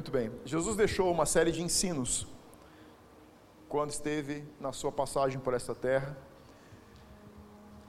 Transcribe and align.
Muito 0.00 0.12
bem. 0.12 0.30
Jesus 0.46 0.76
deixou 0.76 1.12
uma 1.12 1.26
série 1.26 1.52
de 1.52 1.62
ensinos 1.62 2.26
quando 3.68 3.90
esteve 3.90 4.42
na 4.58 4.72
sua 4.72 4.90
passagem 4.90 5.38
por 5.38 5.52
esta 5.52 5.74
terra. 5.74 6.16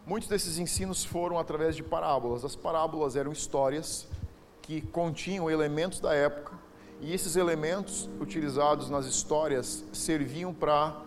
Muitos 0.05 0.27
desses 0.27 0.57
ensinos 0.57 1.05
foram 1.05 1.39
através 1.39 1.73
de 1.73 1.81
parábolas. 1.81 2.43
As 2.43 2.53
parábolas 2.53 3.15
eram 3.15 3.31
histórias 3.31 4.09
que 4.61 4.81
continham 4.81 5.49
elementos 5.49 6.01
da 6.01 6.13
época, 6.13 6.59
e 6.99 7.13
esses 7.13 7.37
elementos 7.37 8.09
utilizados 8.19 8.89
nas 8.89 9.05
histórias 9.05 9.85
serviam 9.93 10.53
para 10.53 11.01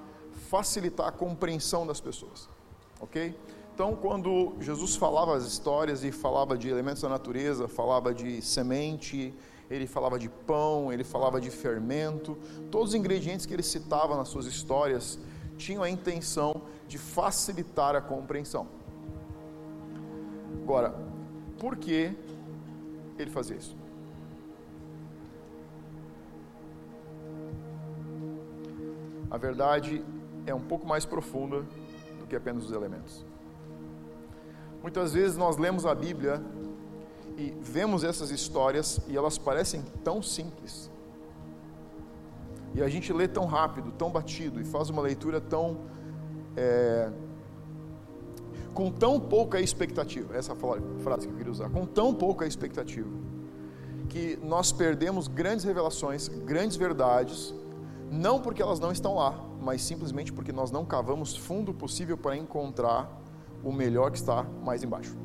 facilitar 0.49 1.09
a 1.09 1.13
compreensão 1.13 1.87
das 1.87 2.01
pessoas. 2.01 2.49
OK? 2.99 3.39
Então, 3.75 3.95
quando 3.95 4.55
Jesus 4.59 4.97
falava 4.97 5.37
as 5.37 5.45
histórias 5.45 6.03
e 6.03 6.11
falava 6.11 6.57
de 6.57 6.71
elementos 6.71 7.03
da 7.03 7.11
natureza, 7.11 7.69
falava 7.69 8.15
de 8.15 8.41
semente, 8.41 9.35
ele 9.71 9.87
falava 9.87 10.19
de 10.19 10.29
pão, 10.29 10.93
ele 10.93 11.05
falava 11.05 11.41
de 11.41 11.51
fermento, 11.51 12.37
todos 12.71 12.91
os 12.91 12.95
ingredientes 12.95 13.47
que 13.47 13.55
ele 13.55 13.63
citava 13.63 14.17
nas 14.17 14.29
suas 14.29 14.47
histórias 14.47 15.19
tinham 15.57 15.83
a 15.83 15.89
intenção 15.89 16.63
de 16.87 16.99
facilitar 16.99 17.95
a 17.97 18.01
compreensão. 18.01 18.67
Agora, 20.63 20.95
por 21.59 21.77
que 21.77 22.15
ele 23.19 23.31
fazia 23.31 23.57
isso? 23.57 23.77
A 29.31 29.37
verdade 29.37 30.05
é 30.47 30.55
um 30.55 30.61
pouco 30.61 30.87
mais 30.87 31.05
profunda 31.05 31.65
do 32.19 32.27
que 32.27 32.37
apenas 32.37 32.65
os 32.65 32.73
elementos. 32.73 33.25
Muitas 34.83 35.15
vezes 35.15 35.37
nós 35.37 35.57
lemos 35.57 35.87
a 35.87 35.95
Bíblia 35.95 36.43
e 37.37 37.55
vemos 37.61 38.05
essas 38.05 38.31
histórias 38.31 39.01
e 39.09 39.17
elas 39.17 39.39
parecem 39.39 39.83
tão 40.03 40.23
simples. 40.23 40.91
E 42.75 42.83
a 42.83 42.89
gente 42.89 43.13
lê 43.13 43.29
tão 43.29 43.47
rápido, 43.47 43.93
tão 43.93 44.11
batido 44.11 44.61
e 44.61 44.65
faz 44.65 44.91
uma 44.91 45.03
leitura 45.03 45.41
tão. 45.41 45.79
É, 46.57 47.11
com 48.73 48.91
tão 48.91 49.21
pouca 49.21 49.61
expectativa, 49.61 50.37
essa 50.37 50.55
frase 50.55 51.29
que 51.29 51.33
eu 51.33 51.37
queria 51.37 51.53
usar, 51.53 51.71
com 51.71 51.87
tão 51.87 52.13
pouca 52.13 52.45
expectativa, 52.45 53.09
que 54.09 54.37
nós 54.43 54.73
perdemos 54.73 55.29
grandes 55.29 55.65
revelações, 55.65 56.27
grandes 56.27 56.77
verdades, 56.77 57.55
não 58.11 58.41
porque 58.41 58.61
elas 58.61 58.81
não 58.81 58.91
estão 58.91 59.15
lá, 59.15 59.41
mas 59.61 59.81
simplesmente 59.81 60.33
porque 60.33 60.53
nós 60.53 60.73
não 60.73 60.85
cavamos 60.85 61.37
fundo 61.37 61.73
possível 61.73 62.17
para 62.17 62.37
encontrar 62.37 63.09
o 63.63 63.73
melhor 63.73 64.11
que 64.11 64.19
está 64.19 64.43
mais 64.65 64.83
embaixo. 64.83 65.17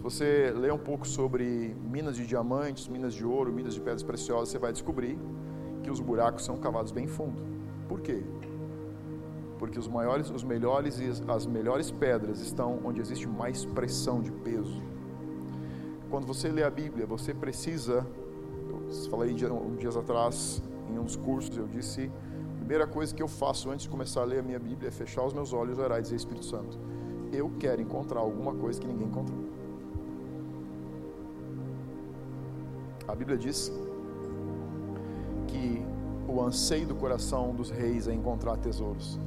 Se 0.00 0.02
você 0.02 0.50
ler 0.56 0.72
um 0.72 0.78
pouco 0.78 1.06
sobre 1.06 1.76
minas 1.78 2.16
de 2.16 2.26
diamantes, 2.26 2.88
minas 2.88 3.12
de 3.12 3.22
ouro, 3.22 3.52
minas 3.52 3.74
de 3.74 3.80
pedras 3.80 4.02
preciosas, 4.02 4.48
você 4.48 4.58
vai 4.58 4.72
descobrir 4.72 5.18
que 5.82 5.90
os 5.90 6.00
buracos 6.00 6.42
são 6.42 6.56
cavados 6.56 6.90
bem 6.90 7.06
fundo. 7.06 7.42
Por 7.86 8.00
quê? 8.00 8.22
Porque 9.58 9.78
os 9.78 9.86
maiores, 9.86 10.30
os 10.30 10.42
melhores 10.42 10.98
e 11.00 11.30
as 11.30 11.44
melhores 11.44 11.90
pedras 11.90 12.40
estão 12.40 12.80
onde 12.82 12.98
existe 12.98 13.28
mais 13.28 13.66
pressão 13.66 14.22
de 14.22 14.32
peso. 14.32 14.80
Quando 16.08 16.26
você 16.26 16.48
lê 16.48 16.62
a 16.62 16.70
Bíblia, 16.70 17.04
você 17.04 17.34
precisa. 17.34 18.06
Eu 18.70 19.10
falei 19.10 19.34
um 19.34 19.76
dias 19.76 19.98
atrás 19.98 20.62
em 20.88 20.98
um 20.98 21.04
dos 21.04 21.16
cursos, 21.16 21.54
eu 21.58 21.66
disse: 21.66 22.10
a 22.54 22.56
primeira 22.56 22.86
coisa 22.86 23.14
que 23.14 23.22
eu 23.22 23.28
faço 23.28 23.68
antes 23.68 23.82
de 23.82 23.90
começar 23.90 24.22
a 24.22 24.24
ler 24.24 24.38
a 24.38 24.42
minha 24.42 24.58
Bíblia 24.58 24.88
é 24.88 24.90
fechar 24.90 25.26
os 25.26 25.34
meus 25.34 25.52
olhos, 25.52 25.78
orar 25.78 25.98
e 25.98 26.02
dizer: 26.02 26.16
Espírito 26.16 26.46
Santo, 26.46 26.78
eu 27.30 27.52
quero 27.58 27.82
encontrar 27.82 28.20
alguma 28.20 28.54
coisa 28.54 28.80
que 28.80 28.86
ninguém 28.86 29.06
encontrou. 29.06 29.59
A 33.06 33.14
Bíblia 33.14 33.36
diz 33.36 33.72
que 35.46 35.82
o 36.28 36.40
anseio 36.42 36.86
do 36.86 36.94
coração 36.94 37.54
dos 37.54 37.70
reis 37.70 38.06
é 38.06 38.14
encontrar 38.14 38.56
tesouros. 38.56 39.18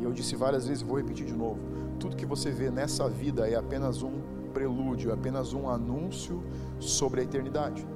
E 0.00 0.04
eu 0.04 0.12
disse 0.12 0.36
várias 0.36 0.66
vezes, 0.66 0.82
vou 0.82 0.96
repetir 0.96 1.26
de 1.26 1.34
novo: 1.34 1.58
tudo 1.98 2.16
que 2.16 2.26
você 2.26 2.50
vê 2.50 2.70
nessa 2.70 3.08
vida 3.08 3.48
é 3.48 3.56
apenas 3.56 4.02
um 4.02 4.12
prelúdio, 4.52 5.10
é 5.10 5.14
apenas 5.14 5.52
um 5.52 5.68
anúncio 5.68 6.42
sobre 6.78 7.20
a 7.20 7.24
eternidade. 7.24 7.86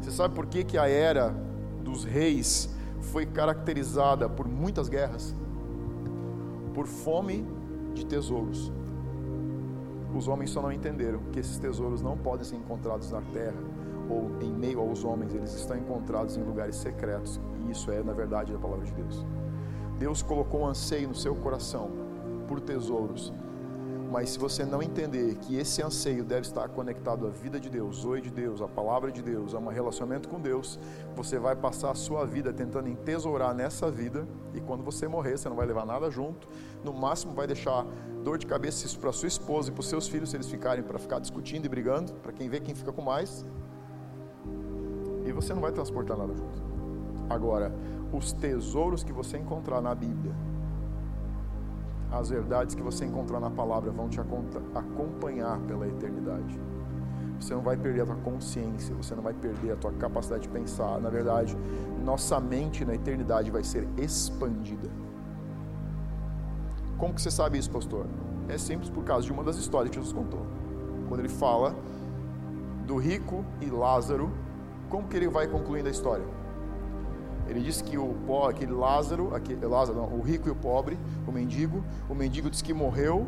Você 0.00 0.10
sabe 0.10 0.34
por 0.34 0.46
que, 0.46 0.64
que 0.64 0.78
a 0.78 0.88
era 0.88 1.34
dos 1.82 2.04
reis 2.04 2.68
foi 3.00 3.26
caracterizada 3.26 4.28
por 4.28 4.46
muitas 4.46 4.88
guerras? 4.88 5.34
Por 6.74 6.86
fome 6.86 7.46
de 7.94 8.06
tesouros 8.06 8.72
os 10.14 10.28
homens 10.28 10.50
só 10.50 10.60
não 10.60 10.72
entenderam 10.72 11.20
que 11.32 11.40
esses 11.40 11.58
tesouros 11.58 12.02
não 12.02 12.16
podem 12.16 12.44
ser 12.44 12.56
encontrados 12.56 13.10
na 13.10 13.22
terra 13.32 13.56
ou 14.08 14.30
em 14.40 14.52
meio 14.52 14.80
aos 14.80 15.04
homens, 15.04 15.34
eles 15.34 15.54
estão 15.54 15.76
encontrados 15.76 16.36
em 16.36 16.42
lugares 16.42 16.76
secretos. 16.76 17.40
E 17.66 17.70
isso 17.70 17.90
é, 17.90 18.02
na 18.02 18.12
verdade, 18.12 18.54
a 18.54 18.58
palavra 18.58 18.84
de 18.84 18.92
Deus. 18.92 19.24
Deus 19.98 20.22
colocou 20.22 20.62
um 20.62 20.66
anseio 20.66 21.08
no 21.08 21.14
seu 21.14 21.34
coração 21.34 21.90
por 22.48 22.60
tesouros 22.60 23.32
mas 24.12 24.28
se 24.28 24.38
você 24.38 24.62
não 24.62 24.82
entender 24.82 25.36
que 25.36 25.56
esse 25.56 25.82
anseio 25.82 26.22
deve 26.22 26.42
estar 26.42 26.68
conectado 26.68 27.26
à 27.26 27.30
vida 27.30 27.58
de 27.58 27.70
Deus, 27.70 28.04
oi 28.04 28.20
de 28.20 28.30
Deus, 28.30 28.60
à 28.60 28.68
palavra 28.68 29.10
de 29.10 29.22
Deus, 29.22 29.54
a 29.54 29.58
um 29.58 29.68
relacionamento 29.68 30.28
com 30.28 30.38
Deus, 30.38 30.78
você 31.16 31.38
vai 31.38 31.56
passar 31.56 31.92
a 31.92 31.94
sua 31.94 32.26
vida 32.26 32.52
tentando 32.52 32.90
entesourar 32.90 33.54
nessa 33.54 33.90
vida 33.90 34.28
e 34.52 34.60
quando 34.60 34.84
você 34.84 35.08
morrer, 35.08 35.38
você 35.38 35.48
não 35.48 35.56
vai 35.56 35.64
levar 35.64 35.86
nada 35.86 36.10
junto. 36.10 36.46
No 36.84 36.92
máximo 36.92 37.32
vai 37.32 37.46
deixar 37.46 37.86
dor 38.22 38.36
de 38.36 38.44
cabeça 38.44 38.86
para 38.98 39.12
sua 39.12 39.28
esposa 39.28 39.70
e 39.70 39.72
para 39.72 39.80
os 39.80 39.88
seus 39.88 40.06
filhos 40.06 40.28
se 40.28 40.36
eles 40.36 40.46
ficarem 40.46 40.84
para 40.84 40.98
ficar 40.98 41.18
discutindo 41.18 41.64
e 41.64 41.68
brigando, 41.70 42.12
para 42.16 42.32
quem 42.32 42.50
vê 42.50 42.60
quem 42.60 42.74
fica 42.74 42.92
com 42.92 43.00
mais. 43.00 43.46
E 45.24 45.32
você 45.32 45.54
não 45.54 45.62
vai 45.62 45.72
transportar 45.72 46.18
nada 46.18 46.34
junto. 46.34 46.62
Agora, 47.30 47.72
os 48.12 48.30
tesouros 48.34 49.02
que 49.02 49.12
você 49.12 49.38
encontrar 49.38 49.80
na 49.80 49.94
Bíblia, 49.94 50.34
as 52.12 52.28
verdades 52.28 52.74
que 52.74 52.82
você 52.82 53.06
encontrar 53.06 53.40
na 53.40 53.50
palavra 53.50 53.90
vão 53.90 54.08
te 54.08 54.20
acompanhar 54.20 55.58
pela 55.60 55.88
eternidade. 55.88 56.60
Você 57.40 57.54
não 57.54 57.62
vai 57.62 57.76
perder 57.76 58.02
a 58.02 58.06
tua 58.06 58.16
consciência, 58.16 58.94
você 58.94 59.14
não 59.14 59.22
vai 59.22 59.32
perder 59.32 59.72
a 59.72 59.76
tua 59.76 59.92
capacidade 59.92 60.42
de 60.42 60.48
pensar. 60.48 61.00
Na 61.00 61.08
verdade, 61.08 61.56
nossa 62.04 62.38
mente 62.38 62.84
na 62.84 62.94
eternidade 62.94 63.50
vai 63.50 63.64
ser 63.64 63.88
expandida. 63.96 64.88
Como 66.98 67.14
que 67.14 67.22
você 67.22 67.30
sabe 67.30 67.58
isso, 67.58 67.70
pastor? 67.70 68.06
É 68.48 68.58
simples 68.58 68.90
por 68.90 69.02
causa 69.02 69.26
de 69.26 69.32
uma 69.32 69.42
das 69.42 69.56
histórias 69.56 69.90
que 69.90 69.96
Jesus 69.96 70.12
contou. 70.12 70.46
Quando 71.08 71.20
ele 71.20 71.28
fala 71.28 71.74
do 72.86 72.96
rico 72.96 73.44
e 73.60 73.66
Lázaro, 73.66 74.30
como 74.88 75.08
que 75.08 75.16
ele 75.16 75.28
vai 75.28 75.48
concluindo 75.48 75.88
a 75.88 75.90
história? 75.90 76.41
Ele 77.48 77.60
disse 77.60 77.82
que 77.82 77.98
o 77.98 78.14
pó, 78.26 78.48
aquele 78.48 78.72
Lázaro, 78.72 79.34
aquele, 79.34 79.64
Lázaro 79.66 79.98
não, 79.98 80.18
o 80.18 80.20
rico 80.20 80.48
e 80.48 80.50
o 80.50 80.54
pobre, 80.54 80.98
o 81.26 81.32
mendigo, 81.32 81.84
o 82.08 82.14
mendigo 82.14 82.48
disse 82.48 82.62
que 82.62 82.72
morreu. 82.72 83.26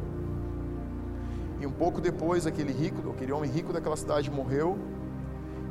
E 1.61 1.67
um 1.67 1.73
pouco 1.73 2.01
depois, 2.01 2.47
aquele 2.47 2.73
rico, 2.73 3.11
aquele 3.11 3.33
homem 3.33 3.51
rico 3.51 3.73
daquela 3.73 3.97
cidade 3.97 4.31
morreu. 4.31 4.79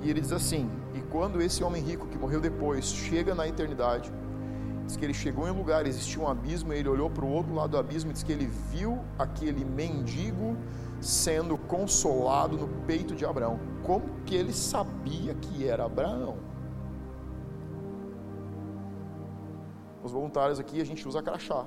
E 0.01 0.09
ele 0.09 0.19
diz 0.19 0.31
assim: 0.31 0.69
E 0.93 1.01
quando 1.01 1.41
esse 1.41 1.63
homem 1.63 1.81
rico 1.81 2.07
que 2.07 2.17
morreu 2.17 2.41
depois 2.41 2.85
chega 2.85 3.33
na 3.33 3.47
eternidade, 3.47 4.11
diz 4.85 4.97
que 4.97 5.05
ele 5.05 5.13
chegou 5.13 5.47
em 5.47 5.51
um 5.51 5.57
lugar, 5.57 5.87
existia 5.87 6.21
um 6.21 6.27
abismo, 6.27 6.73
e 6.73 6.77
ele 6.77 6.89
olhou 6.89 7.09
para 7.09 7.23
o 7.23 7.29
outro 7.29 7.53
lado 7.53 7.71
do 7.71 7.77
abismo 7.77 8.11
e 8.11 8.13
diz 8.13 8.23
que 8.23 8.31
ele 8.31 8.49
viu 8.71 8.99
aquele 9.17 9.63
mendigo 9.63 10.57
sendo 10.99 11.57
consolado 11.57 12.57
no 12.57 12.67
peito 12.85 13.15
de 13.15 13.25
Abraão. 13.25 13.59
Como 13.83 14.05
que 14.25 14.35
ele 14.35 14.53
sabia 14.53 15.33
que 15.35 15.67
era 15.67 15.85
Abraão? 15.85 16.52
Os 20.03 20.11
voluntários 20.11 20.59
aqui 20.59 20.81
a 20.81 20.83
gente 20.83 21.07
usa 21.07 21.23
crachá. 21.23 21.65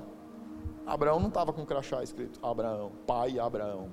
Abraão 0.86 1.18
não 1.18 1.28
estava 1.28 1.52
com 1.52 1.64
crachá 1.64 2.02
escrito 2.02 2.38
Abraão, 2.44 2.92
pai 3.06 3.38
Abraão. 3.38 3.88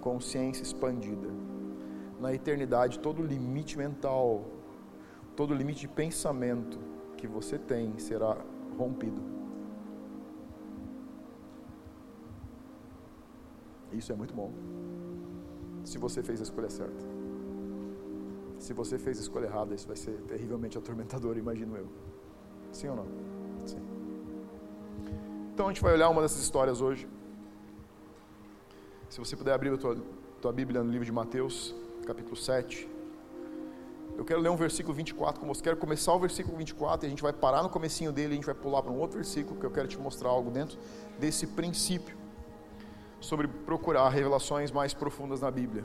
Consciência 0.00 0.62
expandida. 0.62 1.28
Na 2.20 2.32
eternidade, 2.32 3.00
todo 3.00 3.22
limite 3.22 3.76
mental, 3.76 4.44
todo 5.34 5.52
limite 5.52 5.80
de 5.80 5.88
pensamento 5.88 6.78
que 7.16 7.26
você 7.26 7.58
tem 7.58 7.98
será 7.98 8.36
rompido. 8.78 9.20
Isso 13.92 14.12
é 14.12 14.14
muito 14.14 14.32
bom. 14.32 14.52
Se 15.84 15.98
você 15.98 16.22
fez 16.22 16.40
a 16.40 16.44
escolha 16.44 16.70
certa. 16.70 17.04
Se 18.58 18.72
você 18.72 18.98
fez 18.98 19.18
a 19.18 19.20
escolha 19.20 19.46
errada, 19.46 19.74
isso 19.74 19.86
vai 19.86 19.96
ser 19.96 20.20
terrivelmente 20.22 20.78
atormentador, 20.78 21.36
imagino 21.44 21.76
eu. 21.76 21.88
Sim 22.74 22.88
ou 22.88 22.96
não? 22.96 23.06
Sim. 23.64 23.78
Então 25.54 25.66
a 25.66 25.68
gente 25.72 25.80
vai 25.80 25.94
olhar 25.94 26.08
uma 26.08 26.20
dessas 26.20 26.42
histórias 26.42 26.80
hoje. 26.80 27.08
Se 29.08 29.18
você 29.20 29.36
puder 29.36 29.54
abrir 29.54 29.72
a 29.72 29.78
tua, 29.78 29.96
tua 30.42 30.52
Bíblia 30.52 30.82
no 30.82 30.90
livro 30.90 31.04
de 31.04 31.12
Mateus, 31.12 31.72
capítulo 32.04 32.34
7. 32.34 32.88
Eu 34.16 34.24
quero 34.24 34.40
ler 34.40 34.48
um 34.48 34.56
versículo 34.56 34.92
24 34.92 35.40
com 35.40 35.46
você. 35.46 35.62
Quero 35.62 35.76
começar 35.76 36.12
o 36.12 36.18
versículo 36.18 36.56
24 36.56 37.04
e 37.04 37.06
a 37.06 37.10
gente 37.10 37.22
vai 37.22 37.32
parar 37.32 37.62
no 37.62 37.70
comecinho 37.70 38.10
dele 38.10 38.32
a 38.32 38.34
gente 38.34 38.46
vai 38.46 38.54
pular 38.54 38.82
para 38.82 38.90
um 38.90 38.98
outro 38.98 39.16
versículo 39.16 39.58
que 39.58 39.64
eu 39.64 39.70
quero 39.70 39.86
te 39.86 39.98
mostrar 39.98 40.30
algo 40.30 40.50
dentro 40.50 40.76
desse 41.18 41.46
princípio 41.46 42.16
sobre 43.20 43.46
procurar 43.46 44.08
revelações 44.08 44.72
mais 44.72 44.92
profundas 44.92 45.40
na 45.40 45.50
Bíblia. 45.50 45.84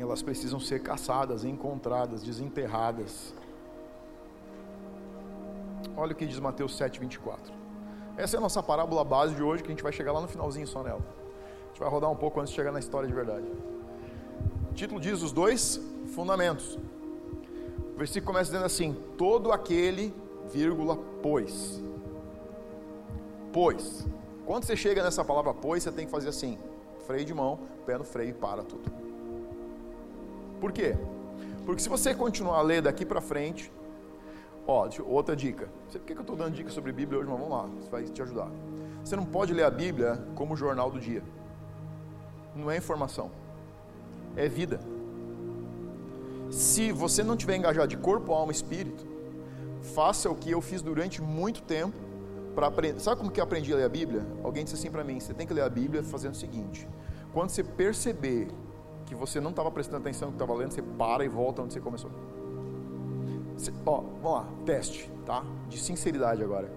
Elas 0.00 0.22
precisam 0.22 0.58
ser 0.58 0.80
caçadas, 0.80 1.44
encontradas, 1.44 2.22
desenterradas. 2.22 3.34
Olha 5.94 6.12
o 6.12 6.14
que 6.14 6.24
diz 6.24 6.38
Mateus 6.40 6.78
7,24. 6.78 7.36
Essa 8.16 8.36
é 8.36 8.38
a 8.38 8.40
nossa 8.40 8.62
parábola 8.62 9.04
base 9.04 9.34
de 9.34 9.42
hoje, 9.42 9.62
que 9.62 9.68
a 9.68 9.72
gente 9.72 9.82
vai 9.82 9.92
chegar 9.92 10.12
lá 10.12 10.22
no 10.22 10.28
finalzinho 10.28 10.66
só 10.66 10.82
nela. 10.82 11.00
A 11.00 11.68
gente 11.68 11.80
vai 11.80 11.88
rodar 11.88 12.10
um 12.10 12.16
pouco 12.16 12.40
antes 12.40 12.50
de 12.50 12.56
chegar 12.56 12.72
na 12.72 12.78
história 12.78 13.06
de 13.06 13.14
verdade. 13.14 13.46
O 14.70 14.74
título 14.74 14.98
diz 14.98 15.20
os 15.20 15.32
dois 15.32 15.78
fundamentos. 16.14 16.78
O 17.94 17.98
versículo 17.98 18.32
começa 18.32 18.50
dizendo 18.50 18.64
assim: 18.64 18.96
Todo 19.18 19.52
aquele, 19.52 20.14
vírgula, 20.50 20.96
pois. 21.22 21.82
Pois. 23.52 24.06
Quando 24.46 24.64
você 24.64 24.76
chega 24.76 25.02
nessa 25.02 25.22
palavra 25.22 25.52
pois, 25.52 25.82
você 25.82 25.92
tem 25.92 26.06
que 26.06 26.10
fazer 26.10 26.30
assim: 26.30 26.58
freio 27.06 27.24
de 27.24 27.34
mão, 27.34 27.58
pé 27.84 27.98
no 27.98 28.04
freio 28.04 28.30
e 28.30 28.34
para 28.34 28.62
tudo. 28.62 29.09
Por 30.60 30.72
quê? 30.72 30.96
Porque 31.64 31.82
se 31.82 31.88
você 31.88 32.14
continuar 32.14 32.58
a 32.58 32.62
ler 32.62 32.82
daqui 32.82 33.04
para 33.04 33.20
frente, 33.20 33.72
Ó, 34.66 34.88
outra 35.06 35.34
dica. 35.34 35.68
Por 35.90 36.00
que 36.02 36.12
eu 36.12 36.20
estou 36.20 36.36
dando 36.36 36.54
dica 36.54 36.70
sobre 36.70 36.92
Bíblia 36.92 37.18
hoje? 37.18 37.28
Mas 37.28 37.38
vamos 37.40 37.52
lá, 37.52 37.68
isso 37.80 37.90
vai 37.90 38.04
te 38.04 38.22
ajudar. 38.22 38.48
Você 39.02 39.16
não 39.16 39.24
pode 39.24 39.52
ler 39.52 39.64
a 39.64 39.70
Bíblia 39.70 40.22
como 40.36 40.56
jornal 40.56 40.90
do 40.90 41.00
dia. 41.00 41.24
Não 42.54 42.70
é 42.70 42.76
informação, 42.76 43.32
é 44.36 44.48
vida. 44.48 44.78
Se 46.50 46.92
você 46.92 47.24
não 47.24 47.36
tiver 47.36 47.56
engajado 47.56 47.88
de 47.88 47.96
corpo, 47.96 48.32
alma 48.32 48.52
espírito, 48.52 49.04
faça 49.94 50.30
o 50.30 50.36
que 50.36 50.50
eu 50.50 50.60
fiz 50.60 50.82
durante 50.82 51.20
muito 51.20 51.62
tempo 51.62 51.96
para 52.54 52.68
aprender. 52.68 53.00
Sabe 53.00 53.18
como 53.18 53.30
que 53.30 53.40
eu 53.40 53.44
aprendi 53.44 53.72
a 53.72 53.76
ler 53.76 53.84
a 53.84 53.88
Bíblia? 53.88 54.24
Alguém 54.44 54.62
disse 54.62 54.76
assim 54.76 54.90
para 54.90 55.02
mim: 55.02 55.18
você 55.18 55.34
tem 55.34 55.48
que 55.48 55.54
ler 55.54 55.62
a 55.62 55.68
Bíblia 55.68 56.04
fazendo 56.04 56.34
o 56.34 56.36
seguinte: 56.36 56.86
quando 57.32 57.50
você 57.50 57.64
perceber 57.64 58.48
que 59.10 59.14
você 59.16 59.40
não 59.40 59.50
estava 59.50 59.68
prestando 59.72 59.98
atenção 59.98 60.28
no 60.28 60.36
que 60.36 60.40
estava 60.40 60.56
lendo, 60.56 60.70
você 60.70 60.80
para 60.80 61.24
e 61.24 61.28
volta 61.28 61.62
onde 61.62 61.72
você 61.74 61.80
começou. 61.80 62.12
Ó, 63.84 64.02
vamos 64.22 64.32
lá, 64.38 64.48
teste, 64.64 65.10
tá? 65.26 65.44
De 65.68 65.80
sinceridade 65.80 66.44
agora. 66.44 66.72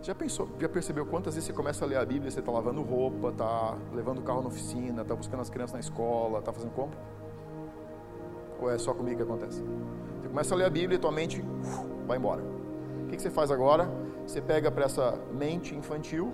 Já 0.00 0.14
pensou, 0.14 0.48
já 0.60 0.68
percebeu 0.68 1.04
quantas 1.04 1.34
vezes 1.34 1.48
você 1.48 1.52
começa 1.52 1.84
a 1.84 1.88
ler 1.88 1.96
a 1.96 2.04
Bíblia, 2.04 2.30
você 2.30 2.38
está 2.38 2.52
lavando 2.52 2.80
roupa, 2.80 3.30
está 3.30 3.76
levando 3.92 4.18
o 4.18 4.22
carro 4.22 4.40
na 4.40 4.48
oficina, 4.48 5.02
está 5.02 5.16
buscando 5.16 5.40
as 5.40 5.50
crianças 5.50 5.74
na 5.74 5.80
escola, 5.80 6.38
está 6.38 6.52
fazendo 6.52 6.70
compra? 6.70 6.96
Ou 8.60 8.70
é 8.70 8.78
só 8.78 8.94
comigo 8.94 9.16
que 9.16 9.22
acontece? 9.24 9.60
Você 10.20 10.28
começa 10.28 10.54
a 10.54 10.56
ler 10.56 10.66
a 10.66 10.70
Bíblia 10.70 10.96
e 10.96 11.00
tua 11.00 11.10
mente 11.10 11.40
uh, 11.40 12.06
vai 12.06 12.18
embora. 12.18 12.42
O 13.02 13.08
que, 13.08 13.16
que 13.16 13.22
você 13.22 13.30
faz 13.30 13.50
agora? 13.50 13.90
Você 14.24 14.40
pega 14.40 14.70
para 14.70 14.84
essa 14.84 15.18
mente 15.32 15.74
infantil, 15.74 16.32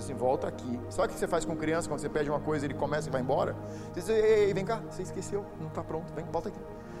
assim, 0.00 0.14
volta 0.14 0.46
aqui. 0.46 0.78
Sabe 0.90 1.08
o 1.08 1.10
que 1.12 1.18
você 1.18 1.26
faz 1.26 1.44
com 1.44 1.56
criança 1.56 1.88
quando 1.88 2.00
você 2.00 2.08
pede 2.08 2.30
uma 2.30 2.40
coisa 2.40 2.64
ele 2.64 2.74
começa 2.74 3.08
e 3.08 3.12
vai 3.12 3.20
embora? 3.20 3.54
Você 3.92 4.00
diz, 4.00 4.08
ei, 4.08 4.44
ei 4.46 4.54
vem 4.54 4.64
cá, 4.64 4.80
você 4.88 5.02
esqueceu, 5.02 5.44
não 5.60 5.68
está 5.68 5.82
pronto, 5.82 6.12
vem, 6.14 6.24
volta 6.26 6.48
aqui. 6.48 6.58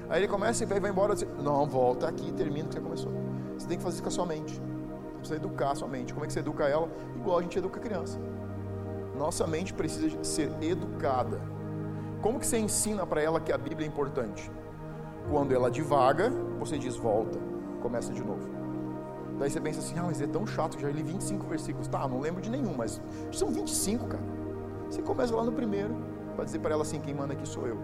Aí 0.08 0.20
ele 0.20 0.28
começa 0.28 0.62
e 0.62 0.66
vai, 0.66 0.80
vai 0.80 0.90
embora. 0.90 1.14
Diz, 1.14 1.26
não, 1.42 1.66
volta 1.66 2.08
aqui 2.08 2.32
termina 2.32 2.66
o 2.66 2.68
que 2.68 2.74
você 2.74 2.80
começou. 2.80 3.12
Você 3.56 3.66
tem 3.66 3.78
que 3.78 3.82
fazer 3.82 3.94
isso 3.94 4.02
com 4.02 4.08
a 4.08 4.12
sua 4.12 4.26
mente. 4.26 4.54
Você 4.54 5.18
precisa 5.18 5.36
educar 5.36 5.70
a 5.70 5.74
sua 5.74 5.88
mente. 5.88 6.12
Como 6.12 6.24
é 6.24 6.26
que 6.26 6.32
você 6.32 6.40
educa 6.40 6.64
ela? 6.64 6.88
Igual 7.16 7.38
a 7.38 7.42
gente 7.42 7.58
educa 7.58 7.78
a 7.78 7.82
criança. 7.82 8.18
Nossa 9.16 9.46
mente 9.46 9.72
precisa 9.72 10.22
ser 10.22 10.50
educada. 10.60 11.40
Como 12.20 12.38
que 12.38 12.46
você 12.46 12.58
ensina 12.58 13.06
para 13.06 13.22
ela 13.22 13.40
que 13.40 13.52
a 13.52 13.58
Bíblia 13.58 13.86
é 13.86 13.88
importante? 13.88 14.50
Quando 15.30 15.54
ela 15.54 15.70
divaga, 15.70 16.30
você 16.58 16.76
diz 16.76 16.96
volta, 16.96 17.38
começa 17.80 18.12
de 18.12 18.22
novo. 18.22 18.63
Daí 19.38 19.50
você 19.50 19.60
pensa 19.60 19.80
assim, 19.80 19.98
ah, 19.98 20.04
mas 20.04 20.20
é 20.20 20.26
tão 20.26 20.46
chato, 20.46 20.78
já 20.78 20.88
li 20.88 21.02
25 21.02 21.46
versículos. 21.46 21.88
Tá, 21.88 22.06
não 22.06 22.20
lembro 22.20 22.40
de 22.40 22.50
nenhum, 22.50 22.74
mas 22.76 23.00
são 23.32 23.48
25, 23.50 24.06
cara. 24.06 24.22
Você 24.88 25.02
começa 25.02 25.34
lá 25.34 25.42
no 25.42 25.52
primeiro, 25.52 25.94
para 26.36 26.44
dizer 26.44 26.60
para 26.60 26.72
ela 26.72 26.82
assim, 26.82 27.00
quem 27.00 27.14
manda 27.14 27.32
aqui 27.32 27.46
sou 27.46 27.66
eu. 27.66 27.78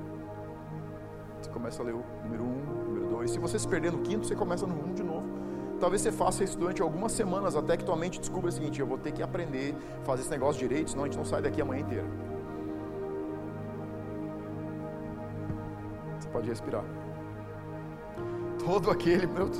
Você 1.40 1.50
começa 1.50 1.82
a 1.82 1.86
ler 1.86 1.94
o 1.94 2.04
número 2.22 2.44
1, 2.44 2.46
um, 2.46 2.84
número 2.84 3.06
2. 3.08 3.30
Se 3.30 3.38
você 3.38 3.58
se 3.58 3.66
perder 3.66 3.90
no 3.92 3.98
quinto, 3.98 4.26
você 4.26 4.36
começa 4.36 4.66
no 4.66 4.74
1 4.74 4.90
um 4.90 4.94
de 4.94 5.02
novo. 5.02 5.26
Talvez 5.80 6.02
você 6.02 6.12
faça 6.12 6.44
isso 6.44 6.58
durante 6.58 6.82
algumas 6.82 7.12
semanas, 7.12 7.56
até 7.56 7.74
que 7.76 7.84
tua 7.84 7.96
mente 7.96 8.20
descubra 8.20 8.50
o 8.50 8.52
seguinte: 8.52 8.78
eu 8.78 8.86
vou 8.86 8.98
ter 8.98 9.12
que 9.12 9.22
aprender 9.22 9.74
fazer 10.04 10.22
esse 10.22 10.30
negócio 10.30 10.60
direito, 10.60 10.90
senão 10.90 11.04
a 11.04 11.06
gente 11.06 11.16
não 11.16 11.24
sai 11.24 11.40
daqui 11.40 11.60
a 11.60 11.64
manhã 11.64 11.80
inteira. 11.80 12.04
Você 16.18 16.28
pode 16.28 16.48
respirar. 16.48 16.84
Todo 18.62 18.90
aquele. 18.90 19.26
Meu, 19.26 19.50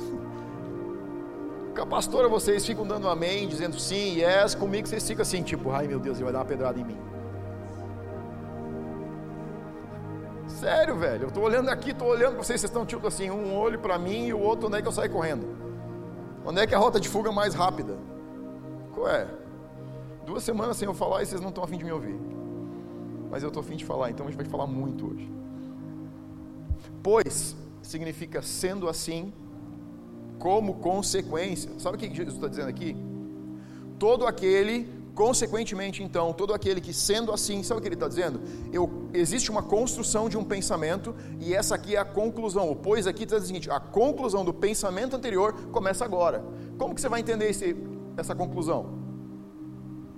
pastora 1.89 2.27
vocês 2.27 2.65
ficam 2.65 2.85
dando 2.85 3.07
amém, 3.07 3.47
dizendo 3.47 3.79
sim, 3.79 4.19
yes, 4.19 4.55
comigo 4.55 4.87
vocês 4.87 5.07
ficam 5.07 5.21
assim, 5.21 5.41
tipo, 5.41 5.71
ai 5.71 5.87
meu 5.87 5.99
Deus, 5.99 6.17
ele 6.17 6.25
vai 6.25 6.33
dar 6.33 6.39
uma 6.39 6.45
pedrada 6.45 6.79
em 6.79 6.83
mim. 6.83 6.97
Sério, 10.47 10.95
velho. 10.95 11.23
Eu 11.23 11.27
estou 11.29 11.43
olhando 11.43 11.69
aqui, 11.69 11.91
estou 11.91 12.09
olhando 12.09 12.35
para 12.35 12.43
vocês, 12.43 12.59
vocês 12.59 12.69
estão 12.69 12.85
tipo 12.85 13.07
assim, 13.07 13.31
um 13.31 13.55
olho 13.55 13.79
para 13.79 13.97
mim 13.97 14.27
e 14.27 14.33
o 14.33 14.39
outro 14.39 14.67
onde 14.67 14.77
é 14.77 14.81
que 14.81 14.87
eu 14.87 14.91
saio 14.91 15.09
correndo. 15.09 15.47
Onde 16.45 16.59
é 16.59 16.67
que 16.67 16.73
é 16.73 16.77
a 16.77 16.79
rota 16.79 16.99
de 16.99 17.09
fuga 17.09 17.31
mais 17.31 17.53
rápida? 17.53 17.97
Qual 18.93 19.07
é? 19.07 19.27
Duas 20.25 20.43
semanas 20.43 20.77
sem 20.77 20.87
eu 20.87 20.93
falar 20.93 21.23
e 21.23 21.25
vocês 21.25 21.41
não 21.41 21.49
estão 21.49 21.63
afim 21.63 21.77
de 21.77 21.83
me 21.83 21.91
ouvir. 21.91 22.19
Mas 23.29 23.43
eu 23.43 23.47
estou 23.47 23.61
afim 23.61 23.75
de 23.75 23.85
falar, 23.85 24.11
então 24.11 24.27
a 24.27 24.29
gente 24.29 24.37
vai 24.37 24.45
falar 24.45 24.67
muito 24.67 25.11
hoje. 25.11 25.31
Pois 27.01 27.55
significa 27.81 28.41
sendo 28.41 28.87
assim, 28.87 29.33
como 30.41 30.73
consequência. 30.75 31.71
Sabe 31.77 31.95
o 31.95 31.99
que 31.99 32.13
Jesus 32.13 32.35
está 32.35 32.47
dizendo 32.47 32.67
aqui? 32.67 32.97
Todo 33.97 34.25
aquele 34.25 35.01
Consequentemente, 35.13 36.01
então, 36.01 36.31
todo 36.31 36.53
aquele 36.53 36.79
que 36.79 36.93
sendo 36.93 37.33
assim, 37.33 37.61
sabe 37.63 37.79
o 37.79 37.81
que 37.81 37.87
ele 37.87 37.95
está 37.95 38.07
dizendo? 38.07 38.39
Eu, 38.71 39.09
existe 39.13 39.51
uma 39.51 39.61
construção 39.61 40.29
de 40.29 40.37
um 40.37 40.43
pensamento 40.43 41.13
e 41.39 41.53
essa 41.53 41.75
aqui 41.75 41.97
é 41.97 41.99
a 41.99 42.05
conclusão. 42.05 42.71
O 42.71 42.75
pois 42.75 43.05
aqui 43.05 43.23
está 43.23 43.35
dizendo 43.35 43.43
o 43.43 43.47
seguinte: 43.47 43.69
a 43.69 43.79
conclusão 43.79 44.45
do 44.45 44.53
pensamento 44.53 45.15
anterior 45.15 45.53
começa 45.71 46.05
agora. 46.05 46.43
Como 46.77 46.95
que 46.95 47.01
você 47.01 47.09
vai 47.09 47.19
entender 47.19 47.49
esse, 47.49 47.75
essa 48.15 48.33
conclusão? 48.33 48.97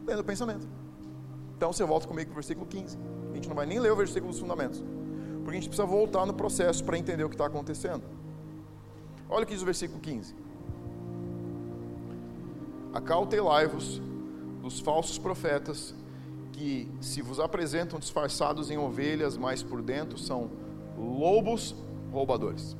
Lendo 0.05 0.19
o 0.19 0.23
pensamento. 0.23 0.67
Então 1.57 1.73
você 1.73 1.83
volta 1.83 2.07
comigo 2.07 2.27
para 2.27 2.33
o 2.33 2.35
versículo 2.35 2.67
15. 2.67 2.97
A 3.31 3.35
gente 3.35 3.49
não 3.49 3.55
vai 3.55 3.65
nem 3.65 3.79
ler 3.79 3.91
o 3.91 3.95
versículo 3.95 4.31
dos 4.31 4.39
fundamentos, 4.39 4.83
porque 5.37 5.49
a 5.49 5.59
gente 5.59 5.69
precisa 5.69 5.87
voltar 5.87 6.25
no 6.27 6.35
processo 6.35 6.83
para 6.83 6.99
entender 6.99 7.23
o 7.23 7.29
que 7.29 7.35
está 7.35 7.47
acontecendo. 7.47 8.03
Olha 9.33 9.45
o 9.45 9.47
que 9.47 9.53
diz 9.53 9.63
o 9.63 9.65
versículo 9.65 9.99
15: 9.99 10.35
Acautelai-vos 12.93 13.99
dos 14.61 14.79
falsos 14.79 15.17
profetas 15.17 15.95
que 16.51 16.87
se 17.01 17.19
vos 17.23 17.39
apresentam 17.39 17.99
disfarçados 17.99 18.69
em 18.69 18.77
ovelhas, 18.77 19.35
mas 19.35 19.63
por 19.63 19.81
dentro 19.81 20.19
são 20.19 20.51
lobos 20.95 21.75
roubadores. 22.11 22.77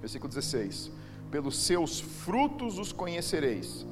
Versículo 0.00 0.28
16: 0.28 0.90
Pelos 1.30 1.56
seus 1.56 2.00
frutos 2.00 2.80
os 2.80 2.92
conhecereis. 2.92 3.86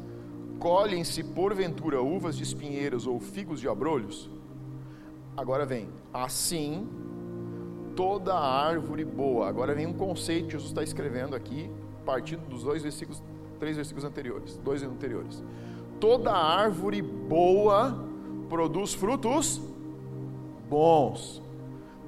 Colhem-se 0.58 1.22
porventura 1.22 2.02
uvas 2.02 2.36
de 2.36 2.42
espinheiros 2.42 3.06
ou 3.06 3.20
figos 3.20 3.60
de 3.60 3.68
abrolhos? 3.68 4.28
Agora 5.36 5.64
vem, 5.64 5.88
assim 6.12 6.88
toda 7.94 8.34
árvore 8.34 9.04
boa. 9.04 9.48
Agora 9.48 9.74
vem 9.74 9.86
um 9.86 9.92
conceito 9.92 10.46
que 10.46 10.52
Jesus 10.52 10.70
está 10.70 10.82
escrevendo 10.82 11.34
aqui, 11.34 11.70
partindo 12.04 12.46
dos 12.48 12.62
dois 12.62 12.82
versículos, 12.82 13.22
três 13.58 13.76
versículos 13.76 14.04
anteriores, 14.04 14.56
dois 14.58 14.82
anteriores 14.82 15.42
toda 16.04 16.32
árvore 16.32 17.00
boa 17.00 17.98
produz 18.50 18.92
frutos 18.92 19.58
bons, 20.68 21.42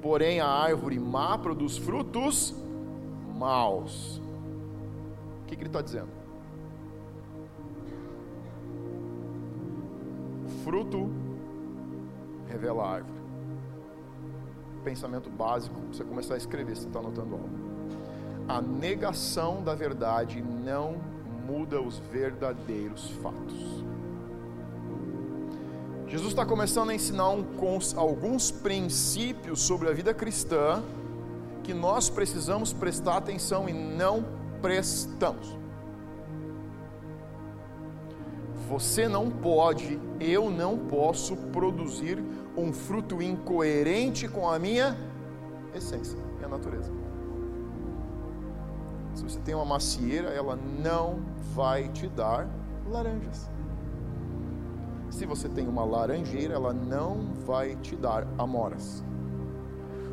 porém 0.03 0.39
a 0.39 0.47
árvore 0.47 0.99
má 0.99 1.35
produz 1.35 1.77
frutos 1.77 2.53
maus. 3.35 4.21
O 5.41 5.45
que, 5.47 5.55
que 5.55 5.63
ele 5.63 5.69
está 5.69 5.81
dizendo? 5.81 6.09
Fruto 10.63 11.09
revela 12.47 12.83
a 12.83 12.91
árvore. 12.97 13.17
Pensamento 14.83 15.27
básico, 15.27 15.75
você 15.91 16.03
começar 16.03 16.35
a 16.35 16.37
escrever, 16.37 16.75
você 16.75 16.87
está 16.87 16.99
anotando 16.99 17.33
algo. 17.33 17.66
A 18.47 18.61
negação 18.61 19.61
da 19.61 19.75
verdade 19.75 20.41
não 20.41 20.95
muda 21.45 21.81
os 21.81 21.97
verdadeiros 21.97 23.09
fatos. 23.21 23.83
Jesus 26.07 26.29
está 26.29 26.45
começando 26.45 26.89
a 26.89 26.95
ensinar 26.95 27.29
um, 27.29 27.45
alguns 27.97 28.49
princípios 28.49 29.61
sobre 29.61 29.89
a 29.89 29.93
vida 29.93 30.13
cristã 30.13 30.81
que 31.63 31.73
nós 31.73 32.09
precisamos 32.09 32.71
prestar 32.71 33.17
atenção 33.17 33.67
e 33.67 33.73
não 33.73 34.25
prestamos. 34.61 35.57
Você 38.69 39.09
não 39.09 39.29
pode, 39.29 39.99
eu 40.19 40.49
não 40.49 40.77
posso 40.77 41.35
produzir 41.35 42.23
um 42.55 42.71
fruto 42.71 43.21
incoerente 43.21 44.29
com 44.29 44.49
a 44.49 44.57
minha 44.57 44.97
essência, 45.75 46.17
minha 46.37 46.47
natureza. 46.47 47.06
Se 49.17 49.23
você 49.23 49.39
tem 49.39 49.55
uma 49.55 49.65
macieira, 49.65 50.29
ela 50.29 50.55
não 50.55 51.19
vai 51.55 51.89
te 51.89 52.07
dar 52.07 52.47
laranjas. 52.87 53.49
Se 55.09 55.25
você 55.25 55.49
tem 55.49 55.67
uma 55.67 55.83
laranjeira, 55.83 56.53
ela 56.53 56.71
não 56.71 57.33
vai 57.43 57.75
te 57.77 57.95
dar 57.95 58.27
amoras. 58.37 59.03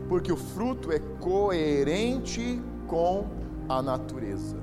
Porque 0.08 0.32
o 0.32 0.38
fruto 0.38 0.90
é 0.90 0.98
coerente 1.20 2.58
com 2.86 3.26
a 3.68 3.82
natureza. 3.82 4.56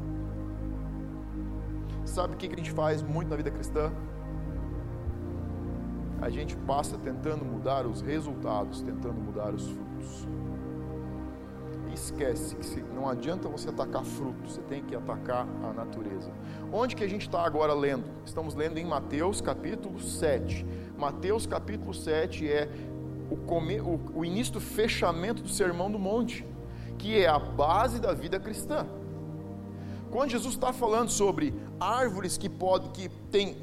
Sabe 2.04 2.34
o 2.34 2.38
que 2.38 2.48
a 2.48 2.58
gente 2.58 2.72
faz 2.72 3.04
muito 3.04 3.30
na 3.30 3.36
vida 3.36 3.52
cristã? 3.52 3.92
A 6.20 6.32
gente 6.32 6.56
passa 6.58 6.98
tentando 6.98 7.46
mudar 7.46 7.86
os 7.86 8.02
resultados, 8.02 8.82
tentando 8.82 9.22
mudar 9.22 9.54
os 9.54 9.68
frutos. 9.68 10.28
Esquece 11.94 12.56
que 12.56 12.82
não 12.94 13.08
adianta 13.08 13.50
você 13.50 13.70
atacar 13.70 14.04
frutos, 14.04 14.54
você 14.54 14.62
tem 14.62 14.84
que 14.84 14.96
atacar 14.96 15.48
a 15.64 15.74
natureza. 15.74 16.32
Onde 16.72 16.96
que 16.96 17.04
a 17.04 17.08
gente 17.08 17.24
está 17.24 17.44
agora 17.46 17.74
lendo? 17.74 18.06
Estamos 18.26 18.56
lendo 18.56 18.78
em 18.78 18.86
Mateus 18.86 19.42
capítulo 19.42 20.00
7. 20.00 20.66
Mateus 20.98 21.46
capítulo 21.46 21.94
7 21.94 22.50
é 22.50 22.70
o, 23.30 23.38
come, 23.38 23.80
o, 23.82 24.00
o 24.14 24.26
início 24.26 24.54
do 24.54 24.62
fechamento 24.62 25.42
do 25.44 25.50
Sermão 25.50 25.92
do 25.92 26.00
Monte, 26.00 26.46
que 26.98 27.18
é 27.18 27.28
a 27.28 27.40
base 27.40 28.00
da 28.00 28.14
vida 28.14 28.40
cristã. 28.40 28.86
Quando 30.12 30.30
Jesus 30.30 30.54
está 30.54 30.74
falando 30.74 31.10
sobre 31.10 31.54
árvores 31.80 32.38
que 32.38 32.50
pode, 32.50 32.90
que 32.90 33.10
tem, 33.32 33.58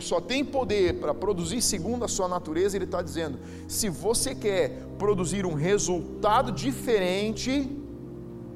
só 0.00 0.20
tem 0.20 0.44
poder 0.44 1.00
para 1.00 1.14
produzir 1.14 1.62
segundo 1.62 2.04
a 2.04 2.08
sua 2.08 2.28
natureza, 2.28 2.76
ele 2.76 2.84
está 2.84 3.00
dizendo: 3.00 3.38
se 3.68 3.88
você 3.88 4.34
quer 4.34 4.86
produzir 4.98 5.46
um 5.46 5.54
resultado 5.54 6.52
diferente, 6.52 7.70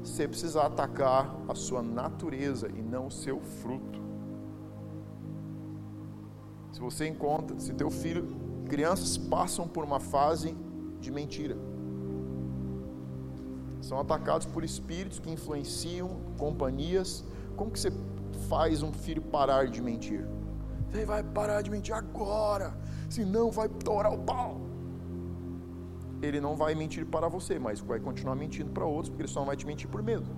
você 0.03 0.27
precisa 0.27 0.63
atacar 0.63 1.35
a 1.47 1.55
sua 1.55 1.81
natureza 1.81 2.67
e 2.69 2.81
não 2.81 3.07
o 3.07 3.11
seu 3.11 3.39
fruto. 3.39 3.99
Se 6.71 6.79
você 6.79 7.07
encontra, 7.07 7.59
se 7.59 7.73
teu 7.73 7.89
filho, 7.89 8.35
crianças 8.67 9.17
passam 9.17 9.67
por 9.67 9.83
uma 9.83 9.99
fase 9.99 10.55
de 10.99 11.11
mentira, 11.11 11.57
são 13.81 13.99
atacados 13.99 14.45
por 14.45 14.63
espíritos 14.63 15.19
que 15.19 15.31
influenciam 15.31 16.21
companhias 16.37 17.23
como 17.59 17.71
que 17.71 17.79
você 17.79 17.91
faz 18.47 18.81
um 18.81 18.93
filho 18.93 19.21
parar 19.21 19.67
de 19.67 19.81
mentir? 19.81 20.25
Você 20.91 21.05
vai 21.05 21.21
parar 21.21 21.61
de 21.61 21.69
mentir 21.69 21.93
agora, 21.93 22.75
senão 23.09 23.51
vai 23.51 23.69
torar 23.69 24.11
o 24.11 24.19
pau. 24.19 24.59
Ele 26.21 26.41
não 26.41 26.55
vai 26.55 26.73
mentir 26.75 27.05
para 27.05 27.27
você, 27.27 27.59
mas 27.59 27.79
vai 27.79 27.99
continuar 27.99 28.35
mentindo 28.35 28.71
para 28.71 28.85
outros, 28.85 29.09
porque 29.09 29.21
ele 29.21 29.29
só 29.29 29.39
não 29.39 29.47
vai 29.47 29.55
te 29.55 29.65
mentir 29.65 29.87
por 29.87 30.01
medo. 30.01 30.29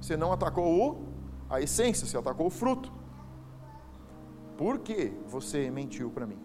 Você 0.00 0.16
não 0.16 0.32
atacou 0.32 0.66
o, 0.66 1.08
a 1.48 1.60
essência, 1.60 2.06
você 2.06 2.16
atacou 2.16 2.46
o 2.46 2.50
fruto. 2.50 2.92
Por 4.56 4.78
que 4.78 5.12
você 5.26 5.70
mentiu 5.70 6.10
para 6.10 6.26
mim? 6.26 6.38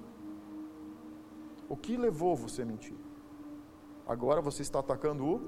O 1.68 1.75
que 1.75 1.98
levou 1.98 2.36
você 2.36 2.62
a 2.62 2.66
mentir? 2.66 2.96
Agora 4.08 4.42
você 4.42 4.62
está 4.62 4.80
atacando 4.80 5.25
o, 5.25 5.42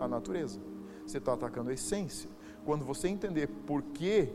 a 0.00 0.08
natureza. 0.08 0.60
Você 1.06 1.18
está 1.18 1.34
atacando 1.34 1.70
a 1.70 1.74
essência. 1.74 2.30
Quando 2.64 2.84
você 2.84 3.08
entender 3.08 3.46
por 3.46 3.82
que 3.82 4.32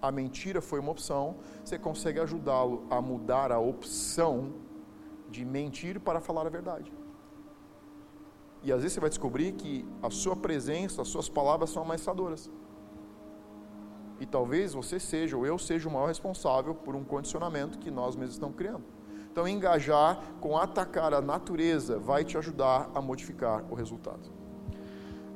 a 0.00 0.10
mentira 0.10 0.60
foi 0.60 0.80
uma 0.80 0.92
opção, 0.92 1.36
você 1.64 1.78
consegue 1.78 2.20
ajudá-lo 2.20 2.86
a 2.88 3.00
mudar 3.00 3.50
a 3.50 3.58
opção 3.58 4.52
de 5.28 5.44
mentir 5.44 6.00
para 6.00 6.20
falar 6.20 6.46
a 6.46 6.50
verdade. 6.50 6.92
E 8.62 8.72
às 8.72 8.82
vezes 8.82 8.94
você 8.94 9.00
vai 9.00 9.08
descobrir 9.08 9.52
que 9.52 9.86
a 10.02 10.10
sua 10.10 10.36
presença, 10.36 11.02
as 11.02 11.08
suas 11.08 11.28
palavras 11.28 11.70
são 11.70 11.82
ameaçadoras. 11.82 12.50
E 14.20 14.26
talvez 14.26 14.74
você 14.74 14.98
seja, 14.98 15.36
ou 15.36 15.46
eu 15.46 15.58
seja 15.58 15.88
o 15.88 15.92
maior 15.92 16.06
responsável 16.06 16.74
por 16.74 16.96
um 16.96 17.04
condicionamento 17.04 17.78
que 17.78 17.90
nós 17.90 18.16
mesmos 18.16 18.34
estamos 18.34 18.56
criando. 18.56 18.84
Então, 19.30 19.46
engajar 19.46 20.20
com 20.40 20.56
atacar 20.56 21.14
a 21.14 21.20
natureza 21.20 21.98
vai 21.98 22.24
te 22.24 22.36
ajudar 22.36 22.90
a 22.92 23.00
modificar 23.00 23.64
o 23.70 23.74
resultado. 23.74 24.32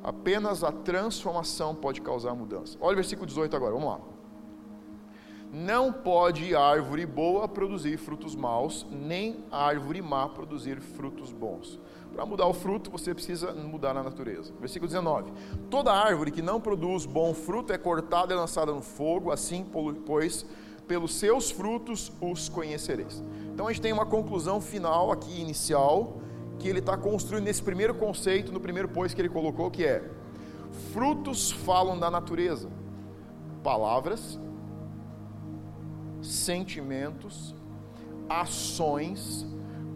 Apenas 0.03 0.61
a 0.61 0.71
transformação 0.73 1.73
pode 1.73 2.01
causar 2.01 2.35
mudança. 2.35 2.77
Olha 2.81 2.93
o 2.93 2.95
versículo 2.95 3.25
18 3.25 3.55
agora, 3.55 3.71
vamos 3.71 3.87
lá. 3.87 4.12
Não 5.55 5.93
pode 5.93 6.55
árvore 6.55 7.05
boa 7.05 7.47
produzir 7.47 7.97
frutos 7.97 8.35
maus, 8.35 8.87
nem 8.89 9.45
árvore 9.51 10.01
má 10.01 10.27
produzir 10.27 10.81
frutos 10.81 11.31
bons. 11.31 11.79
Para 12.11 12.25
mudar 12.25 12.47
o 12.47 12.55
fruto, 12.55 12.89
você 12.89 13.13
precisa 13.13 13.53
mudar 13.53 13.95
a 13.95 14.01
natureza. 14.01 14.51
Versículo 14.59 14.87
19: 14.87 15.31
Toda 15.69 15.93
árvore 15.93 16.31
que 16.31 16.41
não 16.41 16.59
produz 16.59 17.05
bom 17.05 17.35
fruto 17.35 17.71
é 17.71 17.77
cortada 17.77 18.33
e 18.33 18.35
lançada 18.35 18.71
no 18.71 18.81
fogo, 18.81 19.29
assim, 19.29 19.63
pois, 20.07 20.43
pelos 20.87 21.13
seus 21.13 21.51
frutos 21.51 22.11
os 22.19 22.49
conhecereis. 22.49 23.21
Então 23.53 23.67
a 23.67 23.71
gente 23.71 23.81
tem 23.83 23.93
uma 23.93 24.07
conclusão 24.07 24.59
final 24.59 25.11
aqui, 25.11 25.39
inicial, 25.39 26.17
que 26.57 26.67
ele 26.67 26.79
está 26.79 26.97
construindo 26.97 27.43
nesse 27.43 27.61
primeiro 27.61 27.93
conceito, 27.93 28.51
no 28.51 28.59
primeiro 28.59 28.89
pois 28.89 29.13
que 29.13 29.21
ele 29.21 29.29
colocou, 29.29 29.69
que 29.69 29.85
é: 29.85 30.03
frutos 30.91 31.51
falam 31.51 31.99
da 31.99 32.09
natureza, 32.09 32.69
palavras, 33.61 34.39
sentimentos, 36.23 37.53
ações, 38.29 39.45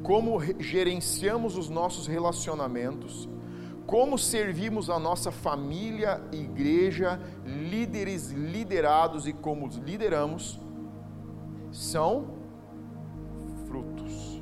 como 0.03 0.39
gerenciamos 0.59 1.57
os 1.57 1.69
nossos 1.69 2.05
relacionamentos, 2.05 3.27
como 3.85 4.17
servimos 4.17 4.89
a 4.89 4.99
nossa 4.99 5.31
família, 5.31 6.21
igreja, 6.31 7.19
líderes 7.45 8.31
liderados 8.31 9.25
e 9.27 9.33
como 9.33 9.65
os 9.65 9.77
lideramos, 9.77 10.59
são 11.71 12.35
frutos. 13.65 14.41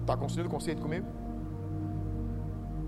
Está 0.00 0.16
construindo 0.16 0.48
o 0.48 0.50
conceito 0.50 0.80
comigo? 0.80 1.06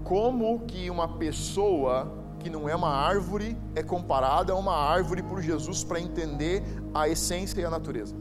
Como 0.05 0.61
que 0.61 0.89
uma 0.89 1.09
pessoa 1.09 2.26
que 2.39 2.51
não 2.51 2.69
é 2.69 2.75
uma 2.75 2.91
árvore 2.91 3.57
é 3.75 3.83
comparada 3.83 4.53
a 4.53 4.57
uma 4.57 4.75
árvore 4.75 5.23
por 5.23 5.41
Jesus 5.41 5.83
para 5.83 6.01
entender 6.01 6.63
a 6.95 7.09
essência 7.09 7.61
e 7.61 7.65
a 7.65 7.71
natureza? 7.71 8.15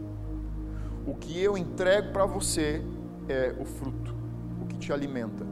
O 1.06 1.14
que 1.14 1.40
eu 1.40 1.58
entrego 1.58 2.12
para 2.12 2.26
você 2.26 2.82
é 3.30 3.54
o 3.60 3.66
fruto, 3.66 4.16
o 4.62 4.66
que 4.66 4.78
te 4.78 4.92
alimenta. 4.92 5.46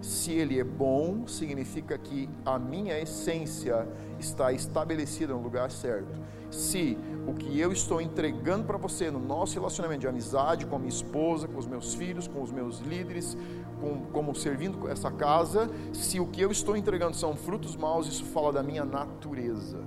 Se 0.00 0.32
ele 0.32 0.58
é 0.58 0.64
bom, 0.64 1.26
significa 1.26 1.96
que 1.96 2.28
a 2.44 2.58
minha 2.58 2.98
essência 3.00 3.88
está 4.18 4.52
estabelecida 4.52 5.32
no 5.32 5.40
lugar 5.40 5.70
certo 5.70 6.24
se 6.54 6.96
o 7.26 7.34
que 7.34 7.58
eu 7.58 7.72
estou 7.72 8.00
entregando 8.00 8.64
para 8.64 8.78
você 8.78 9.10
no 9.10 9.18
nosso 9.18 9.54
relacionamento 9.54 10.00
de 10.00 10.08
amizade 10.08 10.66
com 10.66 10.76
a 10.76 10.78
minha 10.78 10.90
esposa, 10.90 11.48
com 11.48 11.58
os 11.58 11.66
meus 11.66 11.94
filhos, 11.94 12.28
com 12.28 12.42
os 12.42 12.52
meus 12.52 12.78
líderes, 12.80 13.36
com, 13.84 14.00
como 14.12 14.34
servindo 14.34 14.88
essa 14.88 15.10
casa, 15.10 15.70
se 15.92 16.18
o 16.18 16.26
que 16.26 16.40
eu 16.40 16.50
estou 16.50 16.74
entregando 16.74 17.14
são 17.14 17.36
frutos 17.36 17.76
maus, 17.76 18.06
isso 18.06 18.24
fala 18.24 18.50
da 18.50 18.62
minha 18.62 18.84
natureza. 18.84 19.78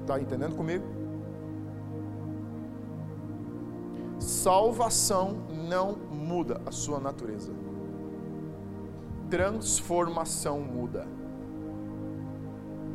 Está 0.00 0.20
entendendo 0.20 0.56
comigo? 0.56 0.84
Salvação 4.18 5.36
não 5.68 5.92
muda 6.10 6.60
a 6.66 6.72
sua 6.72 6.98
natureza. 6.98 7.52
Transformação 9.30 10.60
muda. 10.60 11.06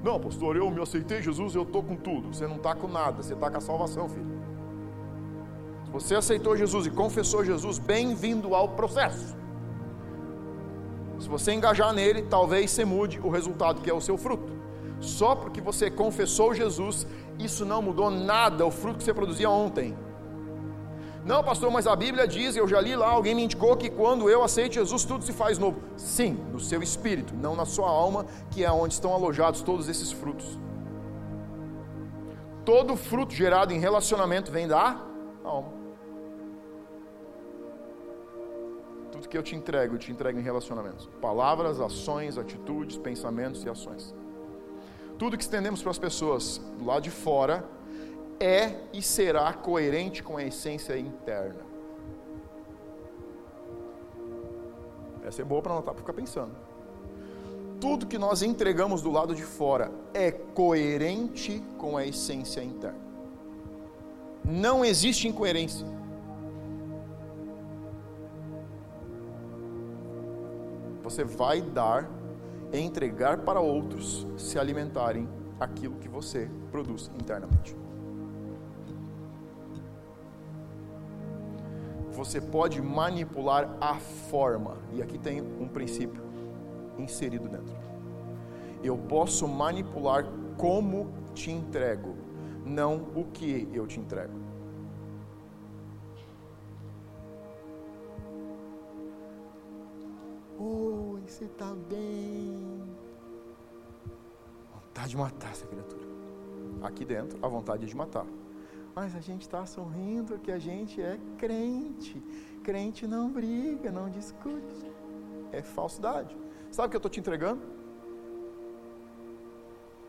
Não, 0.04 0.20
pastor, 0.20 0.58
eu 0.58 0.70
me 0.72 0.82
aceitei 0.82 1.22
Jesus, 1.22 1.56
eu 1.56 1.64
estou 1.64 1.84
com 1.84 1.96
tudo. 1.96 2.34
Você 2.34 2.48
não 2.48 2.56
está 2.56 2.76
com 2.76 2.88
nada, 2.88 3.22
você 3.22 3.34
está 3.34 3.50
com 3.50 3.58
a 3.58 3.62
salvação, 3.62 4.10
filho. 4.10 4.31
Você 5.92 6.16
aceitou 6.16 6.56
Jesus 6.56 6.86
e 6.86 6.90
confessou 6.90 7.44
Jesus, 7.44 7.78
bem-vindo 7.78 8.56
ao 8.56 8.70
processo. 8.70 9.36
Se 11.20 11.28
você 11.28 11.52
engajar 11.52 11.92
nele, 11.94 12.22
talvez 12.24 12.72
você 12.72 12.86
mude 12.86 13.20
o 13.20 13.30
resultado, 13.30 13.82
que 13.82 13.90
é 13.90 13.94
o 13.94 14.00
seu 14.00 14.18
fruto. 14.18 14.54
Só 15.02 15.36
porque 15.36 15.60
você 15.60 15.92
confessou 15.92 16.54
Jesus, 16.54 17.06
isso 17.38 17.66
não 17.66 17.82
mudou 17.82 18.10
nada, 18.10 18.66
o 18.66 18.72
fruto 18.72 19.00
que 19.00 19.04
você 19.04 19.14
produzia 19.14 19.50
ontem. 19.50 19.98
Não, 21.26 21.44
pastor, 21.44 21.70
mas 21.70 21.86
a 21.86 21.96
Bíblia 21.96 22.26
diz, 22.26 22.56
eu 22.56 22.68
já 22.68 22.80
li 22.80 22.96
lá, 22.96 23.10
alguém 23.10 23.36
me 23.36 23.44
indicou 23.44 23.76
que 23.76 23.90
quando 23.90 24.30
eu 24.30 24.44
aceito 24.44 24.76
Jesus, 24.76 25.04
tudo 25.04 25.26
se 25.26 25.34
faz 25.34 25.60
novo. 25.60 25.82
Sim, 25.98 26.40
no 26.54 26.60
seu 26.60 26.82
espírito, 26.82 27.36
não 27.36 27.54
na 27.54 27.66
sua 27.66 27.90
alma, 27.90 28.26
que 28.50 28.64
é 28.64 28.72
onde 28.72 28.94
estão 28.94 29.14
alojados 29.14 29.62
todos 29.62 29.90
esses 29.90 30.12
frutos. 30.12 30.58
Todo 32.64 32.96
fruto 32.96 33.34
gerado 33.34 33.74
em 33.74 33.80
relacionamento 33.80 34.52
vem 34.52 34.68
da 34.68 34.98
alma. 35.44 35.81
Que 39.32 39.38
eu 39.38 39.42
te 39.42 39.56
entrego, 39.56 39.96
eu 39.96 40.00
te 40.00 40.12
entrego 40.12 40.38
em 40.38 40.44
relacionamentos: 40.44 41.10
palavras, 41.22 41.80
ações, 41.80 42.38
atitudes, 42.38 42.98
pensamentos 42.98 43.64
e 43.64 43.70
ações. 43.70 44.14
Tudo 45.18 45.38
que 45.38 45.44
estendemos 45.44 45.82
para 45.82 45.92
as 45.92 45.98
pessoas 45.98 46.62
lá 46.84 47.00
de 47.00 47.10
fora 47.10 47.64
é 48.40 48.76
e 48.92 49.02
será 49.02 49.54
coerente 49.54 50.22
com 50.22 50.36
a 50.36 50.44
essência 50.44 50.98
interna. 50.98 51.62
Essa 55.24 55.44
é 55.44 55.46
boa 55.46 55.62
para 55.62 55.74
anotar, 55.74 55.94
para 55.94 56.02
ficar 56.02 56.14
pensando. 56.14 56.52
tudo 57.80 58.06
que 58.06 58.18
nós 58.18 58.44
entregamos 58.44 59.02
do 59.02 59.10
lado 59.10 59.34
de 59.34 59.44
fora 59.44 59.92
é 60.14 60.30
coerente 60.32 61.64
com 61.80 61.98
a 61.98 62.06
essência 62.06 62.62
interna. 62.64 63.00
Não 64.44 64.84
existe 64.86 65.28
incoerência. 65.28 66.01
Você 71.12 71.26
vai 71.26 71.62
dar 71.62 72.10
e 72.72 72.80
entregar 72.80 73.40
para 73.40 73.60
outros 73.60 74.26
se 74.38 74.58
alimentarem 74.58 75.28
aquilo 75.60 75.98
que 75.98 76.08
você 76.08 76.50
produz 76.72 77.12
internamente. 77.20 77.76
Você 82.12 82.40
pode 82.40 82.82
manipular 82.82 83.76
a 83.82 83.96
forma, 84.00 84.78
e 84.94 85.02
aqui 85.02 85.18
tem 85.18 85.42
um 85.42 85.68
princípio 85.68 86.24
inserido 86.98 87.50
dentro. 87.50 87.76
Eu 88.82 88.98
posso 88.98 89.46
manipular 89.50 90.26
como 90.58 91.12
te 91.34 91.52
entrego, 91.52 92.16
não 92.66 93.10
o 93.14 93.26
que 93.26 93.68
eu 93.74 93.86
te 93.86 94.00
entrego. 94.00 94.41
Você 101.42 101.46
está 101.46 101.74
bem? 101.90 102.84
Vontade 104.72 105.10
de 105.10 105.18
matar 105.18 105.50
essa 105.50 105.66
criatura. 105.66 106.06
Aqui 106.84 107.04
dentro, 107.04 107.40
a 107.44 107.48
vontade 107.48 107.84
é 107.84 107.88
de 107.88 107.96
matar. 107.96 108.28
Mas 108.94 109.16
a 109.16 109.20
gente 109.20 109.42
está 109.42 109.66
sorrindo 109.66 110.38
que 110.38 110.52
a 110.52 110.60
gente 110.60 111.02
é 111.02 111.20
crente. 111.40 112.22
Crente 112.64 113.08
não 113.08 113.32
briga, 113.32 113.92
não 113.92 114.08
discute. 114.08 114.92
É 115.52 115.64
falsidade. 115.64 116.38
Sabe 116.70 116.88
o 116.88 116.90
que 116.92 116.96
eu 116.98 117.00
estou 117.00 117.10
te 117.10 117.20
entregando? 117.20 117.62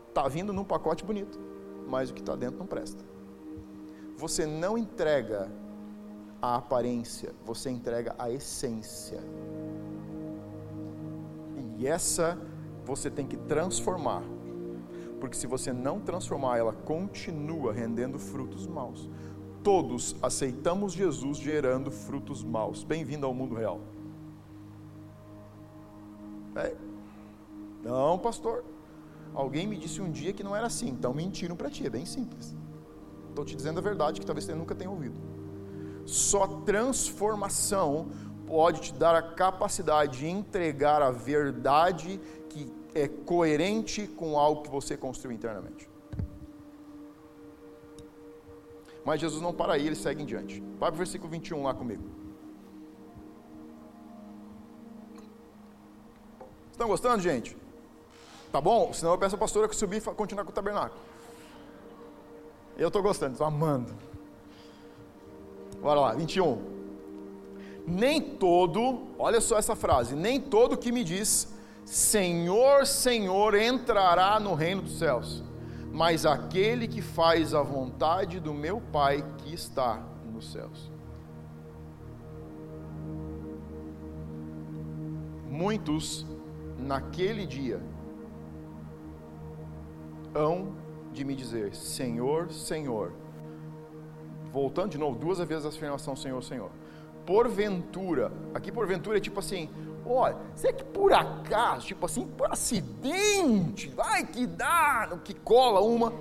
Está 0.09 0.27
vindo 0.27 0.53
num 0.53 0.63
pacote 0.63 1.03
bonito, 1.03 1.39
mas 1.87 2.11
o 2.11 2.13
que 2.13 2.21
está 2.21 2.35
dentro 2.35 2.59
não 2.59 2.67
presta. 2.67 3.03
Você 4.17 4.45
não 4.45 4.77
entrega 4.77 5.51
a 6.39 6.57
aparência, 6.57 7.33
você 7.43 7.71
entrega 7.71 8.13
a 8.19 8.29
essência. 8.29 9.19
Essa 11.87 12.37
você 12.85 13.09
tem 13.09 13.25
que 13.25 13.37
transformar. 13.37 14.23
Porque 15.19 15.37
se 15.37 15.47
você 15.47 15.71
não 15.71 15.99
transformar, 15.99 16.57
ela 16.57 16.73
continua 16.73 17.71
rendendo 17.71 18.19
frutos 18.19 18.67
maus. 18.67 19.09
Todos 19.63 20.15
aceitamos 20.21 20.91
Jesus 20.91 21.37
gerando 21.37 21.89
frutos 21.89 22.43
maus. 22.43 22.83
Bem-vindo 22.83 23.25
ao 23.25 23.33
mundo 23.33 23.55
real. 23.55 23.79
É. 26.55 26.75
Não, 27.83 28.19
pastor. 28.19 28.65
Alguém 29.33 29.65
me 29.65 29.77
disse 29.77 30.01
um 30.01 30.11
dia 30.11 30.33
que 30.33 30.43
não 30.43 30.55
era 30.55 30.67
assim, 30.67 30.89
então 30.89 31.13
mentiram 31.13 31.55
para 31.55 31.69
ti. 31.69 31.85
É 31.85 31.89
bem 31.89 32.05
simples. 32.05 32.55
Estou 33.29 33.45
te 33.45 33.55
dizendo 33.55 33.79
a 33.79 33.81
verdade 33.81 34.19
que 34.19 34.25
talvez 34.25 34.45
você 34.45 34.53
nunca 34.53 34.75
tenha 34.75 34.91
ouvido. 34.91 35.15
Só 36.05 36.45
transformação 36.45 38.09
pode 38.47 38.81
te 38.81 38.93
dar 38.93 39.15
a 39.15 39.21
capacidade 39.21 40.19
de 40.19 40.27
entregar 40.27 41.01
a 41.01 41.11
verdade 41.11 42.19
que 42.49 42.71
é 42.93 43.07
coerente 43.07 44.07
com 44.07 44.37
algo 44.37 44.61
que 44.63 44.69
você 44.69 44.95
construiu 44.95 45.35
internamente. 45.35 45.89
Mas 49.05 49.19
Jesus 49.19 49.41
não 49.41 49.53
para 49.53 49.73
aí, 49.73 49.85
ele 49.85 49.95
segue 49.95 50.23
em 50.23 50.25
diante. 50.25 50.61
Vai 50.79 50.89
para 50.89 50.95
o 50.95 50.97
versículo 50.97 51.29
21 51.29 51.63
lá 51.63 51.73
comigo. 51.73 52.03
Estão 56.71 56.87
gostando, 56.87 57.21
gente? 57.21 57.55
Tá 58.51 58.61
bom? 58.61 58.93
Senão 58.93 59.11
eu 59.13 59.17
peço 59.17 59.35
a 59.35 59.37
pastora 59.37 59.67
que 59.67 59.75
subir 59.75 59.97
e 59.97 60.01
continuar 60.01 60.43
com 60.43 60.51
o 60.51 60.53
tabernáculo. 60.53 61.01
Eu 62.77 62.87
estou 62.87 63.01
gostando, 63.03 63.33
estou 63.33 63.45
amando. 63.45 63.93
Bora 65.81 65.99
lá, 65.99 66.13
21. 66.13 66.72
Nem 67.85 68.21
todo, 68.21 69.07
olha 69.19 69.41
só 69.41 69.57
essa 69.57 69.75
frase, 69.75 70.15
nem 70.15 70.39
todo 70.39 70.77
que 70.77 70.91
me 70.91 71.03
diz, 71.03 71.53
Senhor, 71.85 72.85
Senhor, 72.85 73.55
entrará 73.55 74.39
no 74.39 74.53
reino 74.53 74.81
dos 74.81 74.97
céus, 74.97 75.43
mas 75.91 76.25
aquele 76.25 76.87
que 76.87 77.01
faz 77.01 77.53
a 77.53 77.61
vontade 77.61 78.39
do 78.39 78.53
meu 78.53 78.79
Pai 78.79 79.23
que 79.39 79.53
está 79.53 80.01
nos 80.31 80.51
céus. 80.51 80.91
Muitos 85.49 86.25
naquele 86.79 87.45
dia 87.45 87.79
hão 90.33 90.73
de 91.11 91.23
me 91.23 91.35
dizer: 91.35 91.75
Senhor, 91.75 92.51
Senhor. 92.51 93.13
Voltando 94.51 94.91
de 94.91 94.97
novo, 94.97 95.17
duas 95.17 95.39
vezes 95.39 95.65
a 95.65 95.69
afirmação 95.69 96.15
Senhor, 96.15 96.41
Senhor. 96.43 96.71
Porventura, 97.25 98.31
aqui 98.53 98.71
porventura 98.71 99.17
é 99.17 99.21
tipo 99.21 99.39
assim: 99.39 99.69
olha, 100.05 100.37
será 100.55 100.73
que 100.73 100.83
por 100.83 101.13
acaso, 101.13 101.87
tipo 101.87 102.05
assim, 102.05 102.27
por 102.27 102.51
acidente, 102.51 103.89
vai 103.89 104.25
que 104.25 104.45
dá, 104.45 105.19
que 105.23 105.33
cola 105.33 105.81
uma. 105.81 106.13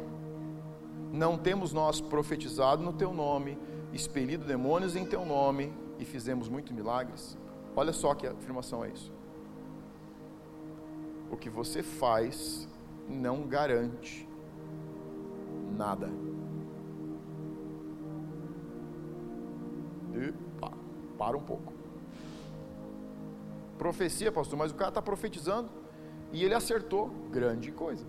Não 1.12 1.36
temos 1.36 1.72
nós 1.72 2.00
profetizado 2.00 2.82
no 2.82 2.92
teu 2.92 3.12
nome, 3.12 3.58
expelido 3.92 4.44
demônios 4.44 4.96
em 4.96 5.04
teu 5.04 5.26
nome 5.26 5.72
e 5.98 6.04
fizemos 6.04 6.48
muitos 6.48 6.72
milagres? 6.72 7.36
Olha 7.76 7.92
só 7.92 8.14
que 8.14 8.26
afirmação 8.26 8.84
é 8.84 8.88
isso 8.88 9.12
o 11.32 11.36
que 11.36 11.48
você 11.48 11.82
faz 11.82 12.68
não 13.08 13.46
garante 13.46 14.28
nada. 15.74 16.10
Epa, 20.14 20.51
para 21.22 21.36
um 21.36 21.40
pouco. 21.40 21.72
Profecia, 23.78 24.32
pastor, 24.32 24.58
mas 24.58 24.72
o 24.72 24.74
cara 24.74 24.88
está 24.88 25.00
profetizando 25.00 25.68
e 26.32 26.44
ele 26.44 26.54
acertou. 26.54 27.10
Grande 27.30 27.70
coisa. 27.70 28.04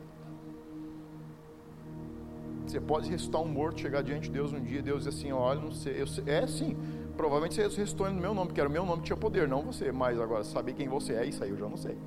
Você 2.66 2.80
pode 2.80 3.10
ressuscitar 3.10 3.42
um 3.42 3.48
morto, 3.48 3.82
chegar 3.82 4.02
diante 4.02 4.24
de 4.24 4.32
Deus 4.32 4.52
um 4.54 4.60
dia, 4.60 4.82
Deus 4.82 5.04
diz 5.04 5.14
assim: 5.14 5.32
olha, 5.32 5.60
não 5.60 5.72
sei, 5.72 6.02
eu 6.02 6.06
é 6.26 6.48
sim, 6.48 6.76
provavelmente 7.16 7.56
você 7.56 7.64
ressuscitou 7.64 8.10
no 8.10 8.20
meu 8.20 8.34
nome, 8.34 8.48
porque 8.48 8.62
era 8.62 8.70
o 8.70 8.72
meu 8.72 8.86
nome 8.86 9.02
que 9.02 9.08
tinha 9.08 9.18
poder, 9.18 9.48
não 9.48 9.62
você, 9.62 9.92
mas 9.92 10.20
agora 10.20 10.44
saber 10.44 10.74
quem 10.74 10.88
você 10.88 11.14
é, 11.14 11.26
isso 11.26 11.44
aí 11.44 11.50
eu 11.50 11.58
já 11.58 11.68
não 11.68 11.78
sei 11.78 11.98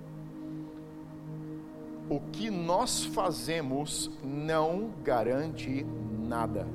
o 2.08 2.20
que 2.20 2.50
nós 2.50 3.04
fazemos 3.04 4.10
não 4.22 4.90
garante 5.02 5.84
nada. 6.26 6.66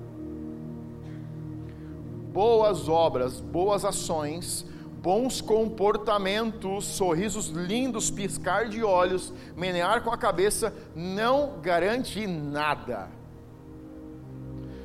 Boas 2.34 2.88
obras, 2.88 3.40
boas 3.40 3.84
ações, 3.84 4.66
bons 5.02 5.42
comportamentos, 5.42 6.86
sorrisos 6.86 7.48
lindos, 7.48 8.10
piscar 8.10 8.70
de 8.70 8.84
olhos, 8.84 9.34
menear 9.56 10.04
com 10.04 10.12
a 10.12 10.18
cabeça, 10.18 10.74
não 10.96 11.60
garante 11.62 12.26
nada. 12.28 13.10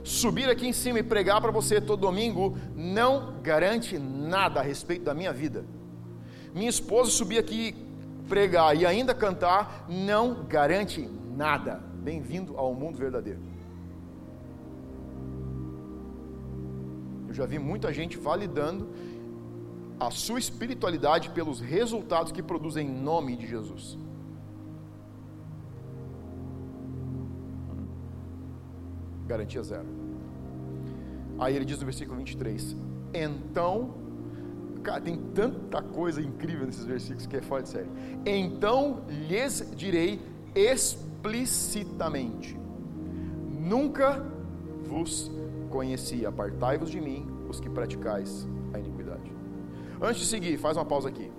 Subir 0.03 0.49
aqui 0.49 0.67
em 0.67 0.73
cima 0.73 1.01
e 1.01 1.03
pregar 1.03 1.41
para 1.41 1.51
você 1.51 1.81
todo 1.81 2.01
domingo 2.01 2.57
não 2.75 3.35
garante 3.43 3.99
nada 3.99 4.61
a 4.61 4.63
respeito 4.63 5.05
da 5.05 5.15
minha 5.15 5.33
vida. 5.33 5.65
Minha 6.55 6.71
esposa 6.71 7.11
subir 7.11 7.39
aqui 7.39 7.75
pregar 8.29 8.77
e 8.77 8.87
ainda 8.87 9.15
cantar 9.15 9.85
não 9.89 10.45
garante 10.45 11.09
nada. 11.37 11.81
Bem-vindo 11.95 12.57
ao 12.57 12.75
mundo 12.75 12.97
verdadeiro. 12.97 13.41
Já 17.37 17.47
vi 17.47 17.59
muita 17.59 17.93
gente 17.93 18.17
validando 18.17 18.89
a 20.01 20.11
sua 20.11 20.39
espiritualidade 20.39 21.31
pelos 21.31 21.61
resultados 21.61 22.33
que 22.33 22.43
produzem 22.43 22.89
em 22.89 22.91
nome 22.91 23.37
de 23.37 23.47
Jesus. 23.47 23.99
Garantia 29.27 29.63
zero. 29.63 29.87
Aí 31.39 31.55
ele 31.55 31.65
diz 31.65 31.79
no 31.79 31.85
versículo 31.85 32.17
23: 32.19 32.77
Então 33.13 34.07
Cara, 34.87 35.01
tem 35.01 35.17
tanta 35.35 35.83
coisa 35.83 36.23
incrível 36.23 36.65
nesses 36.65 36.85
versículos 36.85 37.27
que 37.27 37.37
é 37.37 37.43
fora 37.43 37.65
de 37.65 37.71
série. 37.71 37.89
Então 38.25 39.03
lhes 39.09 39.69
direi 39.75 40.21
explicitamente: 40.55 42.57
Nunca 43.51 44.25
vos 44.87 45.31
conheci, 45.71 46.25
apartai-vos 46.25 46.91
de 46.91 47.01
mim, 47.01 47.27
os 47.49 47.61
que 47.61 47.69
praticais 47.69 48.47
a 48.73 48.79
iniquidade. 48.79 49.33
Antes 50.01 50.21
de 50.23 50.27
seguir, 50.27 50.57
faz 50.57 50.77
uma 50.77 50.85
pausa 50.85 51.09
aqui. 51.09 51.31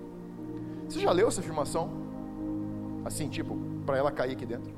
Você 0.88 0.99
já 0.99 1.12
leu 1.12 1.27
essa 1.27 1.41
afirmação? 1.41 1.89
Assim, 3.05 3.29
tipo, 3.29 3.57
para 3.86 3.97
ela 3.97 4.12
cair 4.12 4.33
aqui 4.33 4.45
dentro? 4.45 4.71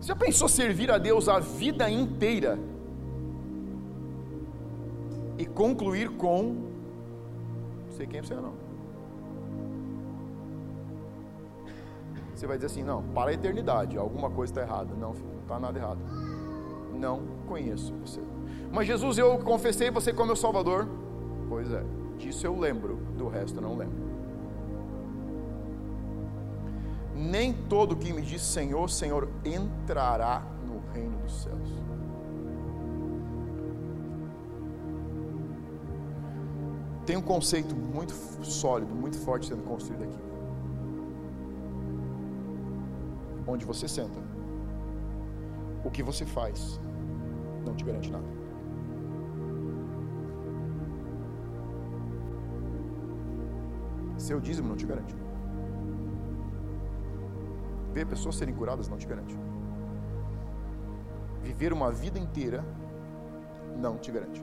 Você 0.00 0.08
já 0.08 0.16
pensou 0.16 0.48
servir 0.48 0.90
a 0.90 0.98
Deus 0.98 1.28
a 1.28 1.38
vida 1.38 1.88
inteira? 1.88 2.58
e 5.38 5.44
concluir 5.44 6.10
com. 6.10 6.54
Não 7.86 7.96
sei 7.96 8.06
quem 8.06 8.22
você 8.22 8.34
é, 8.34 8.36
não. 8.36 8.63
Você 12.34 12.46
vai 12.46 12.56
dizer 12.56 12.66
assim: 12.66 12.82
não, 12.82 13.02
para 13.02 13.30
a 13.30 13.34
eternidade, 13.34 13.96
alguma 13.96 14.30
coisa 14.30 14.52
está 14.52 14.62
errada. 14.62 14.94
Não, 14.94 15.14
filho, 15.14 15.28
não 15.32 15.42
está 15.42 15.58
nada 15.58 15.78
errado. 15.78 15.98
Não 16.98 17.22
conheço 17.46 17.92
você. 17.94 18.20
Mas 18.72 18.86
Jesus, 18.86 19.18
eu 19.18 19.38
confessei 19.38 19.90
você 19.90 20.12
como 20.12 20.26
meu 20.26 20.36
Salvador. 20.36 20.88
Pois 21.48 21.72
é, 21.72 21.82
disso 22.18 22.46
eu 22.46 22.58
lembro, 22.58 22.96
do 23.16 23.28
resto 23.28 23.58
eu 23.58 23.62
não 23.62 23.76
lembro. 23.76 24.04
Nem 27.14 27.52
todo 27.52 27.94
que 27.94 28.12
me 28.12 28.22
diz 28.22 28.42
Senhor, 28.42 28.90
Senhor 28.90 29.28
entrará 29.44 30.42
no 30.66 30.80
reino 30.92 31.16
dos 31.18 31.42
céus. 31.42 31.84
Tem 37.06 37.16
um 37.16 37.22
conceito 37.22 37.76
muito 37.76 38.14
sólido, 38.42 38.94
muito 38.94 39.18
forte 39.18 39.46
sendo 39.46 39.62
construído 39.62 40.04
aqui. 40.04 40.33
Onde 43.46 43.64
você 43.64 43.86
senta, 43.86 44.18
o 45.84 45.90
que 45.90 46.02
você 46.02 46.24
faz, 46.24 46.80
não 47.64 47.74
te 47.74 47.84
garante 47.84 48.10
nada. 48.10 48.24
Seu 54.16 54.40
dízimo 54.40 54.68
não 54.68 54.76
te 54.76 54.86
garante. 54.86 55.14
Ver 57.92 58.06
pessoas 58.06 58.36
serem 58.36 58.54
curadas 58.54 58.88
não 58.88 58.96
te 58.96 59.06
garante. 59.06 59.36
Viver 61.42 61.72
uma 61.72 61.90
vida 61.90 62.18
inteira 62.18 62.64
não 63.76 63.98
te 63.98 64.10
garante. 64.10 64.42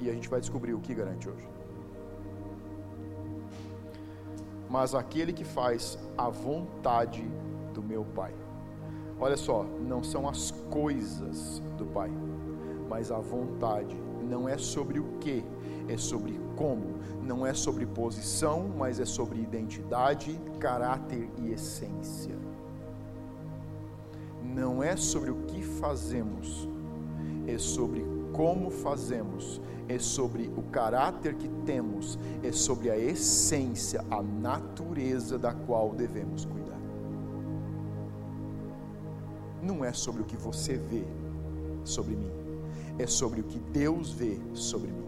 E 0.00 0.10
a 0.10 0.12
gente 0.12 0.28
vai 0.28 0.40
descobrir 0.40 0.74
o 0.74 0.80
que 0.80 0.94
garante 0.94 1.28
hoje. 1.28 1.55
Mas 4.68 4.94
aquele 4.94 5.32
que 5.32 5.44
faz 5.44 5.98
a 6.16 6.28
vontade 6.28 7.22
do 7.72 7.82
meu 7.82 8.04
Pai. 8.04 8.34
Olha 9.18 9.36
só, 9.36 9.64
não 9.64 10.02
são 10.02 10.28
as 10.28 10.50
coisas 10.70 11.62
do 11.78 11.86
Pai, 11.86 12.10
mas 12.88 13.10
a 13.10 13.18
vontade. 13.18 13.96
Não 14.28 14.48
é 14.48 14.58
sobre 14.58 14.98
o 14.98 15.04
que, 15.20 15.44
é 15.88 15.96
sobre 15.96 16.38
como. 16.56 16.96
Não 17.22 17.46
é 17.46 17.54
sobre 17.54 17.86
posição, 17.86 18.68
mas 18.76 19.00
é 19.00 19.04
sobre 19.04 19.40
identidade, 19.40 20.38
caráter 20.58 21.28
e 21.38 21.52
essência. 21.52 22.36
Não 24.42 24.82
é 24.82 24.96
sobre 24.96 25.30
o 25.30 25.42
que 25.46 25.62
fazemos, 25.62 26.68
é 27.46 27.58
sobre 27.58 28.15
como 28.36 28.70
fazemos, 28.70 29.62
é 29.88 29.98
sobre 29.98 30.52
o 30.58 30.62
caráter 30.64 31.34
que 31.34 31.48
temos, 31.64 32.18
é 32.42 32.52
sobre 32.52 32.90
a 32.90 32.98
essência, 32.98 34.04
a 34.10 34.22
natureza 34.22 35.38
da 35.38 35.54
qual 35.54 35.94
devemos 35.94 36.44
cuidar. 36.44 36.78
Não 39.62 39.82
é 39.82 39.90
sobre 39.94 40.20
o 40.20 40.24
que 40.26 40.36
você 40.36 40.76
vê 40.76 41.04
sobre 41.82 42.14
mim, 42.14 42.30
é 42.98 43.06
sobre 43.06 43.40
o 43.40 43.44
que 43.44 43.58
Deus 43.58 44.12
vê 44.12 44.38
sobre 44.52 44.90
mim. 44.90 45.06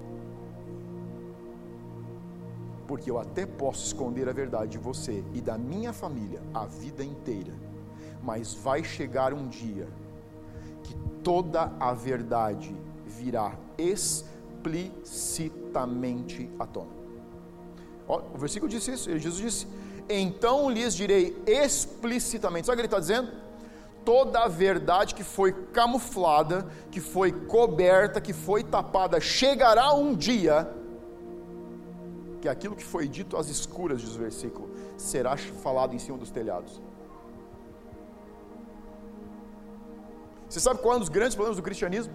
Porque 2.87 3.11
eu 3.11 3.19
até 3.19 3.45
posso 3.45 3.85
esconder 3.85 4.27
a 4.27 4.33
verdade 4.33 4.73
de 4.73 4.79
você 4.79 5.23
e 5.35 5.43
da 5.43 5.59
minha 5.59 5.93
família 5.93 6.41
a 6.55 6.65
vida 6.65 7.05
inteira, 7.05 7.53
mas 8.23 8.55
vai 8.55 8.83
chegar 8.83 9.35
um 9.35 9.47
dia 9.49 9.87
que 10.83 10.95
toda 11.23 11.71
a 11.79 11.93
verdade 11.93 12.75
virá 13.19 13.59
explicitamente 13.77 16.51
à 16.59 16.67
tona. 16.67 16.97
O 18.07 18.39
versículo 18.39 18.71
disse 18.71 18.93
isso, 18.93 19.19
Jesus 19.19 19.43
disse: 19.43 19.67
Então 20.09 20.71
lhes 20.71 20.95
direi 20.95 21.37
explicitamente. 21.47 22.67
Sabe 22.67 22.75
o 22.75 22.77
que 22.77 22.83
ele 22.83 22.87
está 22.87 23.01
dizendo? 23.01 23.33
Toda 24.05 24.45
a 24.45 24.49
verdade 24.49 25.15
que 25.15 25.25
foi 25.25 25.53
camuflada, 25.53 26.67
que 26.91 27.01
foi 27.01 27.33
coberta, 27.33 28.21
que 28.21 28.33
foi 28.33 28.65
tapada, 28.65 29.21
chegará 29.21 29.93
um 29.93 30.15
dia 30.15 30.73
que 32.41 32.49
aquilo 32.49 32.77
que 32.77 32.85
foi 32.85 33.09
dito 33.09 33.37
às 33.37 33.49
escuras, 33.49 34.01
diz 34.01 34.15
o 34.15 34.19
versículo, 34.19 34.71
será 34.97 35.37
falado 35.37 35.93
em 35.95 35.99
cima 35.99 36.17
dos 36.17 36.31
telhados. 36.31 36.81
Você 40.49 40.61
sabe 40.61 40.81
qual 40.81 40.95
é 40.95 40.97
um 40.97 41.01
dos 41.01 41.11
grandes 41.11 41.35
problemas 41.35 41.59
do 41.59 41.63
cristianismo? 41.63 42.15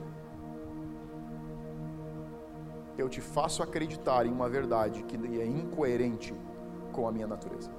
Eu 2.98 3.10
te 3.10 3.22
faço 3.22 3.64
acreditar 3.64 4.26
em 4.26 4.32
uma 4.32 4.48
verdade 4.48 5.04
que 5.04 5.16
é 5.16 5.46
incoerente 5.46 6.34
com 6.92 7.08
a 7.08 7.12
minha 7.12 7.28
natureza. 7.28 7.72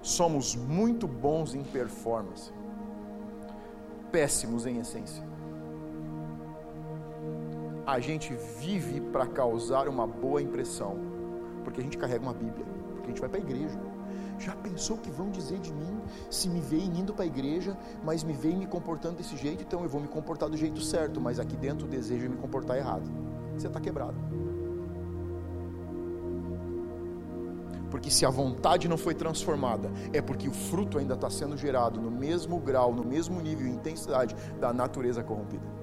Somos 0.00 0.54
muito 0.54 1.08
bons 1.08 1.54
em 1.54 1.64
performance, 1.64 2.52
péssimos 4.12 4.64
em 4.64 4.78
essência. 4.78 5.24
A 7.84 7.98
gente 7.98 8.32
vive 8.60 9.00
para 9.00 9.26
causar 9.26 9.88
uma 9.88 10.06
boa 10.06 10.40
impressão, 10.40 10.96
porque 11.64 11.80
a 11.80 11.84
gente 11.84 11.98
carrega 11.98 12.22
uma 12.22 12.34
Bíblia, 12.34 12.64
porque 12.94 13.04
a 13.04 13.08
gente 13.08 13.20
vai 13.20 13.28
para 13.28 13.40
a 13.40 13.42
igreja. 13.42 13.95
Já 14.38 14.54
pensou 14.54 14.98
que 14.98 15.10
vão 15.10 15.30
dizer 15.30 15.58
de 15.58 15.72
mim 15.72 16.00
se 16.30 16.48
me 16.48 16.60
veem 16.60 17.00
indo 17.00 17.12
para 17.12 17.24
a 17.24 17.26
igreja, 17.26 17.76
mas 18.04 18.22
me 18.22 18.32
veem 18.32 18.56
me 18.56 18.66
comportando 18.66 19.16
desse 19.16 19.36
jeito, 19.36 19.62
então 19.62 19.82
eu 19.82 19.88
vou 19.88 20.00
me 20.00 20.08
comportar 20.08 20.48
do 20.48 20.56
jeito 20.56 20.80
certo, 20.80 21.20
mas 21.20 21.40
aqui 21.40 21.56
dentro 21.56 21.86
o 21.86 21.90
desejo 21.90 22.26
é 22.26 22.28
me 22.28 22.36
comportar 22.36 22.76
errado. 22.76 23.10
Você 23.56 23.66
está 23.66 23.80
quebrado. 23.80 24.16
Porque 27.90 28.10
se 28.10 28.26
a 28.26 28.30
vontade 28.30 28.88
não 28.88 28.98
foi 28.98 29.14
transformada, 29.14 29.90
é 30.12 30.20
porque 30.20 30.48
o 30.48 30.52
fruto 30.52 30.98
ainda 30.98 31.14
está 31.14 31.30
sendo 31.30 31.56
gerado 31.56 32.00
no 32.00 32.10
mesmo 32.10 32.58
grau, 32.58 32.92
no 32.92 33.04
mesmo 33.04 33.40
nível 33.40 33.66
e 33.66 33.70
intensidade 33.70 34.36
da 34.60 34.72
natureza 34.72 35.22
corrompida. 35.22 35.75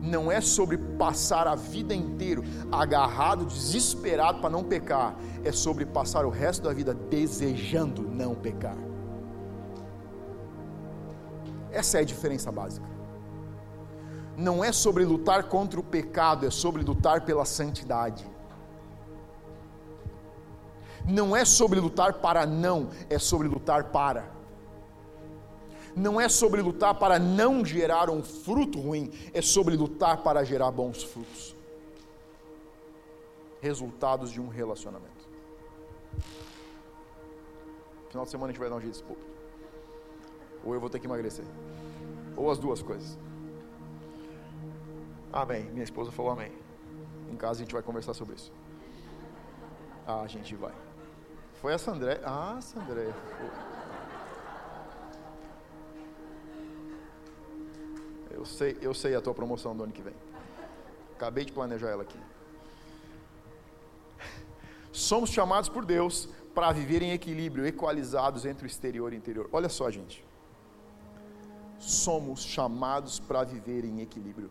Não 0.00 0.30
é 0.30 0.40
sobre 0.40 0.78
passar 0.78 1.46
a 1.46 1.54
vida 1.54 1.94
inteira 1.94 2.42
agarrado, 2.70 3.44
desesperado 3.44 4.40
para 4.40 4.50
não 4.50 4.62
pecar, 4.62 5.16
é 5.44 5.52
sobre 5.52 5.84
passar 5.84 6.24
o 6.24 6.30
resto 6.30 6.62
da 6.62 6.72
vida 6.72 6.94
desejando 6.94 8.02
não 8.02 8.34
pecar. 8.34 8.76
Essa 11.70 11.98
é 11.98 12.00
a 12.00 12.04
diferença 12.04 12.50
básica. 12.50 12.86
Não 14.36 14.62
é 14.62 14.70
sobre 14.70 15.04
lutar 15.04 15.44
contra 15.44 15.80
o 15.80 15.82
pecado, 15.82 16.46
é 16.46 16.50
sobre 16.50 16.82
lutar 16.82 17.22
pela 17.22 17.44
santidade 17.44 18.24
não 21.08 21.34
é 21.34 21.44
sobre 21.44 21.80
lutar 21.80 22.14
para 22.14 22.44
não, 22.44 22.90
é 23.08 23.18
sobre 23.18 23.48
lutar 23.48 23.84
para. 23.84 24.37
Não 25.98 26.20
é 26.20 26.28
sobre 26.28 26.62
lutar 26.62 26.94
para 26.94 27.18
não 27.18 27.64
gerar 27.64 28.08
um 28.08 28.22
fruto 28.22 28.80
ruim, 28.80 29.10
é 29.34 29.42
sobre 29.42 29.76
lutar 29.76 30.22
para 30.22 30.44
gerar 30.44 30.70
bons 30.70 31.02
frutos. 31.02 31.56
Resultados 33.60 34.30
de 34.30 34.40
um 34.40 34.46
relacionamento. 34.46 35.28
Final 38.08 38.24
de 38.24 38.30
semana 38.30 38.50
a 38.50 38.52
gente 38.52 38.60
vai 38.60 38.70
dar 38.70 38.76
um 38.76 38.80
jeito 38.80 38.92
desse 38.92 39.18
Ou 40.64 40.72
eu 40.72 40.80
vou 40.80 40.88
ter 40.88 41.00
que 41.00 41.06
emagrecer. 41.06 41.44
Ou 42.36 42.50
as 42.50 42.58
duas 42.58 42.80
coisas. 42.80 43.18
Amém. 45.32 45.64
Minha 45.64 45.84
esposa 45.84 46.12
falou 46.12 46.30
amém. 46.30 46.52
Em 47.30 47.36
casa 47.36 47.60
a 47.60 47.64
gente 47.64 47.72
vai 47.72 47.82
conversar 47.82 48.14
sobre 48.14 48.36
isso. 48.36 48.52
Ah, 50.06 50.22
a 50.22 50.26
gente 50.28 50.54
vai. 50.54 50.72
Foi 51.60 51.72
essa 51.72 51.90
André? 51.90 52.20
Ah, 52.24 52.54
essa 52.56 52.80
André. 52.80 53.12
Sei, 58.48 58.76
eu 58.80 58.92
sei 58.94 59.14
a 59.14 59.20
tua 59.20 59.34
promoção 59.34 59.76
do 59.76 59.84
ano 59.84 59.92
que 59.92 60.02
vem. 60.02 60.14
Acabei 61.14 61.44
de 61.44 61.52
planejar 61.52 61.88
ela 61.88 62.02
aqui. 62.02 62.18
Somos 64.92 65.30
chamados 65.30 65.68
por 65.68 65.84
Deus 65.84 66.28
para 66.54 66.72
viver 66.72 67.02
em 67.02 67.12
equilíbrio, 67.12 67.66
equalizados 67.66 68.44
entre 68.44 68.64
o 68.64 68.66
exterior 68.66 69.12
e 69.12 69.16
o 69.16 69.18
interior. 69.18 69.48
Olha 69.52 69.68
só, 69.68 69.90
gente. 69.90 70.24
Somos 71.78 72.40
chamados 72.40 73.20
para 73.20 73.44
viver 73.44 73.84
em 73.84 74.00
equilíbrio. 74.00 74.50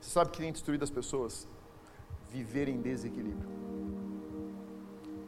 Você 0.00 0.10
sabe 0.10 0.30
que 0.30 0.38
tem 0.38 0.52
destruído 0.52 0.82
as 0.82 0.90
pessoas? 0.90 1.46
Viver 2.30 2.68
em 2.68 2.80
desequilíbrio 2.80 3.64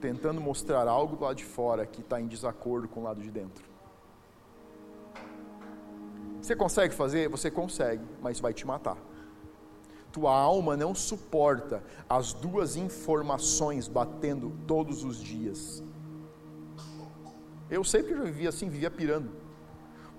tentando 0.07 0.41
mostrar 0.41 0.87
algo 0.87 1.17
do 1.17 1.25
lado 1.25 1.37
de 1.37 1.45
fora 1.45 1.85
que 1.87 2.01
está 2.01 2.21
em 2.21 2.27
desacordo 2.27 2.89
com 2.89 3.01
o 3.01 3.03
lado 3.03 3.21
de 3.21 3.31
dentro. 3.31 3.65
Você 6.47 6.55
consegue 6.55 6.95
fazer? 6.95 7.29
Você 7.29 7.51
consegue, 7.51 8.05
mas 8.23 8.39
vai 8.39 8.55
te 8.55 8.65
matar. 8.65 8.97
Tua 10.13 10.33
alma 10.33 10.77
não 10.77 10.95
suporta 10.95 11.83
as 12.09 12.33
duas 12.33 12.77
informações 12.77 13.89
batendo 13.89 14.53
todos 14.65 15.03
os 15.03 15.21
dias. 15.21 15.83
Eu 17.69 17.83
sei 17.83 18.05
que 18.05 18.13
eu 18.13 18.19
já 18.19 18.23
vivia 18.23 18.51
assim, 18.51 18.69
vivia 18.69 18.89
pirando. 18.89 19.33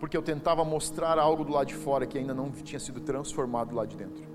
Porque 0.02 0.18
eu 0.18 0.22
tentava 0.22 0.66
mostrar 0.66 1.18
algo 1.18 1.46
do 1.46 1.54
lado 1.54 1.68
de 1.68 1.76
fora 1.76 2.06
que 2.06 2.18
ainda 2.18 2.34
não 2.34 2.52
tinha 2.52 2.80
sido 2.82 3.00
transformado 3.00 3.74
lá 3.74 3.86
de 3.86 3.96
dentro. 3.96 4.26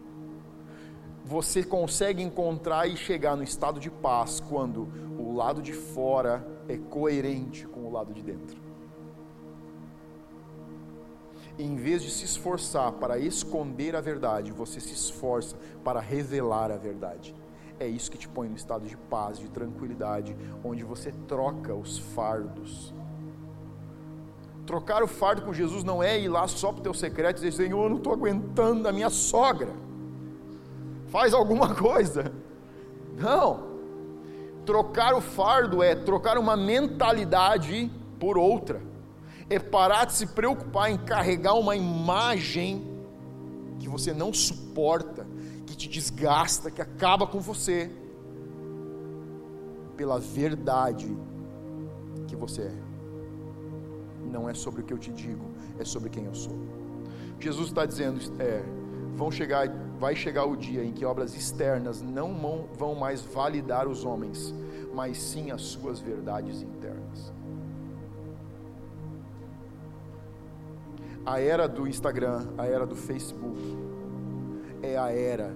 você 1.27 1.63
consegue 1.63 2.23
encontrar 2.23 2.89
e 2.89 2.97
chegar 2.97 3.37
no 3.37 3.43
estado 3.43 3.79
de 3.79 3.91
paz 3.91 4.41
quando 4.41 4.89
o 5.19 5.35
lado 5.35 5.61
de 5.61 5.75
fora 5.75 6.43
é 6.71 6.79
coerente 6.79 7.67
com 7.67 7.81
o 7.81 7.93
lado 7.93 8.15
de 8.15 8.23
dentro. 8.23 8.62
Em 11.59 11.77
vez 11.77 12.03
de 12.03 12.11
se 12.11 12.25
esforçar 12.25 12.93
para 12.93 13.19
esconder 13.19 13.95
a 13.95 14.01
verdade, 14.01 14.53
você 14.53 14.81
se 14.81 14.93
esforça 14.93 15.57
para 15.85 16.01
revelar 16.01 16.71
a 16.71 16.77
verdade. 16.77 17.35
É 17.79 17.87
isso 17.87 18.11
que 18.11 18.19
te 18.19 18.29
põe 18.29 18.49
no 18.49 18.57
estado 18.57 18.87
de 18.87 18.97
paz, 18.97 19.39
de 19.39 19.49
tranquilidade, 19.49 20.37
onde 20.65 20.85
você 20.85 21.13
troca 21.27 21.75
os 21.75 21.99
fardos. 21.99 22.95
Trocar 24.67 25.03
o 25.03 25.09
fardo 25.09 25.43
com 25.43 25.53
Jesus 25.53 25.83
não 25.83 26.03
é 26.03 26.21
ir 26.21 26.29
lá 26.29 26.47
só 26.47 26.71
para 26.71 26.81
o 26.81 26.83
teu 26.83 26.95
secreto 26.95 27.39
e 27.39 27.45
dizer: 27.49 27.65
Senhor, 27.65 27.85
eu 27.85 27.89
não 27.89 27.97
estou 27.97 28.13
aguentando 28.13 28.89
a 28.89 28.93
minha 28.93 29.11
sogra 29.11 29.83
faz 31.13 31.35
alguma 31.35 31.75
coisa. 31.77 32.33
Não. 33.17 33.71
Trocar 34.65 35.15
o 35.15 35.21
fardo 35.21 35.83
é 35.83 35.95
trocar 35.95 36.39
uma 36.39 36.57
mentalidade 36.57 37.91
por 38.19 38.39
outra. 38.39 38.81
É 39.53 39.59
parar 39.59 40.07
de 40.07 40.15
se 40.15 40.27
preocupar 40.27 40.91
em 40.91 40.97
carregar 40.97 41.53
uma 41.53 41.77
imagem 41.77 42.83
que 43.79 43.87
você 43.87 44.15
não 44.15 44.33
suporta, 44.33 45.27
que 45.67 45.77
te 45.77 45.91
desgasta, 45.91 46.71
que 46.71 46.81
acaba 46.81 47.27
com 47.27 47.39
você, 47.39 47.91
pela 49.95 50.19
verdade 50.19 51.15
que 52.27 52.35
você 52.35 52.63
é. 52.63 52.75
Não 54.25 54.49
é 54.49 54.55
sobre 54.55 54.81
o 54.81 54.85
que 54.85 54.95
eu 54.95 54.99
te 54.99 55.13
digo, 55.13 55.45
é 55.79 55.85
sobre 55.85 56.09
quem 56.09 56.25
eu 56.25 56.35
sou. 56.35 56.57
Jesus 57.39 57.69
está 57.69 57.85
dizendo: 57.85 58.21
é, 58.41 58.63
vão 59.15 59.31
chegar, 59.31 59.69
vai 59.99 60.17
chegar 60.17 60.47
o 60.47 60.57
dia 60.57 60.83
em 60.83 60.93
que 60.93 61.05
obras 61.05 61.35
externas 61.35 62.01
não 62.01 62.67
vão 62.79 62.95
mais 62.95 63.21
validar 63.21 63.87
os 63.87 64.03
homens, 64.03 64.55
mas 64.95 65.19
sim 65.19 65.51
as 65.51 65.61
suas 65.61 66.01
verdades 66.01 66.63
internas. 66.63 67.02
A 71.25 71.41
era 71.41 71.69
do 71.69 71.87
Instagram, 71.87 72.49
a 72.59 72.67
era 72.67 72.85
do 72.85 72.97
Facebook, 72.97 73.61
é 74.83 74.99
a 74.99 75.11
era 75.11 75.55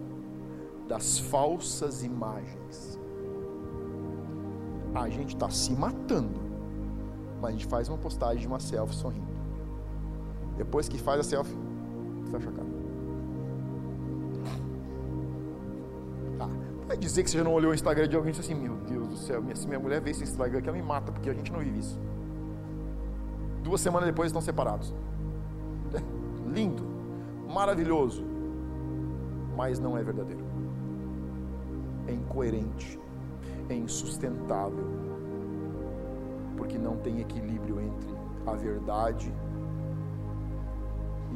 das 0.86 1.18
falsas 1.18 2.04
imagens. 2.04 2.98
A 4.94 5.08
gente 5.08 5.34
está 5.34 5.50
se 5.50 5.72
matando, 5.72 6.40
mas 7.40 7.50
a 7.50 7.52
gente 7.52 7.66
faz 7.66 7.88
uma 7.88 7.98
postagem 7.98 8.40
de 8.40 8.46
uma 8.46 8.60
selfie 8.60 8.94
sorrindo. 8.94 9.26
Depois 10.56 10.88
que 10.88 10.98
faz 10.98 11.20
a 11.20 11.24
selfie, 11.24 11.56
fecha 12.30 12.48
a 12.48 12.52
cara. 12.52 12.76
Vai 16.86 16.96
dizer 16.96 17.24
que 17.24 17.30
você 17.30 17.38
já 17.38 17.44
não 17.44 17.52
olhou 17.52 17.72
o 17.72 17.74
Instagram 17.74 18.08
de 18.08 18.14
alguém 18.14 18.30
e 18.30 18.36
disse 18.36 18.52
assim: 18.52 18.60
Meu 18.60 18.76
Deus 18.76 19.08
do 19.08 19.16
céu, 19.16 19.42
se 19.54 19.66
minha 19.66 19.80
mulher 19.80 20.00
vê 20.00 20.10
esse 20.10 20.22
Instagram 20.22 20.62
que 20.62 20.68
ela 20.68 20.78
me 20.78 20.84
mata, 20.84 21.10
porque 21.10 21.28
a 21.28 21.34
gente 21.34 21.52
não 21.52 21.58
vive 21.58 21.80
isso. 21.80 21.98
Duas 23.64 23.80
semanas 23.80 24.06
depois 24.06 24.28
estão 24.28 24.40
separados. 24.40 24.94
Lindo, 26.56 26.82
maravilhoso, 27.52 28.24
mas 29.54 29.78
não 29.78 29.98
é 29.98 30.02
verdadeiro. 30.02 30.42
É 32.08 32.12
incoerente, 32.12 32.98
é 33.68 33.74
insustentável, 33.74 34.86
porque 36.56 36.78
não 36.78 36.96
tem 36.96 37.20
equilíbrio 37.20 37.78
entre 37.78 38.08
a 38.46 38.54
verdade 38.54 39.30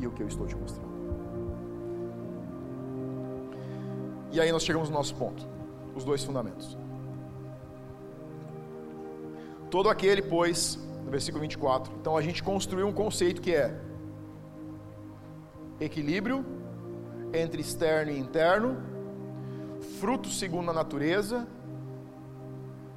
e 0.01 0.07
o 0.07 0.11
que 0.11 0.23
eu 0.23 0.27
estou 0.27 0.47
te 0.47 0.57
mostrando. 0.57 0.89
E 4.33 4.41
aí 4.41 4.51
nós 4.51 4.63
chegamos 4.63 4.89
no 4.89 4.95
nosso 4.95 5.15
ponto, 5.17 5.47
os 5.95 6.03
dois 6.03 6.25
fundamentos. 6.25 6.79
Todo 9.71 9.91
aquele, 9.91 10.23
pois, 10.23 10.79
no 11.05 11.11
versículo 11.11 11.43
24, 11.43 11.93
então 12.01 12.17
a 12.17 12.23
gente 12.23 12.43
construiu 12.43 12.87
um 12.87 12.93
conceito 12.93 13.43
que 13.43 13.55
é 13.55 13.90
equilíbrio 15.81 16.45
entre 17.33 17.61
externo 17.61 18.13
e 18.13 18.19
interno, 18.19 18.77
fruto 19.99 20.29
segundo 20.29 20.71
a 20.71 20.75
natureza, 20.75 21.47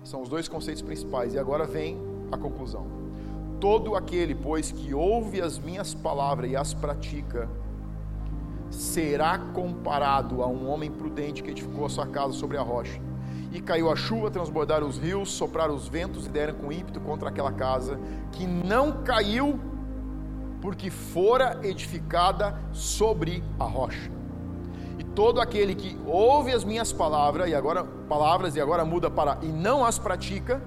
são 0.03 0.21
os 0.21 0.29
dois 0.29 0.47
conceitos 0.47 0.81
principais, 0.81 1.33
e 1.33 1.39
agora 1.39 1.65
vem 1.65 1.97
a 2.31 2.37
conclusão. 2.37 2.85
Todo 3.59 3.95
aquele, 3.95 4.35
pois, 4.35 4.71
que 4.71 4.93
ouve 4.93 5.41
as 5.41 5.57
minhas 5.57 5.93
palavras 5.93 6.51
e 6.51 6.55
as 6.55 6.73
pratica, 6.73 7.49
será 8.69 9.37
comparado 9.37 10.41
a 10.41 10.47
um 10.47 10.67
homem 10.69 10.91
prudente 10.91 11.41
que 11.41 11.51
edificou 11.51 11.85
a 11.85 11.89
sua 11.89 12.07
casa 12.07 12.33
sobre 12.33 12.57
a 12.57 12.61
rocha. 12.61 12.99
E 13.51 13.61
caiu 13.61 13.89
a 13.89 13.95
chuva, 13.95 14.31
transbordaram 14.31 14.87
os 14.87 14.97
rios, 14.97 15.31
sopraram 15.31 15.75
os 15.75 15.87
ventos 15.87 16.25
e 16.25 16.29
deram 16.29 16.55
com 16.55 16.71
ímpeto 16.71 16.99
contra 16.99 17.29
aquela 17.29 17.51
casa, 17.51 17.99
que 18.31 18.45
não 18.47 19.03
caiu, 19.03 19.59
porque 20.63 20.89
fora 20.89 21.59
edificada 21.61 22.57
sobre 22.71 23.43
a 23.59 23.65
rocha. 23.65 24.09
E 24.97 25.03
todo 25.03 25.41
aquele 25.41 25.75
que 25.75 25.99
ouve 26.07 26.53
as 26.53 26.63
minhas 26.63 26.93
palavras, 26.93 27.49
e 27.49 27.53
agora 27.53 27.83
palavras, 27.83 28.55
e 28.55 28.61
agora 28.61 28.85
muda 28.85 29.11
para 29.11 29.37
e 29.41 29.47
não 29.47 29.83
as 29.85 29.99
pratica, 29.99 30.61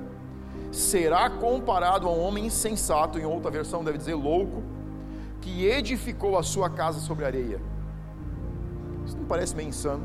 será 0.70 1.30
comparado 1.30 2.06
a 2.06 2.11
um 2.12 2.20
homem 2.20 2.44
insensato, 2.44 3.18
em 3.18 3.24
outra 3.24 3.50
versão 3.50 3.82
deve 3.82 3.96
dizer 3.96 4.14
louco, 4.14 4.62
que 5.40 5.64
edificou 5.64 6.37
a 6.37 6.42
sua 6.42 6.68
casa 6.68 7.00
sobre 7.00 7.24
areia 7.24 7.59
isso 9.06 9.16
não 9.16 9.24
parece 9.24 9.54
meio 9.54 9.68
insano? 9.68 10.04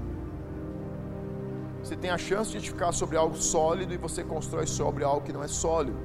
Você 1.83 1.95
tem 1.95 2.11
a 2.11 2.17
chance 2.17 2.51
de 2.51 2.57
edificar 2.57 2.93
sobre 2.93 3.17
algo 3.17 3.35
sólido 3.35 3.91
e 3.91 3.97
você 3.97 4.23
constrói 4.23 4.67
sobre 4.67 5.03
algo 5.03 5.21
que 5.21 5.33
não 5.33 5.43
é 5.43 5.47
sólido. 5.47 5.97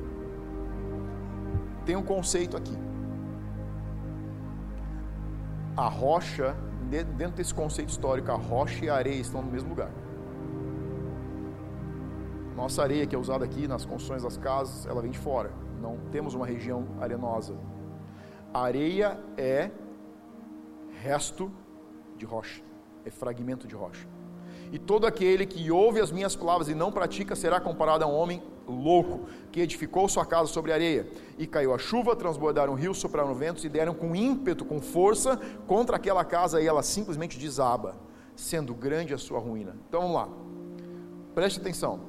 Tem 1.84 1.94
um 1.94 2.02
conceito 2.02 2.56
aqui. 2.56 2.76
A 5.76 5.88
rocha, 5.88 6.56
dentro 6.90 7.36
desse 7.36 7.54
conceito 7.54 7.90
histórico, 7.90 8.30
a 8.30 8.36
rocha 8.36 8.84
e 8.84 8.88
a 8.88 8.94
areia 8.94 9.20
estão 9.20 9.42
no 9.42 9.50
mesmo 9.50 9.68
lugar. 9.68 9.90
Nossa 12.56 12.82
areia 12.82 13.06
que 13.06 13.14
é 13.14 13.18
usada 13.18 13.44
aqui 13.44 13.68
nas 13.68 13.84
construções 13.84 14.22
das 14.22 14.38
casas, 14.38 14.86
ela 14.86 15.02
vem 15.02 15.10
de 15.10 15.18
fora. 15.18 15.52
Não 15.80 15.98
temos 16.10 16.34
uma 16.34 16.46
região 16.46 16.86
arenosa. 17.00 17.54
A 18.54 18.62
areia 18.62 19.20
é 19.36 19.70
resto 21.02 21.52
de 22.16 22.24
rocha 22.24 22.62
é 23.06 23.10
fragmento 23.10 23.66
de 23.68 23.74
rocha. 23.74 24.06
E 24.72 24.78
todo 24.78 25.06
aquele 25.06 25.46
que 25.46 25.70
ouve 25.70 26.00
as 26.00 26.10
minhas 26.10 26.34
palavras 26.34 26.68
e 26.68 26.74
não 26.74 26.90
pratica 26.90 27.36
será 27.36 27.60
comparado 27.60 28.04
a 28.04 28.06
um 28.06 28.14
homem 28.14 28.42
louco, 28.66 29.28
que 29.52 29.60
edificou 29.60 30.08
sua 30.08 30.26
casa 30.26 30.50
sobre 30.50 30.72
areia. 30.72 31.06
E 31.38 31.46
caiu 31.46 31.74
a 31.74 31.78
chuva, 31.78 32.16
transbordaram 32.16 32.74
rios, 32.74 32.98
sopraram 32.98 33.34
ventos 33.34 33.64
e 33.64 33.68
deram 33.68 33.94
com 33.94 34.14
ímpeto, 34.14 34.64
com 34.64 34.80
força, 34.80 35.36
contra 35.66 35.96
aquela 35.96 36.24
casa 36.24 36.60
e 36.60 36.66
ela 36.66 36.82
simplesmente 36.82 37.38
desaba, 37.38 37.96
sendo 38.34 38.74
grande 38.74 39.14
a 39.14 39.18
sua 39.18 39.38
ruína. 39.38 39.76
Então 39.88 40.00
vamos 40.00 40.16
lá, 40.16 40.28
preste 41.34 41.60
atenção. 41.60 42.00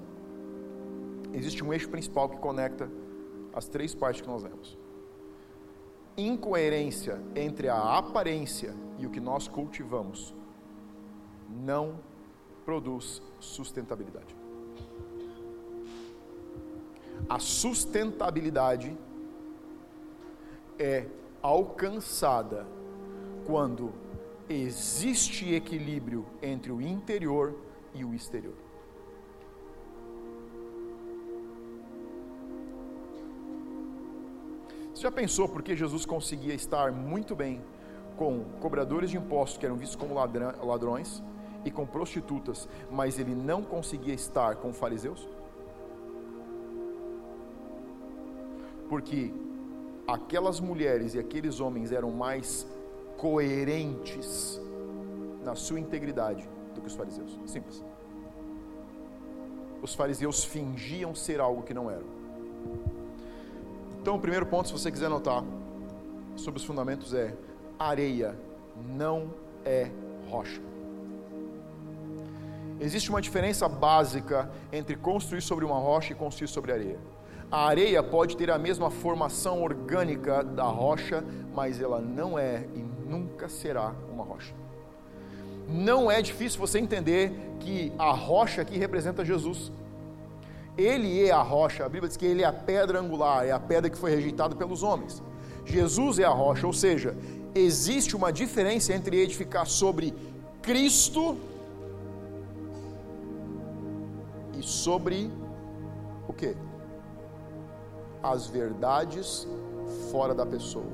Existe 1.34 1.64
um 1.64 1.74
eixo 1.74 1.90
principal 1.90 2.30
que 2.30 2.38
conecta 2.38 2.90
as 3.54 3.68
três 3.68 3.94
partes 3.94 4.22
que 4.22 4.28
nós 4.28 4.44
lemos. 4.44 4.78
Incoerência 6.16 7.22
entre 7.36 7.70
a 7.70 7.98
aparência 7.98 8.74
e 8.98 9.06
o 9.06 9.10
que 9.10 9.20
nós 9.20 9.48
cultivamos 9.48 10.34
não 11.50 12.00
produz 12.66 13.22
sustentabilidade. 13.40 14.37
A 17.30 17.40
sustentabilidade 17.40 18.98
é 20.80 21.06
alcançada 21.42 22.66
quando 23.46 23.94
existe 24.50 25.54
equilíbrio 25.54 26.26
entre 26.42 26.72
o 26.72 26.82
interior 26.82 27.54
e 27.94 28.06
o 28.06 28.14
exterior. 28.14 28.56
Você 34.94 35.02
já 35.02 35.12
pensou 35.12 35.48
por 35.50 35.62
que 35.62 35.76
Jesus 35.76 36.06
conseguia 36.06 36.54
estar 36.54 36.92
muito 36.92 37.36
bem 37.36 37.62
com 38.16 38.46
cobradores 38.62 39.12
de 39.12 39.18
impostos 39.18 39.58
que 39.58 39.66
eram 39.66 39.76
vistos 39.76 39.96
como 39.96 40.16
ladrões 40.16 41.22
e 41.64 41.70
com 41.70 41.86
prostitutas, 41.86 42.68
mas 42.90 43.20
ele 43.20 43.36
não 43.36 43.62
conseguia 43.62 44.14
estar 44.14 44.56
com 44.56 44.74
fariseus? 44.74 45.28
Porque 48.90 49.34
aquelas 50.08 50.60
mulheres 50.60 51.14
e 51.14 51.20
aqueles 51.20 51.60
homens 51.60 51.92
eram 51.92 52.12
mais 52.12 52.66
coerentes 53.18 54.60
na 55.44 55.56
sua 55.56 55.80
integridade 55.80 56.48
do 56.74 56.82
que 56.82 56.88
os 56.88 56.96
fariseus. 56.96 57.38
Simples. 57.46 57.84
Os 59.82 59.94
fariseus 59.94 60.44
fingiam 60.44 61.14
ser 61.14 61.40
algo 61.40 61.64
que 61.64 61.74
não 61.74 61.90
eram. 61.90 62.06
Então, 64.02 64.16
o 64.16 64.20
primeiro 64.20 64.46
ponto, 64.46 64.68
se 64.68 64.74
você 64.74 64.92
quiser 64.92 65.08
anotar 65.08 65.44
sobre 66.36 66.60
os 66.60 66.66
fundamentos, 66.66 67.14
é: 67.14 67.36
areia 67.78 68.38
não 68.96 69.30
é 69.66 69.92
rocha. 70.30 70.62
Existe 72.80 73.10
uma 73.10 73.22
diferença 73.22 73.68
básica 73.68 74.50
entre 74.72 74.96
construir 74.96 75.42
sobre 75.42 75.66
uma 75.66 75.78
rocha 75.78 76.14
e 76.14 76.16
construir 76.16 76.48
sobre 76.48 76.72
areia. 76.72 77.00
A 77.50 77.66
areia 77.68 78.04
pode 78.04 78.36
ter 78.36 78.52
a 78.52 78.58
mesma 78.58 78.90
formação 78.90 79.64
orgânica 79.64 80.44
da 80.44 80.66
rocha, 80.66 81.24
mas 81.56 81.82
ela 81.82 82.02
não 82.02 82.38
é 82.38 82.66
e 82.76 82.80
nunca 82.80 83.48
será 83.48 83.94
uma 84.12 84.24
rocha. 84.24 84.54
Não 85.70 86.12
é 86.12 86.22
difícil 86.22 86.60
você 86.60 86.78
entender 86.78 87.32
que 87.60 87.92
a 87.98 88.12
rocha 88.12 88.62
aqui 88.62 88.78
representa 88.78 89.24
Jesus. 89.24 89.72
Ele 90.78 91.26
é 91.26 91.32
a 91.32 91.42
rocha, 91.42 91.86
a 91.86 91.90
Bíblia 91.90 92.10
diz 92.10 92.18
que 92.18 92.26
ele 92.26 92.44
é 92.44 92.46
a 92.46 92.54
pedra 92.54 93.00
angular, 93.00 93.46
é 93.46 93.52
a 93.52 93.60
pedra 93.60 93.90
que 93.90 93.98
foi 93.98 94.12
rejeitada 94.12 94.56
pelos 94.56 94.84
homens. 94.84 95.24
Jesus 95.66 96.20
é 96.20 96.26
a 96.26 96.30
rocha, 96.30 96.68
ou 96.68 96.74
seja, 96.74 97.16
existe 97.56 98.16
uma 98.16 98.32
diferença 98.32 98.94
entre 98.94 99.18
edificar 99.18 99.66
sobre 99.66 100.14
Cristo 100.62 101.38
e 104.58 104.64
sobre 104.64 105.32
o 106.28 106.34
que? 106.34 106.67
As 108.22 108.48
verdades 108.48 109.48
fora 110.12 110.34
da 110.34 110.46
pessoa. 110.46 110.86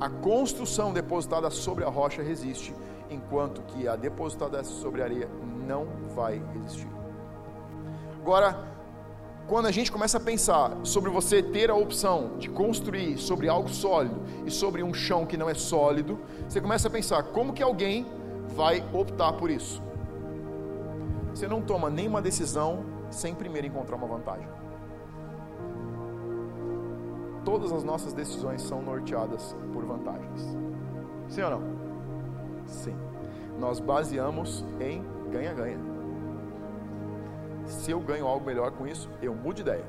A 0.00 0.08
construção 0.08 0.92
depositada 0.92 1.50
sobre 1.50 1.84
a 1.84 1.88
rocha 1.88 2.22
resiste, 2.22 2.72
enquanto 3.10 3.62
que 3.62 3.88
a 3.88 3.96
depositada 3.96 4.62
sobre 4.62 5.02
a 5.02 5.04
areia 5.04 5.28
não 5.66 5.86
vai 6.14 6.40
existir. 6.56 6.88
Agora, 8.20 8.64
quando 9.48 9.66
a 9.66 9.70
gente 9.70 9.90
começa 9.90 10.18
a 10.18 10.20
pensar 10.20 10.76
sobre 10.84 11.10
você 11.10 11.42
ter 11.42 11.70
a 11.70 11.74
opção 11.74 12.36
de 12.38 12.48
construir 12.48 13.16
sobre 13.16 13.48
algo 13.48 13.68
sólido 13.68 14.20
e 14.44 14.50
sobre 14.50 14.82
um 14.82 14.92
chão 14.92 15.24
que 15.24 15.36
não 15.36 15.48
é 15.48 15.54
sólido, 15.54 16.18
você 16.46 16.60
começa 16.60 16.86
a 16.86 16.90
pensar 16.90 17.22
como 17.22 17.52
que 17.52 17.62
alguém 17.62 18.06
vai 18.54 18.84
optar 18.92 19.32
por 19.32 19.50
isso. 19.50 19.82
Você 21.34 21.48
não 21.48 21.62
toma 21.62 21.88
nenhuma 21.88 22.20
decisão 22.20 22.84
sem 23.10 23.34
primeiro 23.34 23.66
encontrar 23.66 23.96
uma 23.96 24.06
vantagem. 24.06 24.48
Todas 27.44 27.72
as 27.72 27.82
nossas 27.82 28.12
decisões 28.12 28.62
são 28.62 28.82
norteadas 28.82 29.56
por 29.72 29.84
vantagens. 29.84 30.56
Sim 31.28 31.42
ou 31.42 31.50
não? 31.50 31.62
Sim. 32.66 32.96
Nós 33.58 33.80
baseamos 33.80 34.64
em 34.80 35.02
ganha-ganha. 35.30 35.78
Se 37.64 37.90
eu 37.90 38.00
ganho 38.00 38.26
algo 38.26 38.44
melhor 38.44 38.70
com 38.72 38.86
isso, 38.86 39.08
eu 39.20 39.34
mudo 39.34 39.56
de 39.56 39.62
ideia. 39.62 39.84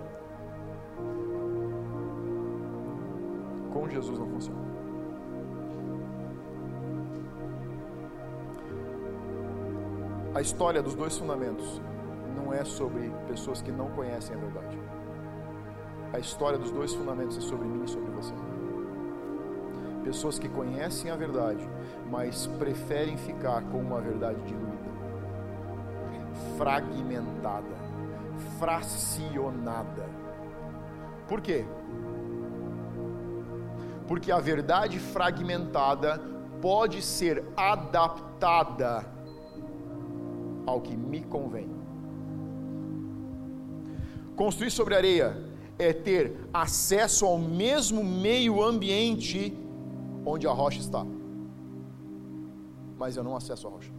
Com 3.74 3.88
Jesus 3.90 4.18
não 4.18 4.28
funciona. 4.28 4.60
A 10.34 10.42
história 10.42 10.82
dos 10.82 10.96
dois 10.96 11.18
fundamentos 11.18 11.82
não 12.36 12.54
é 12.54 12.63
sobre 12.63 13.12
pessoas 13.28 13.62
que 13.62 13.72
não 13.72 13.89
conhecem 13.89 14.36
a 14.36 14.39
verdade. 14.39 14.80
A 16.12 16.20
história 16.20 16.58
dos 16.58 16.72
dois 16.72 16.94
fundamentos 16.94 17.38
é 17.38 17.42
sobre 17.42 17.68
mim 17.68 17.84
e 17.84 17.88
sobre 17.88 18.10
você. 18.12 18.34
Pessoas 20.04 20.39
que 20.39 20.50
conhecem 20.50 21.12
a 21.12 21.15
verdade, 21.15 21.68
mas 22.10 22.48
preferem 22.48 23.18
ficar 23.18 23.62
com 23.63 23.80
uma 23.80 24.02
verdade 24.02 24.42
diluída, 24.44 24.89
fragmentada, 26.58 27.76
fracionada. 28.58 30.10
Por 31.28 31.42
quê? 31.42 31.65
Porque 34.08 34.32
a 34.32 34.39
verdade 34.39 34.98
fragmentada 34.98 36.20
pode 36.60 37.02
ser 37.04 37.44
adaptada 37.56 39.06
ao 40.65 40.82
que 40.82 40.98
me 40.98 41.22
convém. 41.24 41.79
Construir 44.39 44.71
sobre 44.71 44.95
areia 44.95 45.36
é 45.78 45.91
ter 45.91 46.47
acesso 46.54 47.25
ao 47.25 47.38
mesmo 47.38 48.02
meio 48.02 48.63
ambiente 48.63 49.54
onde 50.25 50.47
a 50.47 50.52
rocha 50.54 50.80
está. 50.80 51.06
Mas 52.97 53.17
eu 53.17 53.23
não 53.23 53.36
acesso 53.36 53.67
a 53.67 53.69
rocha. 53.69 53.91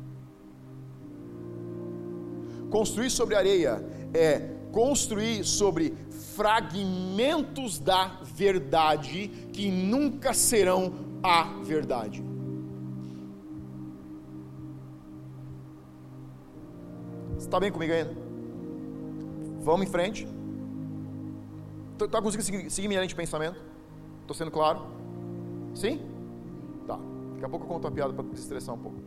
Construir 2.71 3.11
sobre 3.11 3.35
areia 3.35 3.85
é 4.15 4.57
construir 4.73 5.45
sobre 5.45 5.95
fragmentos 6.35 7.79
da 7.79 8.19
verdade 8.23 9.29
que 9.53 9.71
nunca 9.71 10.33
serão 10.33 10.95
a 11.23 11.43
verdade. 11.65 12.25
Está 17.37 17.61
bem 17.61 17.71
comigo 17.71 17.93
ainda? 17.93 18.30
Vamos 19.61 19.87
em 19.87 19.91
frente. 19.91 20.27
Está 22.01 22.21
conseguindo 22.23 22.45
seguir, 22.45 22.71
seguir 22.71 22.89
minha 22.89 23.01
linha 23.01 23.09
de 23.09 23.15
pensamento? 23.15 23.61
Estou 24.23 24.35
sendo 24.35 24.51
claro? 24.51 24.87
Sim? 25.75 26.01
Tá. 26.87 26.99
Daqui 27.35 27.45
a 27.45 27.49
pouco 27.49 27.67
eu 27.67 27.69
conto 27.69 27.85
uma 27.85 27.91
piada 27.91 28.13
para 28.13 28.25
desestressar 28.25 28.75
um 28.75 28.79
pouco. 28.79 28.99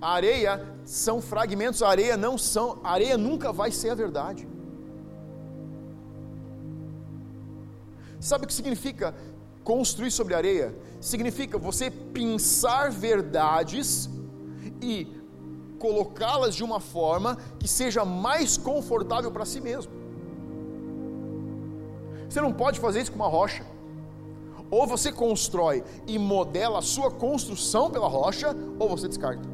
A 0.00 0.12
areia 0.12 0.66
são 0.84 1.20
fragmentos, 1.20 1.82
areia 1.82 2.16
não 2.16 2.36
são, 2.38 2.78
areia 2.82 3.16
nunca 3.16 3.52
vai 3.52 3.70
ser 3.70 3.90
a 3.90 3.94
verdade. 3.94 4.46
Sabe 8.18 8.44
o 8.44 8.46
que 8.46 8.54
significa 8.54 9.14
construir 9.64 10.10
sobre 10.10 10.34
areia? 10.34 10.74
Significa 11.00 11.56
você 11.58 11.90
pensar 11.90 12.90
verdades 12.90 14.10
e 14.82 15.19
colocá-las 15.80 16.54
de 16.54 16.62
uma 16.62 16.78
forma 16.78 17.38
que 17.58 17.66
seja 17.66 18.04
mais 18.04 18.56
confortável 18.56 19.32
para 19.32 19.46
si 19.46 19.60
mesmo. 19.60 19.90
Você 22.28 22.40
não 22.40 22.52
pode 22.52 22.78
fazer 22.78 23.00
isso 23.00 23.10
com 23.10 23.16
uma 23.16 23.26
rocha. 23.26 23.64
Ou 24.70 24.86
você 24.86 25.10
constrói 25.10 25.82
e 26.06 26.16
modela 26.16 26.78
a 26.78 26.82
sua 26.82 27.10
construção 27.10 27.90
pela 27.90 28.06
rocha, 28.06 28.54
ou 28.78 28.88
você 28.88 29.08
descarta. 29.08 29.48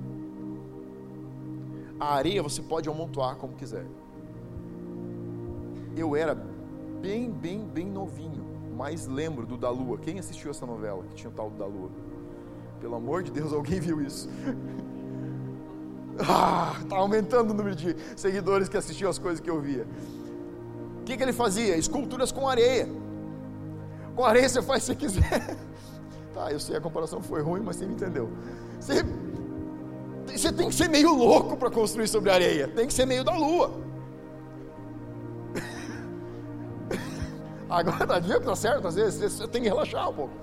A 1.98 2.12
areia 2.14 2.42
você 2.42 2.60
pode 2.60 2.86
amontoar 2.86 3.36
como 3.36 3.54
quiser. 3.54 3.86
Eu 5.96 6.14
era 6.14 6.34
bem, 7.00 7.30
bem, 7.30 7.60
bem 7.60 7.86
novinho, 7.86 8.44
mas 8.76 9.06
lembro 9.06 9.46
do 9.46 9.56
da 9.56 9.70
Lua. 9.70 9.96
Quem 9.96 10.18
assistiu 10.18 10.50
essa 10.50 10.66
novela 10.66 11.04
que 11.04 11.14
tinha 11.14 11.30
o 11.30 11.32
tal 11.32 11.48
do 11.48 11.56
da 11.56 11.64
Lua? 11.64 11.88
Pelo 12.78 12.96
amor 12.96 13.22
de 13.22 13.30
Deus, 13.30 13.54
alguém 13.54 13.80
viu 13.80 14.02
isso? 14.02 14.28
ah, 16.20 16.76
tá 16.88 16.96
aumentando 16.96 17.50
o 17.50 17.55
número 17.55 17.74
de 17.74 17.96
seguidores 18.16 18.68
que 18.68 18.76
assistiam 18.76 19.11
as 19.11 19.18
coisas 19.18 19.40
que 19.40 19.50
eu 19.50 19.61
via 19.61 19.87
que, 21.07 21.16
que 21.16 21.22
ele 21.22 21.33
fazia? 21.33 21.76
Esculturas 21.76 22.33
com 22.33 22.48
areia. 22.48 22.88
Com 24.14 24.24
areia 24.24 24.48
você 24.48 24.61
faz 24.61 24.83
se 24.83 24.94
quiser. 24.94 25.57
Tá, 26.35 26.52
eu 26.52 26.61
sei 26.61 26.76
a 26.76 26.81
comparação 26.83 27.22
foi 27.22 27.40
ruim, 27.40 27.62
mas 27.62 27.76
você 27.76 27.87
me 27.87 27.94
entendeu. 27.94 28.29
Você, 28.79 29.02
você 30.26 30.52
tem 30.52 30.68
que 30.68 30.74
ser 30.74 30.87
meio 30.87 31.14
louco 31.14 31.57
para 31.57 31.70
construir 31.70 32.07
sobre 32.09 32.31
areia. 32.31 32.68
Tem 32.68 32.87
que 32.87 32.92
ser 32.92 33.07
meio 33.07 33.24
da 33.24 33.35
lua. 33.35 33.72
Agora, 37.70 38.07
tá 38.07 38.18
vendo 38.18 38.40
que 38.40 38.44
tá 38.44 38.55
certo? 38.55 38.87
Às 38.87 38.96
vezes 38.96 39.33
você 39.33 39.48
tem 39.48 39.62
que 39.62 39.68
relaxar 39.68 40.11
um 40.11 40.12
pouco. 40.12 40.35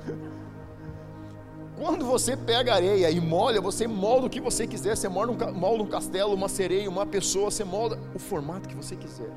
Quando 1.78 2.06
você 2.06 2.38
pega 2.38 2.76
areia 2.76 3.10
e 3.10 3.20
molha, 3.20 3.60
você 3.60 3.88
molda 3.88 4.28
o 4.28 4.30
que 4.30 4.40
você 4.40 4.68
quiser. 4.68 4.96
Você 4.96 5.10
molda 5.10 5.48
um, 5.48 5.54
molda 5.54 5.84
um 5.84 5.88
castelo, 5.88 6.34
uma 6.34 6.50
sereia, 6.50 6.90
uma 6.90 7.06
pessoa. 7.06 7.50
Você 7.50 7.64
molda 7.64 8.00
o 8.14 8.20
formato 8.20 8.70
que 8.70 8.76
você 8.76 8.96
quiser 8.96 9.32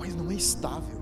mas 0.00 0.16
não 0.16 0.30
é 0.30 0.34
estável. 0.34 0.98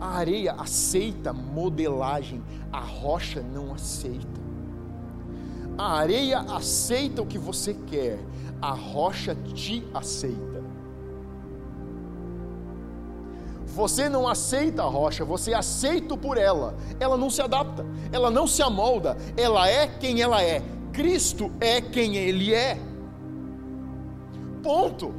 A 0.00 0.16
areia 0.16 0.52
aceita 0.52 1.32
modelagem, 1.32 2.42
a 2.72 2.80
rocha 2.80 3.42
não 3.42 3.74
aceita. 3.74 4.40
A 5.76 5.98
areia 5.98 6.38
aceita 6.38 7.20
o 7.20 7.26
que 7.26 7.38
você 7.38 7.74
quer, 7.74 8.18
a 8.62 8.70
rocha 8.70 9.34
te 9.34 9.86
aceita. 9.92 10.57
Você 13.78 14.08
não 14.08 14.26
aceita 14.26 14.82
a 14.82 14.86
rocha, 14.86 15.24
você 15.24 15.54
aceita 15.54 16.16
por 16.16 16.36
ela. 16.36 16.74
Ela 16.98 17.16
não 17.16 17.30
se 17.30 17.40
adapta, 17.40 17.86
ela 18.10 18.28
não 18.28 18.44
se 18.44 18.60
amolda, 18.60 19.16
ela 19.36 19.68
é 19.68 19.86
quem 19.86 20.20
ela 20.20 20.42
é. 20.42 20.60
Cristo 20.92 21.52
é 21.60 21.80
quem 21.80 22.16
ele 22.16 22.52
é. 22.52 22.76
Ponto. 24.64 25.14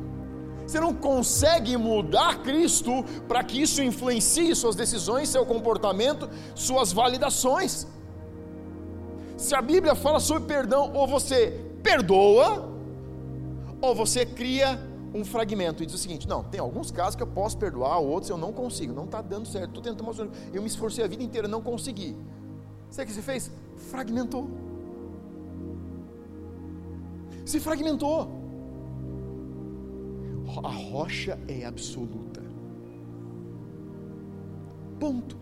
Você 0.68 0.78
não 0.78 0.94
consegue 0.94 1.78
mudar 1.78 2.40
Cristo 2.44 3.06
para 3.30 3.42
que 3.46 3.62
isso 3.62 3.82
influencie 3.82 4.54
suas 4.54 4.76
decisões, 4.76 5.30
seu 5.30 5.46
comportamento, 5.46 6.30
suas 6.54 6.92
validações. 6.92 7.88
Se 9.38 9.56
a 9.56 9.62
Bíblia 9.62 9.96
fala 9.96 10.20
sobre 10.20 10.44
perdão, 10.44 10.92
ou 10.94 11.08
você 11.08 11.58
perdoa, 11.82 12.70
ou 13.82 13.96
você 13.96 14.26
cria 14.26 14.89
um 15.14 15.26
fragmento 15.26 15.82
e 15.84 15.86
diz 15.86 15.96
o 15.96 15.98
seguinte: 15.98 16.28
não, 16.28 16.44
tem 16.44 16.60
alguns 16.60 16.92
casos 16.92 17.16
que 17.16 17.24
eu 17.24 17.28
posso 17.28 17.58
perdoar, 17.58 18.00
outros 18.00 18.30
eu 18.30 18.38
não 18.38 18.54
consigo, 18.54 18.94
não 18.94 19.06
está 19.06 19.22
dando 19.22 19.48
certo, 19.48 19.70
estou 19.70 19.84
tentando 19.84 20.04
mostrar, 20.04 20.28
eu 20.54 20.62
me 20.62 20.68
esforcei 20.68 21.04
a 21.04 21.08
vida 21.08 21.24
inteira, 21.24 21.48
não 21.48 21.62
consegui. 21.62 22.16
Sabe 22.90 23.04
o 23.04 23.08
que 23.08 23.14
você 23.14 23.22
fez? 23.22 23.52
Fragmentou. 23.90 24.50
Se 27.46 27.60
fragmentou. 27.60 28.40
A 30.64 30.70
rocha 30.70 31.40
é 31.48 31.66
absoluta. 31.66 32.42
Ponto. 35.00 35.38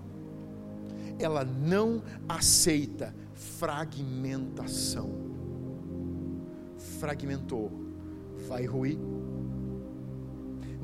Ela 1.18 1.44
não 1.44 2.04
aceita 2.28 3.16
fragmentação. 3.34 5.10
Fragmentou, 7.00 7.72
vai 8.48 8.66
ruir. 8.66 9.00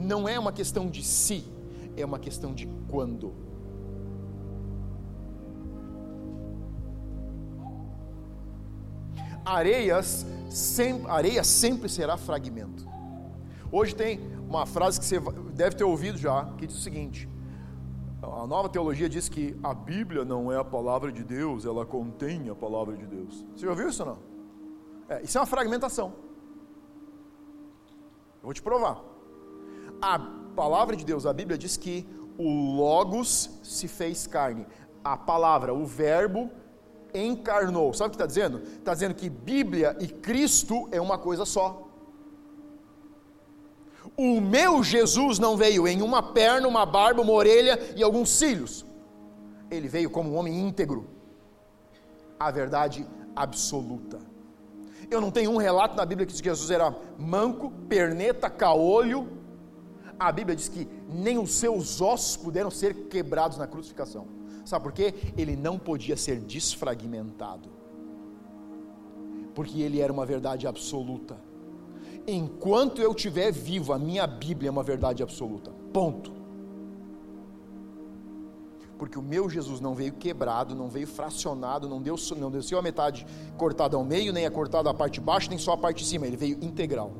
Não 0.03 0.27
é 0.27 0.37
uma 0.37 0.51
questão 0.51 0.89
de 0.89 1.01
se, 1.01 1.45
é 1.95 2.05
uma 2.05 2.19
questão 2.19 2.53
de 2.53 2.67
quando. 2.89 3.33
Areias, 9.45 10.25
sem, 10.49 11.05
areia 11.07 11.43
sempre 11.43 11.87
será 11.87 12.17
fragmento. 12.17 12.85
Hoje 13.71 13.95
tem 13.95 14.19
uma 14.47 14.65
frase 14.65 14.99
que 14.99 15.05
você 15.05 15.19
deve 15.53 15.75
ter 15.75 15.83
ouvido 15.83 16.17
já, 16.17 16.45
que 16.57 16.67
diz 16.67 16.77
o 16.77 16.81
seguinte: 16.81 17.29
a 18.21 18.45
nova 18.45 18.67
teologia 18.69 19.07
diz 19.07 19.29
que 19.29 19.57
a 19.63 19.73
Bíblia 19.73 20.25
não 20.25 20.51
é 20.51 20.57
a 20.57 20.63
palavra 20.63 21.11
de 21.11 21.23
Deus, 21.23 21.65
ela 21.65 21.85
contém 21.85 22.49
a 22.49 22.55
palavra 22.55 22.95
de 22.95 23.05
Deus. 23.05 23.45
Você 23.55 23.65
já 23.65 23.71
ouviu 23.71 23.89
isso 23.89 24.03
ou 24.03 24.09
não? 24.09 24.19
É, 25.07 25.23
isso 25.23 25.37
é 25.37 25.41
uma 25.41 25.47
fragmentação. 25.47 26.13
Eu 28.41 28.47
vou 28.47 28.53
te 28.53 28.61
provar. 28.61 29.12
A 30.05 30.19
palavra 30.53 30.97
de 30.97 31.05
Deus, 31.05 31.25
a 31.25 31.31
Bíblia 31.31 31.57
diz 31.57 31.77
que 31.77 32.05
o 32.37 32.75
Logos 32.75 33.49
se 33.63 33.87
fez 33.87 34.27
carne. 34.27 34.67
A 35.01 35.15
palavra, 35.15 35.73
o 35.73 35.85
Verbo 35.85 36.49
encarnou. 37.13 37.93
Sabe 37.93 38.07
o 38.07 38.11
que 38.11 38.15
está 38.15 38.25
dizendo? 38.25 38.61
Está 38.63 38.93
dizendo 38.93 39.15
que 39.15 39.29
Bíblia 39.29 39.95
e 40.01 40.07
Cristo 40.09 40.89
é 40.91 40.99
uma 40.99 41.17
coisa 41.17 41.45
só. 41.45 41.87
O 44.17 44.41
meu 44.41 44.83
Jesus 44.83 45.39
não 45.39 45.55
veio 45.55 45.87
em 45.87 46.01
uma 46.01 46.21
perna, 46.21 46.67
uma 46.67 46.85
barba, 46.85 47.21
uma 47.21 47.31
orelha 47.31 47.79
e 47.95 48.03
alguns 48.03 48.29
cílios. 48.29 48.85
Ele 49.71 49.87
veio 49.87 50.09
como 50.09 50.31
um 50.31 50.35
homem 50.35 50.67
íntegro. 50.67 51.07
A 52.37 52.51
verdade 52.51 53.07
absoluta. 53.33 54.19
Eu 55.09 55.21
não 55.21 55.31
tenho 55.31 55.49
um 55.49 55.57
relato 55.57 55.95
na 55.95 56.05
Bíblia 56.05 56.25
que 56.25 56.33
diz 56.33 56.41
que 56.41 56.49
Jesus 56.49 56.69
era 56.69 56.93
manco, 57.17 57.71
perneta, 57.87 58.49
caolho. 58.49 59.42
A 60.27 60.31
Bíblia 60.31 60.55
diz 60.55 60.69
que 60.69 60.87
nem 61.09 61.37
os 61.37 61.51
seus 61.51 62.01
ossos 62.01 62.37
puderam 62.37 62.71
ser 62.71 63.07
quebrados 63.07 63.57
na 63.57 63.67
crucificação. 63.67 64.27
Sabe 64.65 64.83
por 64.83 64.93
quê? 64.93 65.13
Ele 65.37 65.55
não 65.55 65.77
podia 65.77 66.15
ser 66.15 66.39
desfragmentado. 66.39 67.69
Porque 69.53 69.81
ele 69.81 69.99
era 69.99 70.11
uma 70.11 70.25
verdade 70.25 70.65
absoluta 70.65 71.37
enquanto 72.27 73.01
eu 73.01 73.11
estiver 73.11 73.51
vivo, 73.51 73.93
a 73.93 73.99
minha 73.99 74.25
Bíblia 74.25 74.69
é 74.69 74.71
uma 74.71 74.83
verdade 74.83 75.21
absoluta. 75.21 75.71
Ponto. 75.91 76.31
Porque 78.97 79.19
o 79.19 79.21
meu 79.21 79.49
Jesus 79.49 79.81
não 79.81 79.93
veio 79.93 80.13
quebrado, 80.13 80.73
não 80.75 80.87
veio 80.87 81.07
fracionado, 81.07 81.89
não, 81.89 82.01
deu, 82.01 82.15
não 82.37 82.49
desceu 82.49 82.79
a 82.79 82.81
metade 82.81 83.25
cortada 83.57 83.97
ao 83.97 84.03
meio, 84.03 84.31
nem 84.31 84.45
a 84.45 84.51
cortada 84.51 84.89
a 84.89 84.93
parte 84.93 85.15
de 85.15 85.21
baixo, 85.21 85.49
nem 85.49 85.57
só 85.57 85.73
a 85.73 85.77
parte 85.77 86.03
de 86.03 86.05
cima. 86.09 86.25
Ele 86.25 86.37
veio 86.37 86.57
integral. 86.63 87.11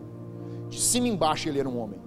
De 0.70 0.80
cima 0.80 1.08
embaixo 1.08 1.50
ele 1.50 1.60
era 1.60 1.68
um 1.68 1.78
homem. 1.78 2.00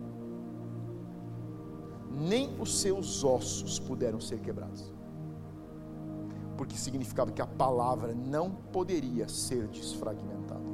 Nem 2.17 2.59
os 2.59 2.81
seus 2.81 3.23
ossos 3.23 3.79
puderam 3.79 4.19
ser 4.19 4.41
quebrados. 4.41 4.91
Porque 6.57 6.75
significava 6.75 7.31
que 7.31 7.43
a 7.43 7.47
palavra 7.47 8.15
não 8.15 8.51
poderia 8.51 9.29
ser 9.29 9.69
desfragmentada. 9.69 10.65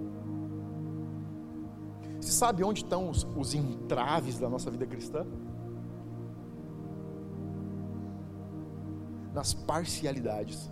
Você 2.20 2.30
sabe 2.30 2.62
onde 2.62 2.84
estão 2.84 3.10
os, 3.10 3.26
os 3.36 3.52
entraves 3.52 4.38
da 4.38 4.48
nossa 4.48 4.70
vida 4.70 4.86
cristã? 4.86 5.26
Nas 9.34 9.52
parcialidades, 9.52 10.70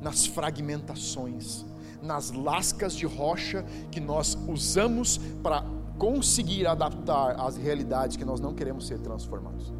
nas 0.00 0.26
fragmentações, 0.26 1.66
nas 2.00 2.30
lascas 2.30 2.94
de 2.94 3.04
rocha 3.04 3.64
que 3.90 3.98
nós 3.98 4.38
usamos 4.48 5.18
para 5.42 5.64
conseguir 5.98 6.66
adaptar 6.66 7.38
às 7.40 7.56
realidades 7.56 8.16
que 8.16 8.24
nós 8.24 8.38
não 8.38 8.54
queremos 8.54 8.86
ser 8.86 9.00
transformados. 9.00 9.79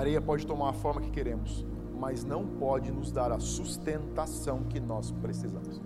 Areia 0.00 0.20
pode 0.20 0.46
tomar 0.46 0.70
a 0.70 0.72
forma 0.72 1.00
que 1.00 1.10
queremos, 1.10 1.64
mas 1.98 2.24
não 2.24 2.46
pode 2.46 2.90
nos 2.90 3.12
dar 3.12 3.30
a 3.30 3.38
sustentação 3.38 4.64
que 4.64 4.80
nós 4.80 5.12
precisamos. 5.12 5.80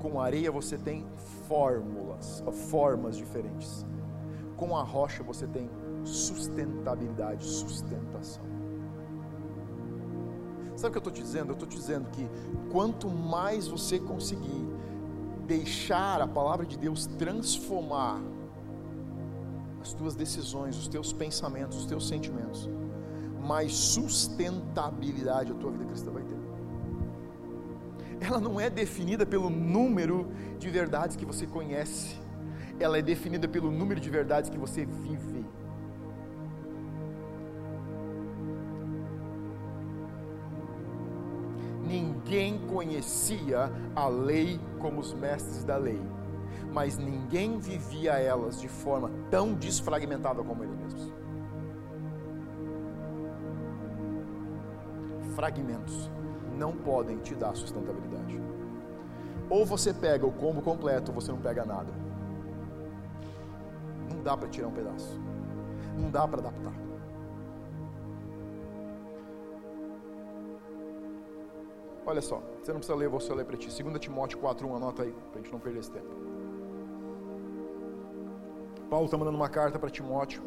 Com 0.00 0.20
areia 0.20 0.50
você 0.50 0.76
tem 0.76 1.06
fórmulas, 1.48 2.42
formas 2.68 3.16
diferentes. 3.16 3.86
Com 4.56 4.76
a 4.76 4.82
rocha 4.82 5.22
você 5.22 5.46
tem 5.46 5.70
sustentabilidade, 6.02 7.44
sustentação. 7.44 8.44
Sabe 10.76 10.88
o 10.88 10.90
que 10.90 10.98
eu 10.98 11.10
estou 11.10 11.12
te 11.12 11.22
dizendo? 11.22 11.50
Eu 11.50 11.54
estou 11.54 11.68
te 11.68 11.76
dizendo 11.76 12.10
que 12.10 12.28
quanto 12.70 13.08
mais 13.08 13.68
você 13.68 13.98
conseguir 13.98 14.68
deixar 15.46 16.20
a 16.20 16.26
palavra 16.26 16.66
de 16.66 16.76
Deus 16.76 17.06
transformar 17.06 18.20
tuas 19.94 20.14
decisões, 20.14 20.76
os 20.76 20.88
teus 20.88 21.12
pensamentos, 21.12 21.78
os 21.78 21.86
teus 21.86 22.06
sentimentos, 22.06 22.68
mais 23.40 23.72
sustentabilidade 23.72 25.52
a 25.52 25.54
tua 25.54 25.70
vida 25.70 25.84
cristã 25.84 26.10
vai 26.10 26.22
ter. 26.22 26.34
Ela 28.20 28.40
não 28.40 28.60
é 28.60 28.70
definida 28.70 29.26
pelo 29.26 29.50
número 29.50 30.26
de 30.58 30.70
verdades 30.70 31.16
que 31.16 31.24
você 31.24 31.46
conhece, 31.46 32.16
ela 32.78 32.98
é 32.98 33.02
definida 33.02 33.46
pelo 33.46 33.70
número 33.70 34.00
de 34.00 34.10
verdades 34.10 34.50
que 34.50 34.58
você 34.58 34.84
vive. 34.84 35.44
Ninguém 41.86 42.58
conhecia 42.66 43.70
a 43.94 44.08
lei 44.08 44.58
como 44.80 45.00
os 45.00 45.12
mestres 45.12 45.64
da 45.64 45.76
lei 45.76 46.00
mas 46.74 46.98
ninguém 46.98 47.56
vivia 47.56 48.14
elas 48.14 48.60
de 48.60 48.66
forma 48.66 49.08
tão 49.30 49.54
desfragmentada 49.54 50.42
como 50.42 50.64
ele 50.64 50.74
mesmo. 50.74 51.12
Fragmentos 55.36 56.10
não 56.58 56.72
podem 56.72 57.18
te 57.18 57.32
dar 57.36 57.54
sustentabilidade. 57.54 58.40
Ou 59.48 59.64
você 59.64 59.94
pega 59.94 60.26
o 60.26 60.32
combo 60.32 60.60
completo, 60.62 61.12
ou 61.12 61.14
você 61.14 61.30
não 61.30 61.38
pega 61.38 61.64
nada. 61.64 61.92
Não 64.12 64.20
dá 64.20 64.36
para 64.36 64.48
tirar 64.48 64.66
um 64.66 64.72
pedaço. 64.72 65.20
Não 65.96 66.10
dá 66.10 66.26
para 66.26 66.40
adaptar. 66.40 66.74
Olha 72.04 72.20
só, 72.20 72.42
você 72.60 72.72
não 72.72 72.80
precisa 72.80 72.98
ler, 72.98 73.08
vou 73.08 73.20
só 73.20 73.32
ler 73.32 73.44
para 73.44 73.56
ti. 73.56 73.68
2 73.80 74.00
Timóteo 74.00 74.40
4,1, 74.40 74.76
anota 74.76 75.04
aí, 75.04 75.12
para 75.30 75.40
a 75.40 75.42
gente 75.42 75.52
não 75.52 75.60
perder 75.60 75.78
esse 75.78 75.92
tempo. 75.92 76.33
Paulo 78.94 79.06
está 79.06 79.18
mandando 79.18 79.36
uma 79.36 79.48
carta 79.48 79.76
para 79.76 79.90
Timóteo 79.90 80.40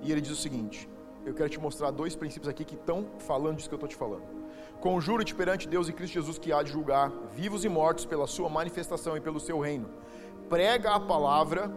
e 0.00 0.12
ele 0.12 0.20
diz 0.20 0.30
o 0.30 0.36
seguinte: 0.36 0.88
Eu 1.24 1.34
quero 1.34 1.48
te 1.48 1.58
mostrar 1.58 1.90
dois 1.90 2.14
princípios 2.14 2.48
aqui 2.48 2.64
que 2.64 2.76
estão 2.76 3.04
falando 3.18 3.56
disso 3.56 3.68
que 3.68 3.74
eu 3.74 3.76
estou 3.76 3.88
te 3.88 3.96
falando. 3.96 4.22
Conjuro-te 4.80 5.34
perante 5.34 5.66
Deus 5.66 5.88
e 5.88 5.92
Cristo 5.92 6.14
Jesus 6.14 6.38
que 6.38 6.52
há 6.52 6.62
de 6.62 6.70
julgar 6.70 7.10
vivos 7.34 7.64
e 7.64 7.68
mortos 7.68 8.04
pela 8.04 8.28
sua 8.28 8.48
manifestação 8.48 9.16
e 9.16 9.20
pelo 9.20 9.40
seu 9.40 9.58
reino. 9.58 9.88
Prega 10.48 10.92
a 10.92 11.00
palavra, 11.00 11.68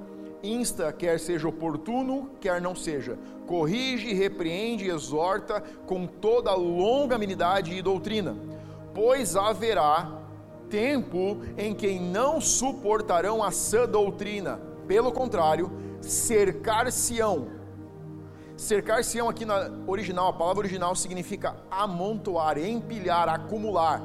insta, 0.43 0.93
quer 0.93 1.19
seja 1.19 1.47
oportuno, 1.47 2.29
quer 2.39 2.61
não 2.61 2.75
seja. 2.75 3.17
Corrige, 3.47 4.13
repreende 4.13 4.87
exorta 4.87 5.59
com 5.87 6.05
toda 6.05 6.53
longanimidade 6.53 7.73
e 7.73 7.81
doutrina. 7.81 8.37
Pois 8.93 9.35
haverá 9.35 10.21
tempo 10.69 11.39
em 11.57 11.73
que 11.73 11.97
não 11.97 12.39
suportarão 12.39 13.41
a 13.41 13.49
sã 13.49 13.87
doutrina 13.87 14.68
pelo 14.89 15.11
contrário, 15.11 15.71
cercar-se-ão. 16.01 17.47
Cercar-se-ão 18.57 19.29
aqui 19.29 19.45
na 19.45 19.69
original, 19.85 20.29
a 20.29 20.33
palavra 20.33 20.61
original 20.61 20.95
significa 20.95 21.57
amontoar, 21.69 22.57
empilhar, 22.57 23.29
acumular. 23.29 24.01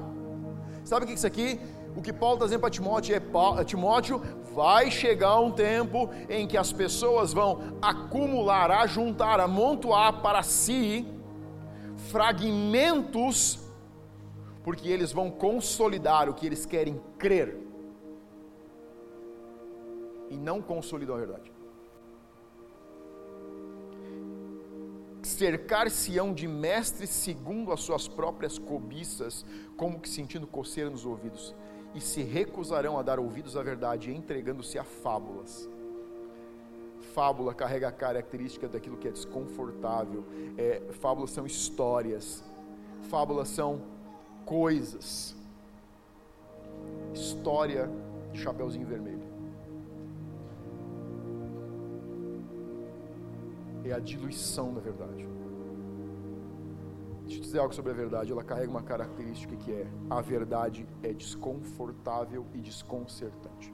Sabe 0.84 1.04
o 1.04 1.06
que 1.06 1.12
é 1.12 1.16
isso 1.16 1.26
aqui? 1.26 1.58
O 1.96 2.02
que 2.02 2.12
Paulo 2.12 2.34
está 2.34 2.44
dizendo 2.44 2.60
para 2.60 2.68
Timóteo 2.68 3.16
é: 3.16 3.64
Timóteo, 3.64 4.20
vai 4.54 4.90
chegar 4.90 5.40
um 5.40 5.50
tempo 5.50 6.10
em 6.28 6.46
que 6.46 6.58
as 6.58 6.70
pessoas 6.70 7.32
vão 7.32 7.78
acumular, 7.80 8.70
ajuntar, 8.70 9.40
amontoar 9.40 10.20
para 10.20 10.42
si 10.42 11.08
fragmentos, 12.12 13.58
porque 14.62 14.90
eles 14.90 15.12
vão 15.12 15.30
consolidar 15.30 16.28
o 16.28 16.34
que 16.34 16.44
eles 16.44 16.66
querem 16.66 17.00
crer 17.16 17.63
e 20.34 20.36
não 20.36 20.60
consolidam 20.60 21.14
a 21.14 21.18
verdade. 21.18 21.54
cercar-se-ão 25.34 26.32
de 26.32 26.46
mestres 26.46 27.10
segundo 27.10 27.72
as 27.72 27.80
suas 27.80 28.06
próprias 28.06 28.58
cobiças, 28.58 29.44
como 29.76 29.98
que 29.98 30.08
sentindo 30.08 30.46
coceira 30.46 30.90
nos 30.90 31.04
ouvidos, 31.04 31.54
e 31.94 32.00
se 32.00 32.22
recusarão 32.22 32.98
a 32.98 33.02
dar 33.02 33.18
ouvidos 33.18 33.56
à 33.56 33.62
verdade, 33.62 34.12
entregando-se 34.12 34.78
a 34.78 34.84
fábulas. 34.84 35.68
Fábula 37.14 37.54
carrega 37.54 37.88
a 37.88 37.92
característica 37.92 38.68
daquilo 38.68 38.96
que 38.96 39.06
é 39.06 39.10
desconfortável. 39.10 40.24
É, 40.58 40.82
fábulas 41.00 41.30
são 41.30 41.46
histórias. 41.46 42.42
Fábulas 43.02 43.48
são 43.48 43.82
coisas. 44.44 45.36
História 47.12 47.88
de 48.32 48.40
Chapeuzinho 48.40 48.86
Vermelho. 48.86 49.23
É 53.84 53.92
a 53.92 53.98
diluição 53.98 54.72
da 54.72 54.80
verdade. 54.80 55.28
Deixa 57.24 57.38
eu 57.38 57.42
dizer 57.42 57.58
algo 57.58 57.74
sobre 57.74 57.92
a 57.92 57.94
verdade. 57.94 58.32
Ela 58.32 58.44
carrega 58.44 58.70
uma 58.70 58.82
característica 58.82 59.54
que 59.56 59.72
é: 59.72 59.86
a 60.08 60.20
verdade 60.20 60.86
é 61.02 61.12
desconfortável 61.12 62.46
e 62.54 62.60
desconcertante. 62.60 63.72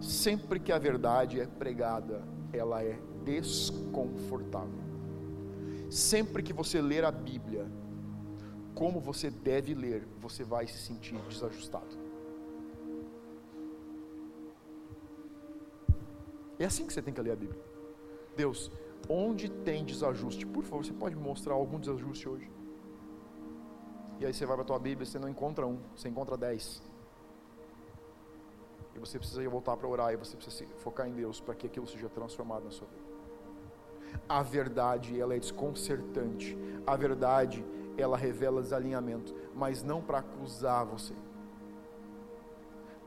Sempre 0.00 0.60
que 0.60 0.72
a 0.72 0.78
verdade 0.78 1.40
é 1.40 1.46
pregada, 1.46 2.22
ela 2.52 2.82
é 2.82 2.98
desconfortável. 3.24 4.88
Sempre 5.90 6.42
que 6.42 6.52
você 6.52 6.80
ler 6.80 7.04
a 7.04 7.10
Bíblia, 7.10 7.66
como 8.74 9.00
você 9.00 9.30
deve 9.30 9.74
ler, 9.74 10.06
você 10.20 10.44
vai 10.44 10.66
se 10.66 10.78
sentir 10.78 11.16
desajustado. 11.28 12.07
É 16.58 16.64
assim 16.64 16.86
que 16.86 16.92
você 16.92 17.00
tem 17.00 17.14
que 17.14 17.20
ler 17.20 17.32
a 17.32 17.36
Bíblia. 17.36 17.60
Deus, 18.36 18.70
onde 19.08 19.48
tem 19.48 19.84
desajuste? 19.84 20.44
Por 20.46 20.64
favor, 20.64 20.84
você 20.84 20.92
pode 20.92 21.14
me 21.14 21.22
mostrar 21.22 21.54
algum 21.54 21.78
desajuste 21.78 22.28
hoje? 22.28 22.50
E 24.20 24.26
aí 24.26 24.34
você 24.34 24.44
vai 24.44 24.56
para 24.56 24.64
a 24.64 24.66
tua 24.66 24.78
Bíblia, 24.78 25.06
você 25.06 25.18
não 25.18 25.28
encontra 25.28 25.66
um, 25.66 25.78
você 25.96 26.08
encontra 26.08 26.36
dez. 26.36 26.82
E 28.94 28.98
você 28.98 29.18
precisa 29.18 29.48
voltar 29.48 29.76
para 29.76 29.86
orar, 29.86 30.12
e 30.12 30.16
você 30.16 30.36
precisa 30.36 30.56
se 30.56 30.66
focar 30.78 31.08
em 31.08 31.12
Deus 31.12 31.40
para 31.40 31.54
que 31.54 31.66
aquilo 31.66 31.86
seja 31.86 32.08
transformado 32.08 32.64
na 32.64 32.70
sua 32.70 32.88
vida. 32.88 33.08
A 34.28 34.42
verdade, 34.42 35.20
ela 35.20 35.36
é 35.36 35.38
desconcertante. 35.38 36.58
A 36.84 36.96
verdade, 36.96 37.64
ela 37.96 38.16
revela 38.16 38.60
desalinhamento, 38.60 39.34
mas 39.54 39.82
não 39.82 40.02
para 40.02 40.18
acusar 40.18 40.84
você, 40.84 41.14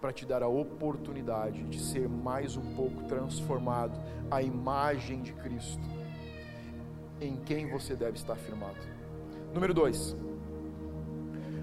para 0.02 0.12
te 0.12 0.26
dar 0.26 0.42
a 0.42 0.48
oportunidade 0.48 1.62
de 1.64 1.80
ser 1.80 2.10
mais 2.10 2.58
um 2.58 2.74
pouco 2.74 3.04
transformado 3.04 3.98
à 4.32 4.42
imagem 4.42 5.22
de 5.22 5.32
Cristo, 5.34 5.88
em 7.22 7.38
quem 7.38 7.70
você 7.70 7.96
deve 7.96 8.18
estar 8.18 8.36
firmado. 8.36 8.80
Número 9.54 9.76
dois, 9.76 10.18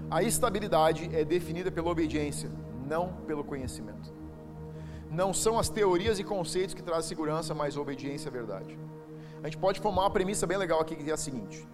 a 0.09 0.23
estabilidade 0.23 1.13
é 1.13 1.25
definida 1.25 1.69
pela 1.69 1.89
obediência, 1.89 2.49
não 2.87 3.11
pelo 3.27 3.43
conhecimento. 3.43 4.13
Não 5.11 5.33
são 5.33 5.59
as 5.59 5.67
teorias 5.67 6.17
e 6.17 6.23
conceitos 6.23 6.73
que 6.73 6.81
trazem 6.81 7.09
segurança, 7.09 7.53
mas 7.53 7.75
a 7.75 7.81
obediência 7.81 8.29
à 8.29 8.31
verdade. 8.31 8.79
A 9.43 9.47
gente 9.47 9.57
pode 9.57 9.81
formar 9.81 10.03
uma 10.03 10.11
premissa 10.11 10.47
bem 10.47 10.57
legal 10.57 10.79
aqui 10.79 10.95
que 10.95 11.09
é 11.09 11.13
a 11.13 11.17
seguinte: 11.17 11.67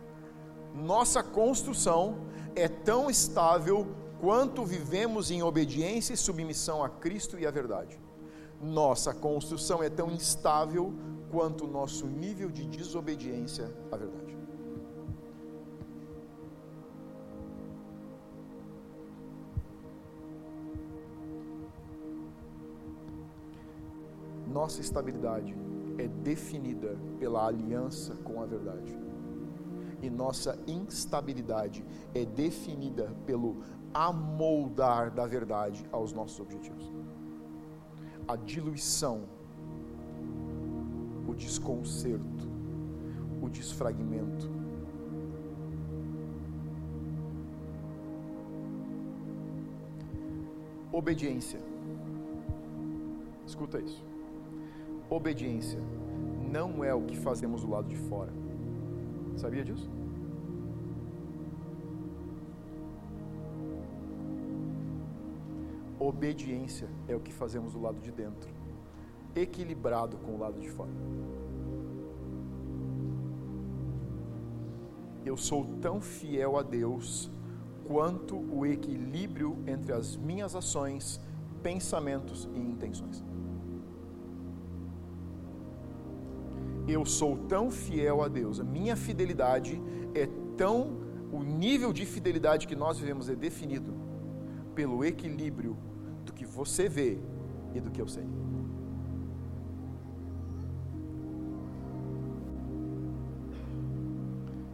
nossa 0.73 1.21
construção 1.21 2.17
é 2.55 2.67
tão 2.67 3.09
estável 3.09 3.87
quanto 4.19 4.65
vivemos 4.65 5.31
em 5.31 5.43
obediência 5.43 6.13
e 6.13 6.17
submissão 6.17 6.83
a 6.83 6.89
Cristo 6.89 7.37
e 7.37 7.45
à 7.45 7.51
verdade. 7.51 7.99
Nossa 8.61 9.13
construção 9.13 9.83
é 9.83 9.89
tão 9.89 10.09
instável 10.09 10.93
quanto 11.29 11.65
o 11.65 11.67
nosso 11.67 12.07
nível 12.07 12.49
de 12.49 12.65
desobediência 12.65 13.71
à 13.91 13.97
verdade. 13.97 14.35
Nossa 24.47 24.79
estabilidade 24.79 25.55
é 25.97 26.07
definida 26.07 26.97
pela 27.19 27.45
aliança 27.45 28.15
com 28.23 28.41
a 28.41 28.45
verdade 28.45 28.97
e 30.01 30.09
nossa 30.09 30.57
instabilidade 30.67 31.83
é 32.13 32.25
definida 32.25 33.11
pelo 33.25 33.57
amoldar 33.95 35.09
da 35.09 35.25
verdade 35.25 35.87
aos 35.89 36.11
nossos 36.11 36.37
objetivos. 36.39 36.91
A 38.27 38.35
diluição, 38.35 39.23
o 41.25 41.33
desconcerto, 41.33 42.49
o 43.41 43.49
desfragmento. 43.49 44.53
Obediência. 50.91 51.59
Escuta 53.47 53.79
isso. 53.79 54.03
Obediência 55.09 55.79
não 56.51 56.83
é 56.83 56.93
o 56.93 57.03
que 57.03 57.15
fazemos 57.15 57.61
do 57.61 57.69
lado 57.69 57.87
de 57.87 57.95
fora 57.95 58.31
Sabia 59.37 59.63
disso? 59.63 59.89
Obediência 66.07 66.87
é 67.07 67.15
o 67.15 67.19
que 67.19 67.33
fazemos 67.33 67.73
do 67.73 67.81
lado 67.81 67.99
de 67.99 68.11
dentro, 68.11 68.53
equilibrado 69.35 70.17
com 70.17 70.35
o 70.35 70.37
lado 70.37 70.59
de 70.59 70.69
fora. 70.69 70.91
Eu 75.25 75.35
sou 75.35 75.65
tão 75.81 75.99
fiel 75.99 76.57
a 76.57 76.61
Deus 76.61 77.31
quanto 77.87 78.37
o 78.37 78.67
equilíbrio 78.67 79.57
entre 79.65 79.93
as 79.93 80.15
minhas 80.15 80.55
ações, 80.55 81.19
pensamentos 81.63 82.47
e 82.53 82.59
intenções. 82.59 83.23
eu 86.87 87.03
sou 87.03 87.35
tão 87.35 87.71
fiel 87.71 88.21
a 88.21 88.27
Deus, 88.27 88.59
a 88.59 88.63
minha 88.63 88.95
fidelidade 88.95 89.81
é 90.13 90.27
tão. 90.55 91.03
O 91.31 91.41
nível 91.41 91.91
de 91.91 92.05
fidelidade 92.05 92.67
que 92.67 92.75
nós 92.75 92.99
vivemos 92.99 93.27
é 93.27 93.35
definido 93.35 93.91
pelo 94.75 95.03
equilíbrio 95.03 95.75
que 96.35 96.45
você 96.45 96.87
vê 96.87 97.17
e 97.73 97.79
do 97.79 97.89
que 97.89 98.01
eu 98.01 98.07
sei. 98.07 98.25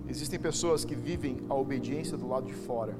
Existem 0.07 0.39
pessoas 0.39 0.83
que 0.83 0.93
vivem 0.93 1.37
a 1.47 1.55
obediência 1.55 2.17
do 2.17 2.27
lado 2.27 2.45
de 2.45 2.53
fora, 2.53 2.93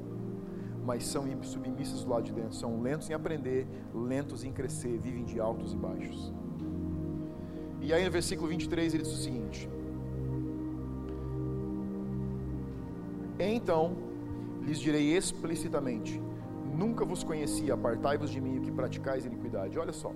mas 0.86 1.06
são 1.06 1.26
submissas 1.44 2.04
do 2.04 2.10
lado 2.10 2.24
de 2.24 2.32
dentro, 2.32 2.54
são 2.54 2.82
lentos 2.82 3.10
em 3.10 3.14
aprender, 3.14 3.68
lentos 3.94 4.46
em 4.46 4.52
crescer, 4.54 4.98
vivem 4.98 5.26
de 5.26 5.40
altos 5.40 5.74
e 5.74 5.76
baixos. 5.76 6.34
E 7.82 7.92
aí 7.94 8.06
no 8.06 8.12
versículo 8.12 8.48
23 8.48 8.94
ele 8.94 9.04
diz 9.04 9.12
o 9.12 9.18
seguinte: 9.18 9.68
Então 13.38 13.98
lhes 14.62 14.80
direi 14.80 15.16
explicitamente: 15.18 16.22
Nunca 16.82 17.06
vos 17.06 17.24
conheci, 17.24 17.72
apartai-vos 17.72 18.32
de 18.32 18.42
mim 18.42 18.60
que 18.60 18.72
praticais 18.72 19.24
iniquidade. 19.24 19.78
Olha 19.78 19.94
só. 19.94 20.12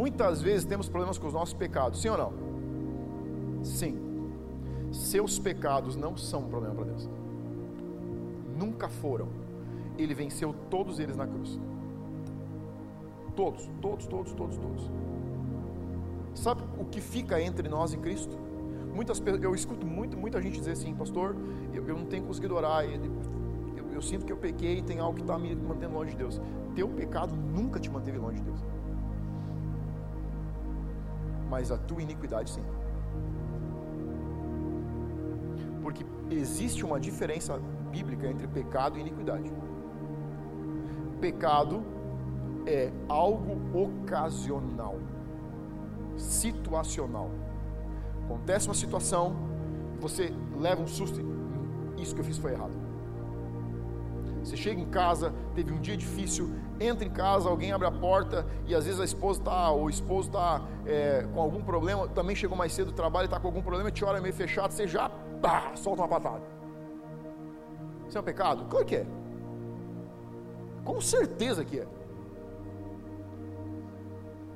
Muitas 0.00 0.42
vezes 0.42 0.64
temos 0.64 0.88
problemas 0.88 1.18
com 1.18 1.28
os 1.28 1.32
nossos 1.32 1.54
pecados, 1.54 2.00
sim 2.02 2.08
ou 2.08 2.18
não? 2.18 2.32
Sim. 3.62 3.94
Seus 4.90 5.38
pecados 5.38 5.94
não 5.94 6.16
são 6.16 6.40
um 6.40 6.48
problema 6.48 6.74
para 6.74 6.86
Deus. 6.86 7.08
Nunca 8.58 8.88
foram. 8.88 9.28
Ele 9.96 10.14
venceu 10.14 10.52
todos 10.68 10.98
eles 10.98 11.16
na 11.16 11.28
cruz. 11.28 11.60
Todos, 13.36 13.70
todos, 13.80 14.06
todos, 14.06 14.32
todos, 14.32 14.58
todos. 14.58 14.90
Sabe 16.34 16.62
o 16.76 16.84
que 16.84 17.00
fica 17.00 17.40
entre 17.40 17.68
nós 17.68 17.92
e 17.92 17.98
Cristo? 17.98 18.36
Muitas, 18.92 19.22
eu 19.42 19.54
escuto 19.54 19.86
muito, 19.86 20.16
muita 20.16 20.42
gente 20.42 20.58
dizer 20.58 20.72
assim, 20.72 20.92
pastor, 20.92 21.36
eu, 21.72 21.86
eu 21.86 21.96
não 21.96 22.06
tenho 22.06 22.24
conseguido 22.24 22.56
orar, 22.56 22.84
eu, 23.96 24.02
sinto 24.02 24.26
que 24.26 24.32
eu 24.32 24.36
pequei 24.36 24.78
e 24.78 24.82
tem 24.82 24.98
algo 24.98 25.14
que 25.14 25.22
está 25.22 25.38
me 25.38 25.54
mantendo 25.54 25.94
longe 25.94 26.10
de 26.10 26.16
Deus. 26.16 26.40
Teu 26.74 26.88
pecado 26.88 27.34
nunca 27.34 27.80
te 27.80 27.90
manteve 27.90 28.18
longe 28.18 28.38
de 28.38 28.44
Deus, 28.44 28.60
mas 31.48 31.72
a 31.72 31.78
tua 31.78 32.02
iniquidade 32.02 32.50
sim. 32.50 32.64
Porque 35.82 36.04
existe 36.30 36.84
uma 36.84 37.00
diferença 37.00 37.58
bíblica 37.90 38.26
entre 38.26 38.46
pecado 38.46 38.98
e 38.98 39.00
iniquidade. 39.00 39.50
Pecado 41.20 41.82
é 42.66 42.92
algo 43.08 43.52
ocasional 43.72 44.98
situacional. 46.16 47.30
Acontece 48.24 48.68
uma 48.68 48.74
situação, 48.74 49.36
você 50.00 50.32
leva 50.58 50.82
um 50.82 50.86
susto, 50.86 51.20
isso 51.96 52.14
que 52.14 52.20
eu 52.20 52.24
fiz 52.24 52.38
foi 52.38 52.52
errado. 52.52 52.85
Você 54.46 54.56
chega 54.56 54.80
em 54.80 54.88
casa, 54.88 55.34
teve 55.56 55.72
um 55.72 55.80
dia 55.80 55.96
difícil, 55.96 56.48
entra 56.78 57.04
em 57.04 57.10
casa, 57.10 57.48
alguém 57.48 57.72
abre 57.72 57.88
a 57.88 57.90
porta 57.90 58.46
e 58.64 58.76
às 58.76 58.84
vezes 58.84 59.00
a 59.00 59.04
esposa 59.04 59.40
está, 59.40 59.70
ou 59.70 59.86
o 59.86 59.90
esposo 59.90 60.28
está 60.28 60.62
é, 60.86 61.26
com 61.34 61.40
algum 61.40 61.60
problema, 61.64 62.06
também 62.06 62.36
chegou 62.36 62.56
mais 62.56 62.72
cedo 62.72 62.92
do 62.92 62.94
trabalho, 62.94 63.24
está 63.24 63.40
com 63.40 63.48
algum 63.48 63.60
problema, 63.60 63.90
te 63.90 64.04
olha 64.04 64.20
meio 64.20 64.32
fechado, 64.32 64.70
você 64.70 64.86
já 64.86 65.10
pá, 65.42 65.72
solta 65.74 66.02
uma 66.02 66.08
patada. 66.08 66.44
Isso 68.06 68.16
é 68.16 68.20
um 68.20 68.24
pecado? 68.24 68.66
Claro 68.66 68.86
que 68.86 68.94
é. 68.94 69.06
Com 70.84 71.00
certeza 71.00 71.64
que 71.64 71.80
é. 71.80 71.86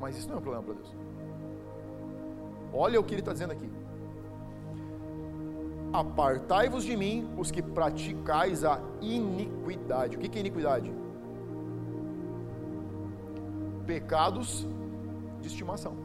Mas 0.01 0.17
isso 0.17 0.29
não 0.29 0.37
é 0.37 0.39
um 0.39 0.43
problema 0.43 0.63
para 0.63 0.75
Deus. 0.75 0.95
Olha 2.73 3.01
o 3.01 3.03
que 3.03 3.13
ele 3.13 3.23
está 3.23 3.33
dizendo 3.33 3.55
aqui. 3.55 3.69
Apartai-vos 5.93 6.85
de 6.85 6.97
mim, 6.97 7.29
os 7.37 7.51
que 7.51 7.61
praticais 7.61 8.65
a 8.65 8.81
iniquidade. 9.01 10.17
O 10.17 10.21
que 10.21 10.39
é 10.39 10.41
iniquidade? 10.41 10.93
Pecados 13.87 14.69
de 15.41 15.49
estimação. 15.49 15.97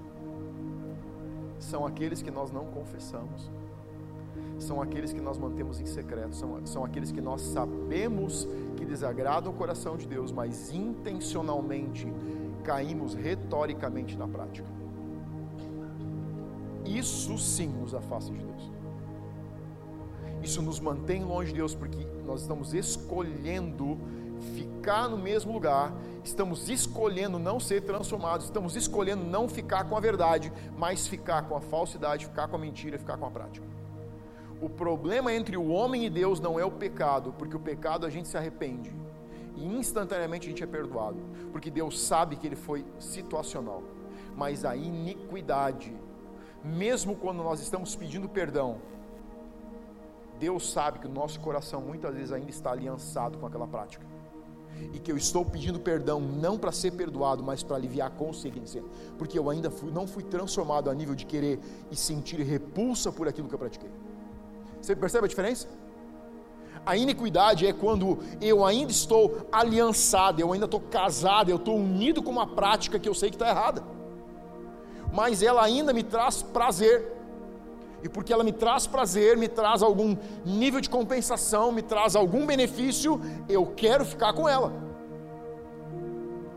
São 1.59 1.85
aqueles 1.85 2.21
que 2.21 2.31
nós 2.31 2.51
não 2.51 2.65
confessamos. 2.65 3.51
São 4.57 4.81
aqueles 4.81 5.13
que 5.13 5.21
nós 5.21 5.37
mantemos 5.37 5.79
em 5.79 5.85
secreto. 5.85 6.35
São, 6.35 6.65
são 6.65 6.83
aqueles 6.83 7.11
que 7.11 7.21
nós 7.21 7.41
sabemos 7.41 8.47
que 8.77 8.85
desagradam 8.85 9.51
o 9.51 9.55
coração 9.55 9.97
de 9.97 10.07
Deus, 10.07 10.31
mas 10.31 10.73
intencionalmente 10.73 12.11
caímos 12.63 13.13
retoricamente 13.13 14.17
na 14.17 14.27
prática. 14.27 14.67
Isso 16.83 17.37
sim 17.37 17.67
nos 17.67 17.93
afasta 17.93 18.33
de 18.33 18.39
Deus. 18.39 18.74
Isso 20.45 20.61
nos 20.61 20.79
mantém 20.79 21.23
longe 21.23 21.49
de 21.49 21.57
Deus, 21.57 21.73
porque 21.73 22.05
nós 22.23 22.41
estamos 22.41 22.71
escolhendo 22.71 23.97
ficar 24.55 25.09
no 25.09 25.17
mesmo 25.17 25.51
lugar, 25.51 25.91
estamos 26.23 26.69
escolhendo 26.69 27.39
não 27.39 27.59
ser 27.59 27.81
transformados, 27.81 28.45
estamos 28.45 28.75
escolhendo 28.75 29.23
não 29.23 29.49
ficar 29.49 29.85
com 29.85 29.97
a 29.97 29.99
verdade, 29.99 30.53
mas 30.77 31.07
ficar 31.07 31.47
com 31.47 31.55
a 31.57 31.61
falsidade, 31.61 32.27
ficar 32.27 32.47
com 32.47 32.57
a 32.57 32.59
mentira, 32.59 32.99
ficar 32.99 33.17
com 33.17 33.25
a 33.25 33.31
prática. 33.31 33.65
O 34.61 34.69
problema 34.69 35.33
entre 35.33 35.57
o 35.57 35.67
homem 35.67 36.05
e 36.05 36.11
Deus 36.11 36.39
não 36.39 36.59
é 36.59 36.63
o 36.63 36.69
pecado, 36.69 37.33
porque 37.39 37.55
o 37.55 37.59
pecado 37.59 38.05
a 38.05 38.09
gente 38.11 38.27
se 38.27 38.37
arrepende 38.37 38.93
e 39.57 39.65
instantaneamente 39.65 40.45
a 40.45 40.49
gente 40.51 40.63
é 40.63 40.67
perdoado, 40.67 41.17
porque 41.51 41.71
Deus 41.71 41.99
sabe 41.99 42.35
que 42.35 42.45
ele 42.45 42.55
foi 42.55 42.85
situacional. 42.99 43.81
Mas 44.35 44.63
a 44.63 44.75
iniquidade, 44.75 45.91
mesmo 46.63 47.15
quando 47.15 47.41
nós 47.41 47.59
estamos 47.61 47.95
pedindo 47.95 48.29
perdão, 48.29 48.77
Deus 50.39 50.71
sabe 50.71 50.99
que 50.99 51.07
o 51.07 51.09
nosso 51.09 51.39
coração 51.39 51.81
muitas 51.81 52.13
vezes 52.13 52.31
ainda 52.31 52.49
está 52.49 52.71
aliançado 52.71 53.37
com 53.37 53.45
aquela 53.45 53.67
prática. 53.67 54.05
E 54.93 54.99
que 54.99 55.11
eu 55.11 55.15
estou 55.15 55.45
pedindo 55.45 55.79
perdão 55.79 56.19
não 56.19 56.57
para 56.57 56.71
ser 56.71 56.91
perdoado, 56.91 57.41
mas 57.41 57.63
para 57.63 57.77
aliviar 57.77 58.07
a 58.07 58.11
consciência, 58.11 58.83
porque 59.17 59.39
eu 59.39 59.49
ainda 59.49 59.71
fui, 59.71 59.89
não 59.89 60.05
fui 60.05 60.23
transformado 60.23 60.89
a 60.89 60.93
nível 60.93 61.15
de 61.15 61.25
querer 61.25 61.59
e 61.89 61.95
sentir 61.95 62.41
repulsa 62.41 63.11
por 63.11 63.27
aquilo 63.27 63.47
que 63.47 63.55
eu 63.55 63.59
pratiquei. 63.59 63.89
Você 64.81 64.95
percebe 64.95 65.25
a 65.25 65.29
diferença? 65.29 65.67
A 66.85 66.95
iniquidade 66.95 67.65
é 67.65 67.73
quando 67.73 68.19
eu 68.39 68.63
ainda 68.63 68.91
estou 68.91 69.47
aliançado, 69.51 70.39
eu 70.39 70.53
ainda 70.53 70.65
estou 70.65 70.79
casado, 70.79 71.49
eu 71.49 71.55
estou 71.55 71.77
unido 71.77 72.21
com 72.21 72.29
uma 72.29 72.45
prática 72.45 72.99
que 72.99 73.09
eu 73.09 73.13
sei 73.13 73.29
que 73.29 73.35
está 73.35 73.49
errada, 73.49 73.83
mas 75.11 75.41
ela 75.41 75.63
ainda 75.63 75.93
me 75.93 76.03
traz 76.03 76.43
prazer, 76.43 77.14
e 78.05 78.09
porque 78.09 78.31
ela 78.31 78.43
me 78.43 78.51
traz 78.51 78.85
prazer, 78.85 79.35
me 79.35 79.47
traz 79.47 79.81
algum 79.81 80.15
nível 80.45 80.79
de 80.79 80.87
compensação, 80.87 81.71
me 81.71 81.81
traz 81.81 82.15
algum 82.15 82.45
benefício, 82.45 83.19
eu 83.49 83.65
quero 83.65 84.05
ficar 84.05 84.31
com 84.31 84.47
ela. 84.47 84.71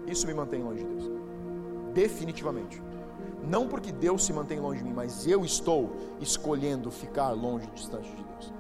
Isso 0.07 0.27
me 0.27 0.35
mantém 0.35 0.63
longe 0.63 0.85
de 0.85 0.91
Deus, 0.91 1.11
definitivamente. 1.95 2.83
Não 3.43 3.67
porque 3.67 3.91
Deus 3.91 4.27
se 4.27 4.33
mantém 4.33 4.61
longe 4.61 4.81
de 4.81 4.85
mim, 4.85 4.93
mas 4.93 5.27
eu 5.27 5.43
estou 5.43 5.97
escolhendo 6.21 6.91
ficar 6.91 7.31
longe, 7.31 7.67
distante 7.75 8.11
de 8.11 8.23
Deus. 8.23 8.53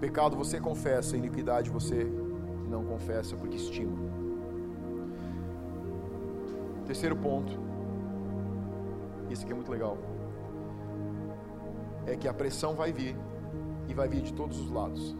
Pecado 0.00 0.38
você 0.38 0.58
confessa, 0.58 1.18
iniquidade 1.18 1.68
você 1.68 2.10
não 2.66 2.82
confessa 2.82 3.36
porque 3.36 3.56
estima. 3.56 3.98
Terceiro 6.86 7.14
ponto, 7.14 7.67
isso 9.30 9.42
aqui 9.42 9.52
é 9.52 9.54
muito 9.54 9.70
legal, 9.70 9.96
é 12.06 12.16
que 12.16 12.26
a 12.26 12.34
pressão 12.34 12.74
vai 12.74 12.92
vir 12.92 13.16
e 13.88 13.94
vai 13.94 14.08
vir 14.08 14.22
de 14.22 14.32
todos 14.32 14.58
os 14.58 14.70
lados. 14.70 15.14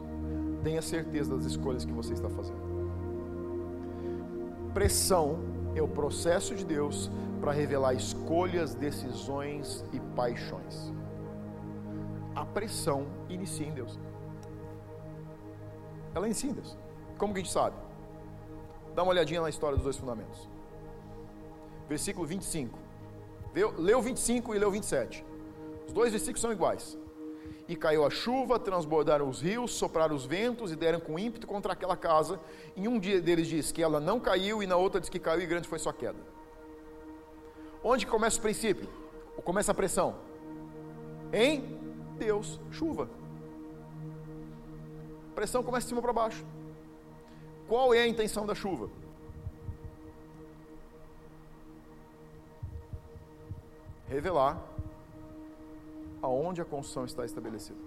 Tenha 0.63 0.83
certeza 0.83 1.35
das 1.35 1.45
escolhas 1.45 1.85
que 1.85 1.93
você 1.93 2.13
está 2.13 2.29
fazendo. 2.29 2.69
Pressão 4.73 5.39
é 5.75 5.83
o 5.83 5.89
processo 5.89 6.55
de 6.55 6.65
Deus 6.65 7.11
para 7.41 7.53
revelar 7.53 7.95
escolhas, 7.95 8.75
decisões 8.75 9.85
e 9.93 10.01
paixões. 10.01 10.93
A 12.35 12.45
pressão 12.45 13.07
inicia 13.29 13.67
em 13.67 13.73
Deus. 13.73 13.99
Ela 16.15 16.27
é 16.27 16.31
ensina. 16.31 16.63
Como 17.17 17.33
que 17.33 17.41
a 17.41 17.43
gente 17.43 17.53
sabe? 17.53 17.77
Dá 18.95 19.03
uma 19.03 19.11
olhadinha 19.11 19.41
na 19.41 19.49
história 19.49 19.77
dos 19.77 19.85
dois 19.85 19.97
fundamentos. 19.97 20.49
Versículo 21.89 22.27
25. 22.27 22.79
Leu 23.77 24.01
25 24.01 24.55
e 24.55 24.59
leu 24.59 24.71
27. 24.71 25.25
Os 25.87 25.93
dois 25.93 26.11
versículos 26.11 26.41
são 26.41 26.53
iguais. 26.53 26.99
E 27.67 27.77
caiu 27.77 28.05
a 28.05 28.11
chuva, 28.11 28.59
transbordaram 28.59 29.29
os 29.29 29.41
rios, 29.43 29.73
sopraram 29.73 30.15
os 30.17 30.25
ventos 30.25 30.73
e 30.73 30.77
deram 30.77 31.01
com 31.01 31.19
ímpeto 31.19 31.47
contra 31.47 31.73
aquela 31.73 31.97
casa. 31.97 32.41
Em 32.77 32.89
um 32.89 32.99
dia 32.99 33.21
deles 33.21 33.47
diz 33.47 33.71
que 33.73 33.83
ela 33.83 34.01
não 34.01 34.19
caiu, 34.19 34.63
e 34.63 34.67
na 34.67 34.77
outra 34.77 35.01
diz 35.01 35.11
que 35.11 35.19
caiu 35.19 35.43
e 35.43 35.47
grande 35.47 35.69
foi 35.69 35.79
sua 35.79 35.93
queda. 35.93 36.19
Onde 37.83 38.07
começa 38.07 38.39
o 38.39 38.43
princípio? 38.43 38.89
Ou 39.37 39.43
começa 39.43 39.73
a 39.73 39.75
pressão? 39.75 40.17
Em 41.33 41.79
Deus, 42.19 42.59
chuva 42.71 43.09
pressão 45.39 45.63
começa 45.63 45.85
de 45.85 45.91
cima 45.91 46.03
para 46.03 46.13
baixo. 46.13 46.45
Qual 47.69 47.95
é 47.95 48.01
a 48.01 48.09
intenção 48.09 48.45
da 48.45 48.57
chuva? 48.57 48.91
Revelar 54.09 54.63
aonde 56.23 56.61
a 56.61 56.65
construção 56.65 57.05
está 57.05 57.25
estabelecida. 57.25 57.79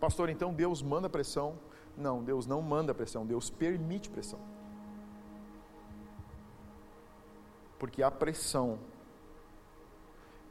Pastor, 0.00 0.30
então 0.30 0.52
Deus 0.52 0.82
manda 0.82 1.08
pressão? 1.08 1.54
Não, 1.96 2.22
Deus 2.24 2.46
não 2.46 2.60
manda 2.62 2.94
pressão, 2.94 3.26
Deus 3.26 3.50
permite 3.50 4.10
pressão. 4.10 4.40
Porque 7.78 8.02
a 8.02 8.10
pressão 8.10 8.78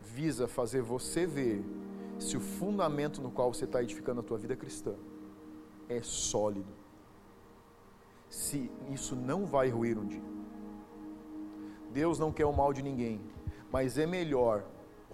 visa 0.02 0.48
fazer 0.48 0.82
você 0.82 1.26
ver 1.26 1.64
se 2.20 2.38
o 2.38 2.40
fundamento 2.40 3.22
no 3.22 3.32
qual 3.32 3.54
você 3.54 3.66
está 3.66 3.82
edificando 3.82 4.20
a 4.20 4.24
tua 4.24 4.38
vida 4.38 4.56
cristã 4.56 4.94
é 5.90 6.02
sólido. 6.02 6.72
Se 8.30 8.72
isso 8.90 9.16
não 9.16 9.46
vai 9.46 9.70
ruir 9.70 9.98
um 9.98 10.06
dia. 10.06 10.24
Deus 11.92 12.20
não 12.20 12.32
quer 12.32 12.46
o 12.46 12.54
mal 12.54 12.72
de 12.72 12.82
ninguém, 12.82 13.20
mas 13.72 13.98
é 13.98 14.06
melhor 14.06 14.64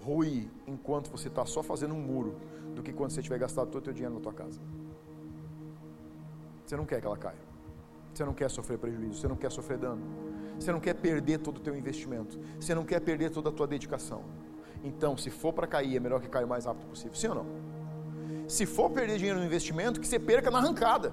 ruir 0.02 0.48
enquanto 0.66 1.10
você 1.10 1.28
está 1.28 1.44
só 1.46 1.62
fazendo 1.62 1.94
um 1.94 2.00
muro 2.00 2.36
do 2.74 2.82
que 2.82 2.92
quando 2.92 3.10
você 3.10 3.22
tiver 3.22 3.38
gastado 3.38 3.68
todo 3.68 3.78
o 3.78 3.84
teu 3.84 3.92
dinheiro 3.92 4.14
na 4.14 4.20
tua 4.20 4.32
casa. 4.32 4.60
Você 6.64 6.76
não 6.76 6.84
quer 6.84 7.00
que 7.00 7.06
ela 7.06 7.16
caia. 7.16 7.48
Você 8.12 8.24
não 8.24 8.34
quer 8.34 8.50
sofrer 8.50 8.78
prejuízo, 8.78 9.20
você 9.20 9.28
não 9.28 9.36
quer 9.36 9.50
sofrer 9.50 9.78
dano. 9.78 10.02
Você 10.58 10.72
não 10.72 10.80
quer 10.80 10.94
perder 10.94 11.38
todo 11.38 11.58
o 11.58 11.60
teu 11.60 11.76
investimento. 11.76 12.38
Você 12.60 12.74
não 12.74 12.84
quer 12.84 13.00
perder 13.00 13.30
toda 13.30 13.48
a 13.48 13.52
tua 13.52 13.66
dedicação. 13.66 14.24
Então, 14.82 15.16
se 15.16 15.30
for 15.30 15.52
para 15.52 15.66
cair, 15.66 15.96
é 15.96 16.00
melhor 16.00 16.20
que 16.20 16.28
caia 16.28 16.44
o 16.44 16.48
mais 16.48 16.64
rápido 16.64 16.86
possível. 16.86 17.14
Sim 17.14 17.28
ou 17.28 17.34
não? 17.36 17.46
Se 18.48 18.66
for 18.66 18.90
perder 18.90 19.18
dinheiro 19.18 19.38
no 19.38 19.44
investimento, 19.44 20.00
que 20.00 20.06
você 20.06 20.18
perca 20.18 20.50
na 20.50 20.58
arrancada. 20.58 21.12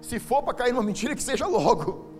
Se 0.00 0.18
for 0.18 0.42
para 0.42 0.54
cair 0.54 0.72
numa 0.72 0.82
mentira, 0.82 1.14
que 1.14 1.22
seja 1.22 1.46
logo. 1.46 2.13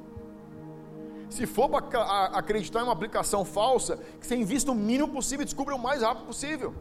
Se 1.35 1.47
for 1.47 1.69
para 1.69 2.27
acreditar 2.41 2.81
em 2.81 2.85
uma 2.85 2.93
aplicação 2.93 3.45
falsa, 3.45 3.97
que 4.21 4.25
você 4.25 4.37
invista 4.37 4.71
o 4.71 4.75
mínimo 4.89 5.09
possível 5.09 5.43
e 5.43 5.45
descubra 5.45 5.75
o 5.75 5.79
mais 5.87 6.01
rápido 6.01 6.27
possível. 6.27 6.73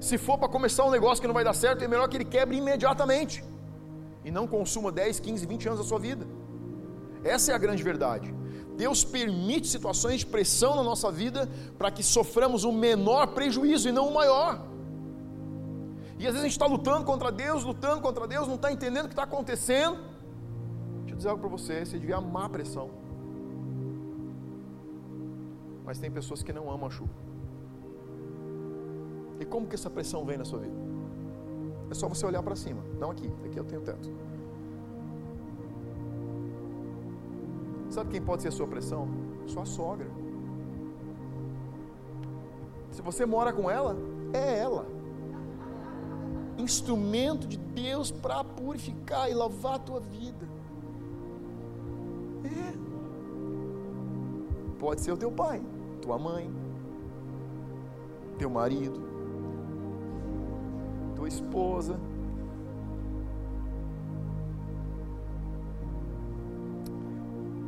Se 0.00 0.16
for 0.16 0.38
para 0.38 0.48
começar 0.48 0.84
um 0.84 0.90
negócio 0.90 1.20
que 1.20 1.26
não 1.26 1.34
vai 1.34 1.42
dar 1.42 1.52
certo, 1.52 1.82
é 1.82 1.88
melhor 1.88 2.08
que 2.08 2.16
ele 2.16 2.24
quebre 2.24 2.56
imediatamente. 2.56 3.42
E 4.24 4.30
não 4.30 4.46
consuma 4.46 4.92
10, 4.92 5.18
15, 5.18 5.46
20 5.46 5.66
anos 5.66 5.80
da 5.80 5.84
sua 5.84 5.98
vida. 5.98 6.24
Essa 7.24 7.50
é 7.50 7.54
a 7.56 7.58
grande 7.58 7.82
verdade. 7.82 8.32
Deus 8.76 9.02
permite 9.02 9.66
situações 9.66 10.20
de 10.20 10.26
pressão 10.26 10.76
na 10.76 10.84
nossa 10.84 11.10
vida 11.10 11.50
para 11.76 11.90
que 11.90 12.04
soframos 12.04 12.62
o 12.62 12.70
menor 12.70 13.26
prejuízo 13.38 13.88
e 13.88 13.92
não 13.92 14.06
o 14.10 14.14
maior. 14.14 14.60
E 16.20 16.26
às 16.28 16.34
vezes 16.34 16.42
a 16.42 16.44
gente 16.44 16.52
está 16.52 16.66
lutando 16.66 17.04
contra 17.04 17.32
Deus, 17.32 17.64
lutando 17.64 18.00
contra 18.00 18.28
Deus, 18.28 18.46
não 18.46 18.54
está 18.54 18.70
entendendo 18.70 19.06
o 19.06 19.08
que 19.08 19.14
está 19.14 19.24
acontecendo. 19.24 20.11
Dizer 21.22 21.30
algo 21.30 21.42
para 21.42 21.50
você: 21.50 21.84
você 21.84 22.00
devia 22.00 22.16
amar 22.16 22.46
a 22.46 22.48
pressão. 22.48 22.90
Mas 25.84 26.00
tem 26.00 26.10
pessoas 26.10 26.42
que 26.42 26.52
não 26.52 26.68
amam 26.68 26.88
a 26.88 26.90
chuva. 26.90 27.12
E 29.38 29.44
como 29.44 29.68
que 29.68 29.76
essa 29.76 29.88
pressão 29.88 30.24
vem 30.24 30.36
na 30.36 30.44
sua 30.44 30.58
vida? 30.58 30.74
É 31.92 31.94
só 31.94 32.08
você 32.08 32.26
olhar 32.26 32.42
para 32.42 32.56
cima, 32.56 32.82
não 32.98 33.12
aqui, 33.12 33.30
aqui 33.44 33.56
eu 33.56 33.62
tenho 33.64 33.82
teto. 33.82 34.10
Sabe 37.88 38.10
quem 38.10 38.20
pode 38.20 38.42
ser 38.42 38.48
a 38.48 38.52
sua 38.52 38.66
pressão? 38.66 39.06
Sua 39.46 39.64
sogra. 39.64 40.10
Se 42.90 43.00
você 43.00 43.24
mora 43.24 43.52
com 43.52 43.70
ela, 43.70 43.96
é 44.32 44.58
ela. 44.58 44.86
Instrumento 46.58 47.46
de 47.46 47.58
Deus 47.58 48.10
para 48.10 48.42
purificar 48.42 49.30
e 49.30 49.34
lavar 49.34 49.74
a 49.74 49.78
tua 49.78 50.00
vida. 50.00 50.61
Pode 54.78 55.00
ser 55.00 55.12
o 55.12 55.16
teu 55.16 55.30
pai, 55.30 55.62
tua 56.00 56.18
mãe, 56.18 56.50
teu 58.36 58.50
marido, 58.50 59.00
tua 61.14 61.28
esposa. 61.28 61.98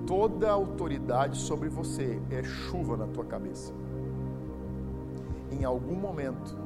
Toda 0.06 0.50
autoridade 0.50 1.38
sobre 1.38 1.68
você 1.68 2.20
é 2.30 2.42
chuva 2.42 2.96
na 2.96 3.06
tua 3.06 3.24
cabeça. 3.24 3.72
Em 5.52 5.64
algum 5.64 5.94
momento, 5.94 6.56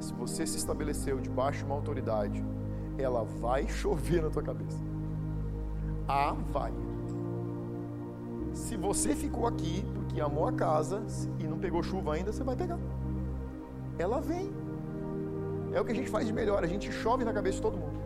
se 0.00 0.14
você 0.14 0.46
se 0.46 0.56
estabeleceu 0.56 1.18
debaixo 1.18 1.58
de 1.58 1.64
uma 1.64 1.74
autoridade, 1.74 2.44
ela 2.96 3.24
vai 3.24 3.66
chover 3.68 4.22
na 4.22 4.30
tua 4.30 4.42
cabeça. 4.42 4.78
Ah, 6.06 6.36
vai. 6.52 6.72
Se 8.76 8.82
você 8.82 9.16
ficou 9.16 9.46
aqui 9.46 9.82
porque 9.94 10.20
amou 10.20 10.46
a 10.46 10.52
casa 10.52 11.02
e 11.38 11.44
não 11.44 11.58
pegou 11.58 11.82
chuva 11.82 12.12
ainda, 12.12 12.30
você 12.30 12.44
vai 12.44 12.54
pegar. 12.54 12.78
Ela 13.98 14.20
vem. 14.20 14.50
É 15.72 15.80
o 15.80 15.84
que 15.86 15.92
a 15.92 15.94
gente 15.94 16.10
faz 16.10 16.26
de 16.26 16.32
melhor, 16.34 16.62
a 16.62 16.66
gente 16.66 16.92
chove 16.92 17.24
na 17.24 17.32
cabeça 17.32 17.56
de 17.56 17.62
todo 17.62 17.78
mundo. 17.78 17.98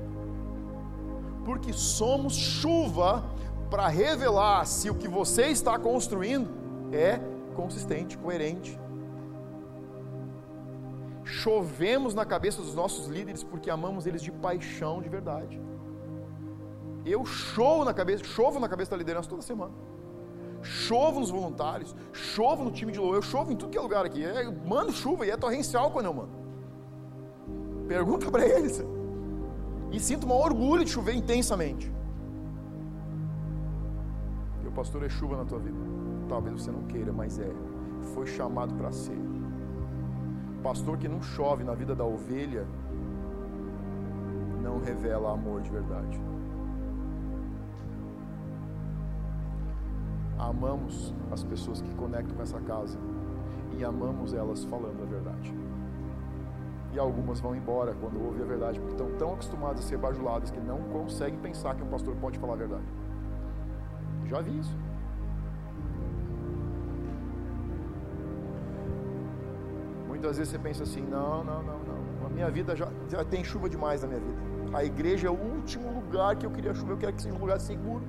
Porque 1.44 1.72
somos 1.72 2.34
chuva 2.36 3.24
para 3.68 3.88
revelar 3.88 4.64
se 4.64 4.88
o 4.88 4.94
que 4.94 5.08
você 5.08 5.46
está 5.46 5.76
construindo 5.76 6.48
é 6.92 7.18
consistente, 7.56 8.16
coerente. 8.16 8.78
Chovemos 11.24 12.14
na 12.14 12.24
cabeça 12.24 12.62
dos 12.62 12.76
nossos 12.76 13.08
líderes 13.08 13.42
porque 13.42 13.70
amamos 13.70 14.06
eles 14.06 14.22
de 14.22 14.30
paixão 14.30 15.02
de 15.02 15.08
verdade. 15.08 15.60
Eu 17.04 17.26
chovo 17.26 17.84
na 17.84 17.92
cabeça, 17.92 18.22
chovo 18.22 18.60
na 18.60 18.68
cabeça 18.68 18.92
da 18.92 18.96
liderança 18.96 19.28
toda 19.28 19.42
semana. 19.42 19.89
Chovo 20.62 21.20
nos 21.20 21.30
voluntários, 21.30 21.94
chovo 22.12 22.64
no 22.64 22.70
time 22.70 22.92
de 22.92 22.98
louvor, 22.98 23.22
chovo 23.22 23.50
em 23.50 23.56
tudo 23.56 23.70
que 23.70 23.78
é 23.78 23.80
lugar 23.80 24.04
aqui. 24.04 24.22
Eu 24.22 24.52
mando 24.66 24.92
chuva 24.92 25.26
e 25.26 25.30
é 25.30 25.36
torrencial 25.36 25.90
quando 25.90 26.06
eu 26.06 26.14
mando. 26.14 26.30
Pergunta 27.88 28.30
para 28.30 28.46
eles. 28.46 28.84
E 29.90 29.98
sinto 29.98 30.26
um 30.26 30.32
orgulho 30.32 30.84
de 30.84 30.90
chover 30.90 31.14
intensamente. 31.14 31.90
E 34.62 34.68
o 34.68 34.70
pastor 34.70 35.02
é 35.04 35.08
chuva 35.08 35.36
na 35.36 35.44
tua 35.44 35.58
vida. 35.58 35.78
Talvez 36.28 36.62
você 36.62 36.70
não 36.70 36.82
queira, 36.84 37.12
mas 37.12 37.38
é. 37.38 37.50
Foi 38.14 38.26
chamado 38.26 38.74
para 38.74 38.92
ser. 38.92 39.18
Pastor 40.62 40.98
que 40.98 41.08
não 41.08 41.22
chove 41.22 41.64
na 41.64 41.74
vida 41.74 41.94
da 41.94 42.04
ovelha 42.04 42.66
não 44.62 44.78
revela 44.78 45.32
amor 45.32 45.62
de 45.62 45.70
verdade. 45.70 46.20
Amamos 50.40 51.14
as 51.30 51.44
pessoas 51.44 51.80
que 51.82 51.94
conectam 51.94 52.34
com 52.34 52.42
essa 52.42 52.58
casa 52.60 52.98
e 53.76 53.84
amamos 53.84 54.32
elas 54.32 54.64
falando 54.64 55.02
a 55.02 55.06
verdade. 55.06 55.54
E 56.92 56.98
algumas 56.98 57.40
vão 57.40 57.54
embora 57.54 57.94
quando 58.00 58.20
ouvem 58.24 58.42
a 58.42 58.46
verdade, 58.46 58.80
porque 58.80 58.94
estão 58.94 59.10
tão 59.16 59.34
acostumadas 59.34 59.84
a 59.84 59.88
ser 59.88 59.98
bajuladas 59.98 60.50
que 60.50 60.58
não 60.58 60.78
conseguem 60.84 61.38
pensar 61.38 61.74
que 61.76 61.82
um 61.82 61.88
pastor 61.88 62.16
pode 62.16 62.38
falar 62.38 62.54
a 62.54 62.56
verdade. 62.56 62.84
Já 64.26 64.40
vi 64.40 64.58
isso. 64.58 64.76
Muitas 70.08 70.36
vezes 70.38 70.52
você 70.52 70.58
pensa 70.58 70.82
assim: 70.82 71.02
não, 71.02 71.44
não, 71.44 71.62
não, 71.62 71.78
não. 71.78 72.26
A 72.26 72.28
minha 72.28 72.50
vida 72.50 72.74
já, 72.74 72.88
já 73.08 73.24
tem 73.24 73.44
chuva 73.44 73.68
demais 73.68 74.02
na 74.02 74.08
minha 74.08 74.20
vida. 74.20 74.40
A 74.72 74.84
igreja 74.84 75.28
é 75.28 75.30
o 75.30 75.34
último 75.34 75.92
lugar 75.92 76.36
que 76.36 76.44
eu 76.44 76.50
queria 76.50 76.74
chuva. 76.74 76.92
Eu 76.92 76.98
quero 76.98 77.12
que 77.12 77.22
seja 77.22 77.34
um 77.34 77.38
lugar 77.38 77.60
seguro. 77.60 78.02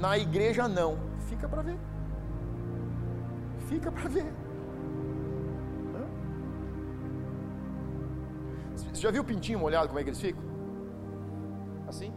Na 0.00 0.18
igreja 0.18 0.68
não. 0.68 0.98
Fica 1.28 1.48
para 1.48 1.62
ver. 1.62 1.78
Fica 3.68 3.90
para 3.90 4.08
ver. 4.08 4.32
Você 8.76 9.00
já 9.00 9.10
viu 9.10 9.22
o 9.22 9.24
pintinho 9.24 9.58
molhado, 9.58 9.88
como 9.88 9.98
é 9.98 10.04
que 10.04 10.10
eles 10.10 10.20
ficam? 10.20 10.42
Assim? 11.88 12.12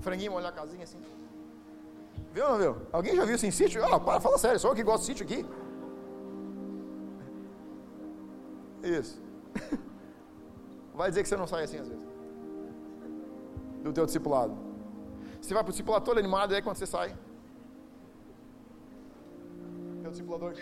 Franguinho 0.00 0.32
molhar 0.32 0.50
a 0.50 0.54
casinha 0.54 0.84
assim. 0.84 1.00
Viu 2.32 2.44
ou 2.44 2.50
não 2.50 2.58
viu? 2.58 2.76
Alguém 2.92 3.16
já 3.16 3.24
viu 3.24 3.34
isso 3.34 3.46
em 3.46 3.50
sítio? 3.50 3.84
Ah, 3.84 3.98
para, 3.98 4.20
fala 4.20 4.38
sério, 4.38 4.58
só 4.58 4.68
eu 4.68 4.74
que 4.74 4.82
gosto 4.82 5.00
de 5.02 5.06
sítio 5.06 5.24
aqui. 5.24 5.46
Isso. 8.82 9.20
Vai 10.94 11.08
dizer 11.10 11.22
que 11.22 11.28
você 11.28 11.36
não 11.36 11.46
sai 11.46 11.64
assim 11.64 11.78
às 11.78 11.88
vezes. 11.88 12.04
Do 13.82 13.92
teu 13.92 14.06
discipulado. 14.06 14.67
Você 15.48 15.54
vai 15.54 15.62
para 15.62 15.70
o 15.70 15.72
discipulador 15.72 16.04
todo 16.04 16.18
animado, 16.18 16.52
e 16.52 16.56
aí 16.56 16.60
quando 16.60 16.76
você 16.76 16.84
sai, 16.84 17.16
o 20.04 20.10
discipulador. 20.10 20.52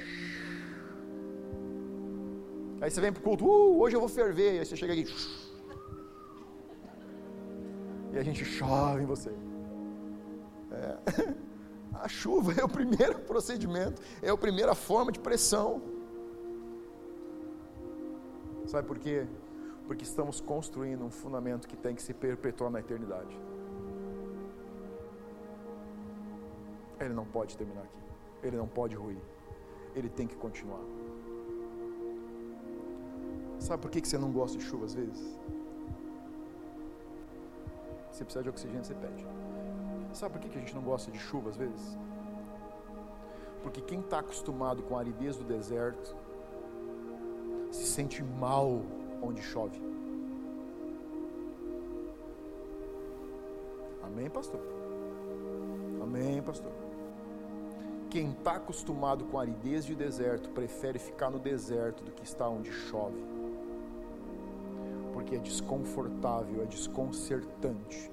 Aí 2.80 2.88
você 2.88 3.00
vem 3.00 3.12
para 3.12 3.18
o 3.18 3.22
culto, 3.24 3.44
uh, 3.44 3.80
hoje 3.80 3.96
eu 3.96 4.00
vou 4.00 4.08
ferver, 4.08 4.60
aí 4.60 4.64
você 4.64 4.76
chega 4.76 4.92
aqui. 4.92 5.06
E 8.12 8.16
a 8.16 8.22
gente 8.22 8.44
chove 8.44 9.02
em 9.02 9.06
você. 9.06 9.32
É. 10.70 11.34
A 12.00 12.06
chuva 12.06 12.52
é 12.52 12.62
o 12.62 12.68
primeiro 12.68 13.18
procedimento, 13.18 14.00
é 14.22 14.30
a 14.30 14.36
primeira 14.36 14.72
forma 14.76 15.10
de 15.10 15.18
pressão. 15.18 15.82
Sabe 18.66 18.86
por 18.86 19.00
quê? 19.00 19.26
Porque 19.88 20.04
estamos 20.04 20.40
construindo 20.40 21.04
um 21.04 21.10
fundamento 21.10 21.66
que 21.66 21.76
tem 21.76 21.92
que 21.92 22.02
se 22.02 22.14
perpetuar 22.14 22.70
na 22.70 22.78
eternidade. 22.78 23.36
Ele 27.00 27.14
não 27.14 27.24
pode 27.24 27.56
terminar 27.56 27.82
aqui. 27.82 27.98
Ele 28.42 28.56
não 28.56 28.66
pode 28.66 28.94
ruir. 28.94 29.18
Ele 29.94 30.08
tem 30.08 30.26
que 30.26 30.36
continuar. 30.36 30.80
Sabe 33.58 33.82
por 33.82 33.90
que 33.90 34.06
você 34.06 34.18
não 34.18 34.30
gosta 34.30 34.58
de 34.58 34.64
chuva 34.64 34.84
às 34.84 34.94
vezes? 34.94 35.38
Você 38.10 38.24
precisa 38.24 38.42
de 38.42 38.48
oxigênio, 38.48 38.84
você 38.84 38.94
pede. 38.94 39.26
Sabe 40.12 40.38
por 40.38 40.40
que 40.40 40.56
a 40.56 40.60
gente 40.60 40.74
não 40.74 40.82
gosta 40.82 41.10
de 41.10 41.18
chuva 41.18 41.50
às 41.50 41.56
vezes? 41.56 41.98
Porque 43.62 43.80
quem 43.80 44.00
está 44.00 44.20
acostumado 44.20 44.82
com 44.82 44.96
a 44.96 45.00
aridez 45.00 45.36
do 45.36 45.44
deserto 45.44 46.14
se 47.70 47.84
sente 47.84 48.22
mal 48.22 48.80
onde 49.22 49.42
chove. 49.42 49.78
Amém, 54.02 54.30
pastor? 54.30 54.60
Amém, 56.00 56.40
pastor? 56.42 56.85
Quem 58.16 58.30
está 58.30 58.52
acostumado 58.52 59.26
com 59.26 59.38
aridez 59.38 59.84
de 59.84 59.94
deserto 59.94 60.48
prefere 60.48 60.98
ficar 60.98 61.28
no 61.28 61.38
deserto 61.38 62.02
do 62.02 62.10
que 62.10 62.24
estar 62.24 62.48
onde 62.48 62.72
chove, 62.72 63.22
porque 65.12 65.34
é 65.34 65.38
desconfortável, 65.38 66.62
é 66.62 66.64
desconcertante. 66.64 68.10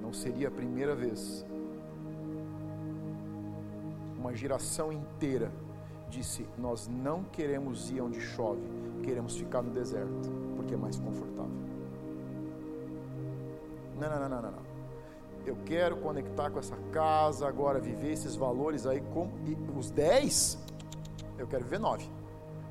Não 0.00 0.12
seria 0.12 0.48
a 0.48 0.50
primeira 0.50 0.96
vez. 0.96 1.46
Uma 4.18 4.34
geração 4.34 4.92
inteira 4.92 5.52
disse: 6.10 6.44
Nós 6.58 6.88
não 6.88 7.22
queremos 7.22 7.92
ir 7.92 8.00
onde 8.00 8.20
chove, 8.20 8.66
queremos 9.04 9.36
ficar 9.36 9.62
no 9.62 9.70
deserto, 9.70 10.32
porque 10.56 10.74
é 10.74 10.76
mais 10.76 10.98
confortável. 10.98 11.62
Não, 14.00 14.10
não, 14.10 14.28
não, 14.28 14.42
não, 14.42 14.50
não 14.50 14.71
eu 15.46 15.56
quero 15.64 15.96
conectar 15.96 16.50
com 16.50 16.58
essa 16.58 16.76
casa 16.92 17.46
agora, 17.46 17.80
viver 17.80 18.12
esses 18.12 18.36
valores 18.36 18.86
aí 18.86 19.00
com 19.00 19.28
os 19.76 19.90
10, 19.90 20.58
eu 21.38 21.46
quero 21.46 21.64
viver 21.64 21.78
9. 21.78 22.08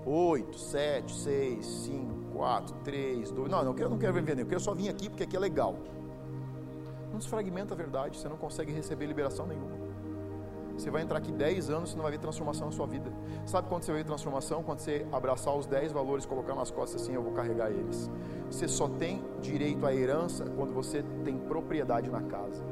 8, 0.05 0.57
7, 0.57 1.15
6, 1.15 1.65
5, 1.65 2.13
4, 2.33 2.75
3, 2.83 3.31
2. 3.31 3.51
Não, 3.51 3.63
não, 3.63 3.77
eu 3.77 3.89
não 3.89 3.97
quero 3.97 4.13
viver, 4.13 4.39
eu 4.39 4.45
quero 4.45 4.59
só 4.59 4.73
vir 4.73 4.89
aqui 4.89 5.09
porque 5.09 5.23
aqui 5.23 5.35
é 5.35 5.39
legal. 5.39 5.75
Não 7.11 7.19
desfragmenta 7.19 7.73
a 7.73 7.77
verdade, 7.77 8.17
você 8.17 8.27
não 8.27 8.37
consegue 8.37 8.71
receber 8.71 9.05
liberação 9.05 9.45
nenhuma. 9.45 9.80
Você 10.77 10.89
vai 10.89 11.01
entrar 11.01 11.17
aqui 11.17 11.31
10 11.31 11.69
anos, 11.69 11.89
você 11.89 11.95
não 11.95 12.03
vai 12.03 12.11
ver 12.11 12.19
transformação 12.19 12.67
na 12.67 12.71
sua 12.71 12.87
vida. 12.87 13.11
Sabe 13.45 13.67
quando 13.67 13.83
você 13.83 13.91
vai 13.91 14.01
ver 14.01 14.07
transformação? 14.07 14.63
Quando 14.63 14.79
você 14.79 15.05
abraçar 15.11 15.55
os 15.55 15.65
10 15.65 15.91
valores, 15.91 16.25
colocar 16.25 16.55
nas 16.55 16.71
costas 16.71 17.01
assim, 17.01 17.13
eu 17.13 17.21
vou 17.21 17.33
carregar 17.33 17.69
eles. 17.69 18.09
Você 18.49 18.67
só 18.67 18.87
tem 18.87 19.23
direito 19.41 19.85
à 19.85 19.93
herança 19.93 20.45
quando 20.55 20.73
você 20.73 21.03
tem 21.23 21.37
propriedade 21.37 22.09
na 22.09 22.21
casa. 22.21 22.63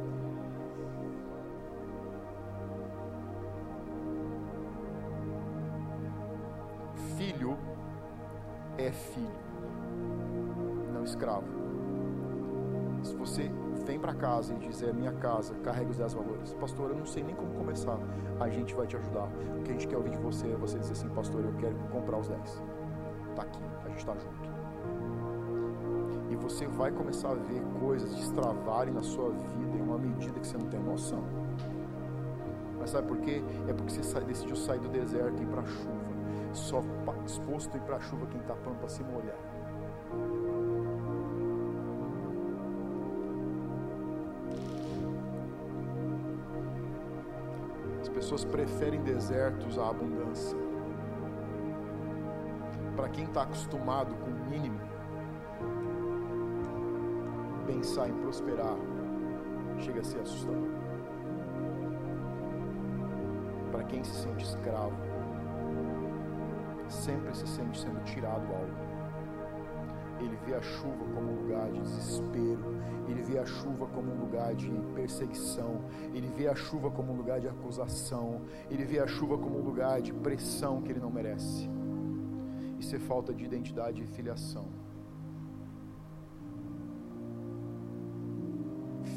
filho 7.19 7.57
é 8.77 8.91
filho, 8.91 9.27
não 10.93 11.03
escravo. 11.03 11.47
Se 13.03 13.13
você 13.13 13.51
vem 13.89 13.99
para 13.99 14.13
casa 14.13 14.53
e 14.53 14.57
diz, 14.59 14.83
é 14.83 14.93
minha 14.93 15.11
casa, 15.13 15.55
carrega 15.63 15.89
os 15.89 15.97
10 15.97 16.13
valores. 16.13 16.53
Pastor, 16.53 16.91
eu 16.91 16.95
não 16.95 17.07
sei 17.07 17.23
nem 17.23 17.33
como 17.33 17.51
começar. 17.55 17.97
A 18.39 18.47
gente 18.47 18.75
vai 18.75 18.85
te 18.85 18.95
ajudar. 18.95 19.27
O 19.57 19.63
que 19.63 19.71
a 19.71 19.73
gente 19.73 19.87
quer 19.87 19.97
ouvir 19.97 20.11
de 20.11 20.17
você 20.19 20.47
é 20.51 20.55
você 20.55 20.77
dizer 20.77 20.91
assim, 20.91 21.09
pastor, 21.09 21.43
eu 21.43 21.53
quero 21.53 21.75
comprar 21.91 22.19
os 22.19 22.27
10. 22.27 22.63
Está 23.29 23.41
aqui, 23.41 23.63
a 23.83 23.89
gente 23.89 23.97
está 23.97 24.13
junto. 24.13 24.49
E 26.29 26.35
você 26.35 26.67
vai 26.67 26.91
começar 26.91 27.31
a 27.31 27.33
ver 27.33 27.63
coisas 27.79 28.13
destravarem 28.13 28.93
na 28.93 29.01
sua 29.01 29.31
vida 29.31 29.75
em 29.75 29.81
uma 29.81 29.97
medida 29.97 30.39
que 30.39 30.45
você 30.45 30.57
não 30.57 30.67
tem 30.67 30.79
noção. 30.79 31.23
Mas 32.79 32.91
sabe 32.91 33.07
por 33.07 33.17
quê? 33.17 33.41
É 33.67 33.73
porque 33.73 33.91
você 33.91 34.19
decidiu 34.19 34.55
sair 34.55 34.79
do 34.79 34.89
deserto 34.89 35.41
e 35.41 35.43
ir 35.43 35.47
para 35.47 35.61
a 35.61 35.65
chuva. 35.65 35.99
Só 36.53 36.83
disposto 37.25 37.73
a 37.73 37.77
ir 37.77 37.81
para 37.81 37.95
a 37.95 37.99
chuva 37.99 38.27
quem 38.27 38.39
está 38.39 38.53
pronto 38.53 38.77
para 38.77 38.89
se 38.89 39.03
molhar. 39.03 39.58
Pessoas 48.29 48.45
preferem 48.45 49.01
desertos 49.01 49.79
à 49.79 49.89
abundância. 49.89 50.55
Para 52.95 53.09
quem 53.09 53.25
está 53.25 53.41
acostumado 53.41 54.13
com 54.17 54.29
o 54.29 54.49
mínimo, 54.51 54.79
pensar 57.65 58.07
em 58.07 58.13
prosperar 58.13 58.75
chega 59.79 60.01
a 60.01 60.03
ser 60.03 60.19
assustador. 60.19 60.69
Para 63.71 63.83
quem 63.85 64.03
se 64.03 64.13
sente 64.13 64.45
escravo, 64.45 64.93
sempre 66.87 67.35
se 67.35 67.47
sente 67.47 67.79
sendo 67.79 68.03
tirado 68.03 68.45
algo. 68.53 68.88
Ele 70.19 70.35
vê 70.45 70.53
a 70.53 70.61
chuva 70.61 71.05
como 71.13 71.31
um 71.31 71.41
lugar 71.41 71.71
de 71.71 71.79
desespero, 71.79 72.75
ele 73.07 73.21
vê 73.23 73.39
a 73.39 73.45
chuva 73.45 73.87
como 73.87 74.11
um 74.11 74.19
lugar 74.19 74.53
de 74.53 74.69
perseguição, 74.93 75.81
ele 76.13 76.27
vê 76.27 76.47
a 76.47 76.55
chuva 76.55 76.91
como 76.91 77.13
um 77.13 77.15
lugar 77.15 77.39
de 77.39 77.47
acusação, 77.47 78.41
ele 78.69 78.85
vê 78.85 78.99
a 78.99 79.07
chuva 79.07 79.37
como 79.37 79.57
um 79.57 79.63
lugar 79.63 80.01
de 80.01 80.13
pressão 80.13 80.81
que 80.81 80.91
ele 80.91 80.99
não 80.99 81.09
merece. 81.09 81.69
Isso 82.79 82.95
é 82.95 82.99
falta 82.99 83.33
de 83.33 83.43
identidade 83.43 84.03
e 84.03 84.07
filiação. 84.07 84.67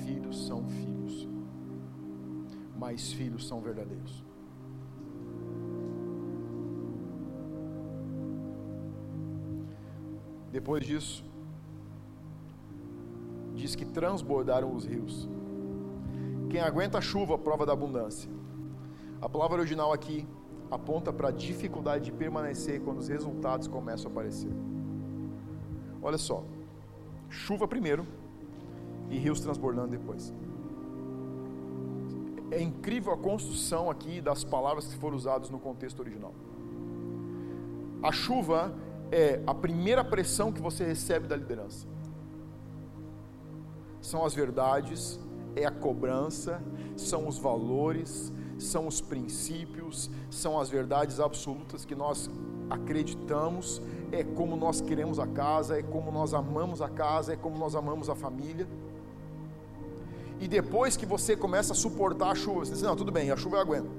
Filhos 0.05 0.47
são 0.47 0.69
filhos, 0.69 1.29
mas 2.77 3.13
filhos 3.13 3.47
são 3.47 3.61
verdadeiros. 3.61 4.25
Depois 10.53 10.85
disso, 10.87 11.25
diz 13.55 13.75
que 13.75 13.87
transbordaram 13.87 14.75
os 14.75 14.85
rios. 14.85 15.29
Quem 16.51 16.61
aguenta 16.61 16.99
a 16.99 17.01
chuva, 17.01 17.39
prova 17.39 17.65
da 17.65 17.73
abundância. 17.73 18.31
A 19.21 19.29
palavra 19.29 19.59
original 19.59 19.93
aqui 19.93 20.29
aponta 20.71 21.11
para 21.13 21.29
a 21.29 21.33
dificuldade 21.33 22.05
de 22.05 22.13
permanecer 22.13 22.83
quando 22.83 22.99
os 22.99 23.09
resultados 23.09 23.67
começam 23.67 24.11
a 24.11 24.13
aparecer. 24.13 24.53
Olha 26.03 26.19
só, 26.19 26.45
chuva 27.31 27.67
primeiro 27.67 28.07
e 29.09 29.17
rios 29.19 29.41
transbordando 29.41 29.89
depois. 29.89 30.35
É 32.51 32.61
incrível 32.61 33.15
a 33.15 33.17
construção 33.17 33.91
aqui 33.91 34.21
das 34.21 34.45
palavras 34.45 34.87
que 34.87 34.97
foram 34.97 35.17
usadas 35.17 35.49
no 35.49 35.59
contexto 35.59 36.01
original. 36.01 36.35
A 38.03 38.13
chuva 38.13 38.75
é 39.13 39.43
a 39.47 39.55
primeira 39.55 40.03
pressão 40.03 40.51
que 40.51 40.61
você 40.61 40.83
recebe 40.85 41.29
da 41.29 41.37
liderança. 41.37 41.87
São 44.01 44.25
as 44.25 44.35
verdades, 44.35 45.21
é 45.55 45.67
a 45.67 45.71
cobrança, 45.71 46.63
são 46.97 47.29
os 47.29 47.39
valores, 47.39 48.33
são 48.59 48.87
os 48.87 49.03
princípios, 49.03 50.11
são 50.31 50.59
as 50.59 50.71
verdades 50.71 51.21
absolutas 51.21 51.85
que 51.85 51.95
nós 51.95 52.31
acreditamos, 52.71 53.83
é 54.11 54.25
como 54.25 54.57
nós 54.57 54.81
queremos 54.81 55.19
a 55.19 55.27
casa, 55.27 55.79
é 55.79 55.83
como 55.83 56.11
nós 56.11 56.33
amamos 56.33 56.81
a 56.81 56.89
casa, 56.89 57.35
é 57.35 57.37
como 57.37 57.59
nós 57.59 57.75
amamos 57.75 58.09
a 58.09 58.15
família. 58.15 58.67
E 60.41 60.49
depois 60.49 60.97
que 60.97 61.05
você 61.05 61.37
começa 61.37 61.75
a 61.75 61.77
suportar 61.77 62.31
a 62.31 62.35
chuva, 62.35 62.65
você 62.65 62.73
diz: 62.73 62.83
Não, 62.83 62.97
tudo 62.97 63.13
bem, 63.13 63.31
a 63.31 63.37
chuva 63.37 63.57
eu 63.57 63.61
aguento. 63.61 63.91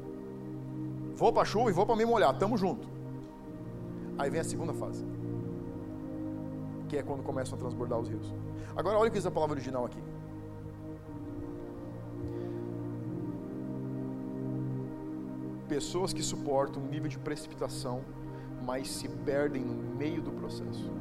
Vou 1.16 1.32
para 1.32 1.44
a 1.44 1.46
chuva 1.46 1.70
e 1.70 1.74
vou 1.74 1.86
para 1.86 1.96
me 1.96 2.04
molhar, 2.04 2.38
tamo 2.38 2.58
junto. 2.58 2.93
Aí 4.18 4.30
vem 4.30 4.40
a 4.40 4.44
segunda 4.44 4.74
fase, 4.74 5.04
que 6.88 6.98
é 6.98 7.04
quando 7.04 7.24
começam 7.24 7.56
a 7.56 7.60
transbordar 7.60 8.00
os 8.00 8.08
rios. 8.08 8.34
Agora 8.76 8.98
olha 8.98 9.08
o 9.08 9.12
que 9.12 9.18
diz 9.18 9.26
a 9.26 9.32
palavra 9.32 9.56
original 9.56 9.86
aqui. 9.86 10.02
Pessoas 15.68 16.14
que 16.14 16.22
suportam 16.22 16.84
um 16.84 16.88
nível 16.88 17.10
de 17.10 17.18
precipitação, 17.18 18.02
mas 18.64 18.90
se 18.90 19.08
perdem 19.08 19.64
no 19.64 19.74
meio 19.98 20.22
do 20.22 20.32
processo. 20.32 20.92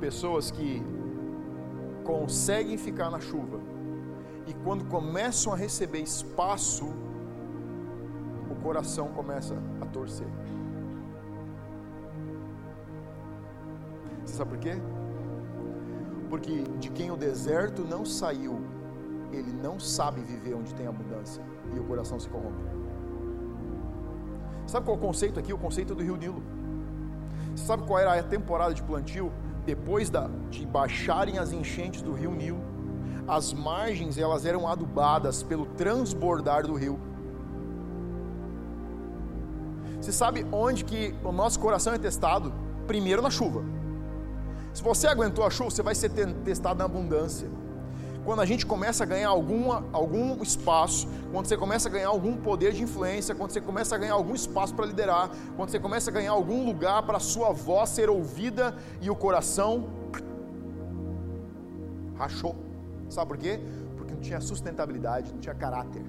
Pessoas 0.00 0.50
que 0.50 0.82
conseguem 2.04 2.78
ficar 2.78 3.10
na 3.10 3.20
chuva, 3.20 3.60
e 4.48 4.54
quando 4.64 4.86
começam 4.86 5.52
a 5.52 5.56
receber 5.56 6.00
espaço, 6.00 6.86
o 8.50 8.54
coração 8.62 9.08
começa 9.08 9.54
a 9.78 9.84
torcer. 9.84 10.26
Você 14.24 14.36
sabe 14.36 14.50
por 14.50 14.58
quê? 14.58 14.72
Porque 16.30 16.62
de 16.80 16.88
quem 16.90 17.10
o 17.10 17.16
deserto 17.16 17.84
não 17.84 18.06
saiu, 18.06 18.58
ele 19.30 19.52
não 19.52 19.78
sabe 19.78 20.22
viver 20.22 20.54
onde 20.54 20.74
tem 20.74 20.86
abundância 20.86 21.42
e 21.74 21.78
o 21.78 21.84
coração 21.84 22.18
se 22.18 22.28
corrompe. 22.30 22.64
Sabe 24.66 24.86
qual 24.86 24.96
é 24.96 24.98
o 24.98 25.02
conceito 25.02 25.38
aqui? 25.38 25.52
O 25.52 25.58
conceito 25.58 25.94
do 25.94 26.02
rio 26.02 26.16
Nilo. 26.16 26.42
Sabe 27.54 27.82
qual 27.82 27.98
era 27.98 28.18
a 28.18 28.22
temporada 28.22 28.72
de 28.72 28.82
plantio? 28.82 29.30
Depois 29.66 30.08
da, 30.08 30.30
de 30.48 30.64
baixarem 30.64 31.38
as 31.38 31.52
enchentes 31.52 32.00
do 32.00 32.14
rio 32.14 32.30
Nilo, 32.30 32.62
as 33.28 33.52
margens 33.52 34.16
elas 34.16 34.46
eram 34.46 34.66
adubadas 34.66 35.42
pelo 35.42 35.66
transbordar 35.66 36.66
do 36.66 36.74
rio. 36.74 36.98
Você 40.00 40.12
sabe 40.12 40.46
onde 40.50 40.84
que 40.84 41.14
o 41.22 41.30
nosso 41.30 41.60
coração 41.60 41.92
é 41.92 41.98
testado? 41.98 42.54
Primeiro 42.86 43.20
na 43.20 43.30
chuva. 43.30 43.62
Se 44.72 44.82
você 44.82 45.06
aguentou 45.06 45.44
a 45.44 45.50
chuva, 45.50 45.70
você 45.70 45.82
vai 45.82 45.94
ser 45.94 46.10
testado 46.44 46.78
na 46.78 46.86
abundância. 46.86 47.50
Quando 48.24 48.40
a 48.40 48.46
gente 48.46 48.64
começa 48.64 49.04
a 49.04 49.06
ganhar 49.06 49.28
alguma, 49.28 49.84
algum 49.92 50.42
espaço, 50.42 51.08
quando 51.32 51.46
você 51.46 51.56
começa 51.56 51.88
a 51.88 51.92
ganhar 51.92 52.08
algum 52.08 52.36
poder 52.36 52.72
de 52.72 52.82
influência, 52.82 53.34
quando 53.34 53.50
você 53.50 53.60
começa 53.60 53.94
a 53.94 53.98
ganhar 53.98 54.14
algum 54.14 54.34
espaço 54.34 54.74
para 54.74 54.86
liderar, 54.86 55.30
quando 55.56 55.70
você 55.70 55.80
começa 55.80 56.10
a 56.10 56.12
ganhar 56.12 56.32
algum 56.32 56.64
lugar 56.64 57.02
para 57.02 57.16
a 57.16 57.20
sua 57.20 57.52
voz 57.52 57.90
ser 57.90 58.08
ouvida 58.08 58.74
e 59.00 59.10
o 59.10 59.16
coração 59.16 59.88
rachou. 62.16 62.67
Sabe 63.08 63.28
por 63.28 63.38
quê? 63.38 63.58
Porque 63.96 64.14
não 64.14 64.20
tinha 64.20 64.40
sustentabilidade, 64.40 65.32
não 65.32 65.40
tinha 65.40 65.54
caráter. 65.54 66.02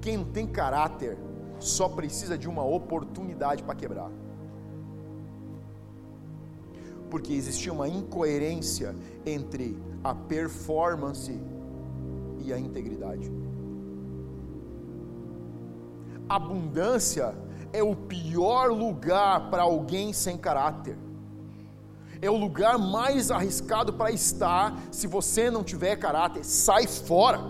Quem 0.00 0.18
não 0.18 0.24
tem 0.24 0.46
caráter 0.46 1.16
só 1.58 1.88
precisa 1.88 2.36
de 2.36 2.48
uma 2.48 2.64
oportunidade 2.64 3.62
para 3.62 3.74
quebrar. 3.74 4.10
Porque 7.10 7.32
existia 7.32 7.72
uma 7.72 7.88
incoerência 7.88 8.94
entre 9.24 9.78
a 10.02 10.14
performance 10.14 11.40
e 12.40 12.52
a 12.52 12.58
integridade. 12.58 13.32
Abundância 16.28 17.34
é 17.72 17.82
o 17.82 17.94
pior 17.94 18.70
lugar 18.70 19.50
para 19.50 19.62
alguém 19.62 20.12
sem 20.12 20.36
caráter 20.36 20.96
é 22.24 22.30
o 22.30 22.36
lugar 22.36 22.78
mais 22.78 23.30
arriscado 23.30 23.92
para 23.92 24.10
estar 24.10 24.74
se 24.90 25.06
você 25.06 25.50
não 25.50 25.62
tiver 25.62 25.96
caráter. 25.96 26.44
Sai 26.44 26.86
fora. 26.86 27.40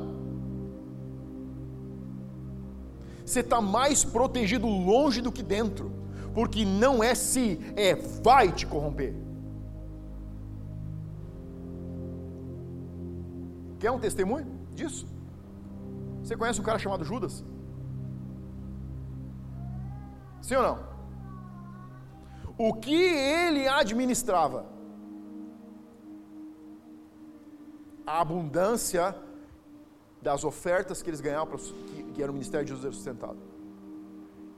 Você 3.24 3.40
está 3.40 3.60
mais 3.60 4.04
protegido 4.04 4.66
longe 4.66 5.20
do 5.20 5.32
que 5.32 5.42
dentro, 5.42 5.92
porque 6.34 6.64
não 6.64 7.02
é 7.02 7.14
se, 7.14 7.58
é 7.76 7.94
vai 7.94 8.52
te 8.52 8.66
corromper. 8.66 9.14
Quer 13.78 13.90
um 13.90 13.98
testemunho 13.98 14.46
disso? 14.74 15.06
Você 16.22 16.36
conhece 16.36 16.60
um 16.60 16.64
cara 16.64 16.78
chamado 16.78 17.04
Judas? 17.04 17.44
Sim 20.42 20.56
ou 20.56 20.62
não? 20.62 20.93
O 22.56 22.74
que 22.74 22.94
ele 22.94 23.66
administrava. 23.66 24.66
A 28.06 28.20
abundância 28.20 29.16
das 30.20 30.44
ofertas 30.44 31.02
que 31.02 31.10
eles 31.10 31.20
ganhavam, 31.20 31.56
que, 31.56 32.02
que 32.12 32.22
era 32.22 32.30
o 32.30 32.34
ministério 32.34 32.64
de 32.66 32.72
Jesus 32.72 32.96
sustentado. 32.96 33.38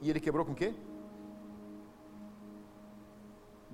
E 0.00 0.10
ele 0.10 0.20
quebrou 0.20 0.44
com 0.44 0.52
o 0.52 0.54
quê? 0.54 0.74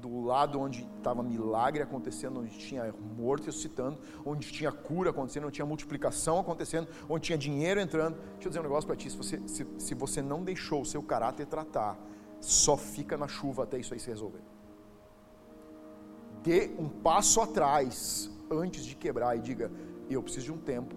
do 0.02 0.20
lado 0.20 0.58
onde 0.58 0.84
estava 0.98 1.22
milagre 1.22 1.80
acontecendo, 1.80 2.40
onde 2.40 2.58
tinha 2.58 2.92
morto 3.16 3.46
ressuscitando, 3.46 4.00
onde 4.26 4.50
tinha 4.50 4.72
cura 4.72 5.10
acontecendo, 5.10 5.44
onde 5.44 5.54
tinha 5.54 5.64
multiplicação 5.64 6.40
acontecendo, 6.40 6.88
onde 7.08 7.26
tinha 7.26 7.38
dinheiro 7.38 7.80
entrando. 7.80 8.16
Deixa 8.16 8.46
eu 8.46 8.50
dizer 8.50 8.60
um 8.60 8.64
negócio 8.64 8.86
para 8.88 8.96
ti: 8.96 9.08
se 9.08 9.16
você, 9.16 9.40
se, 9.46 9.64
se 9.78 9.94
você 9.94 10.20
não 10.20 10.42
deixou 10.42 10.82
o 10.82 10.84
seu 10.84 11.02
caráter 11.04 11.46
tratar, 11.46 11.96
só 12.42 12.76
fica 12.76 13.16
na 13.16 13.26
chuva 13.26 13.62
até 13.62 13.78
isso 13.78 13.94
aí 13.94 14.00
se 14.00 14.08
resolver. 14.08 14.42
Dê 16.42 16.70
um 16.78 16.88
passo 16.88 17.40
atrás 17.40 18.30
antes 18.50 18.84
de 18.84 18.94
quebrar 18.94 19.34
e 19.38 19.40
diga: 19.40 19.72
eu 20.10 20.22
preciso 20.22 20.46
de 20.46 20.52
um 20.52 20.58
tempo 20.58 20.94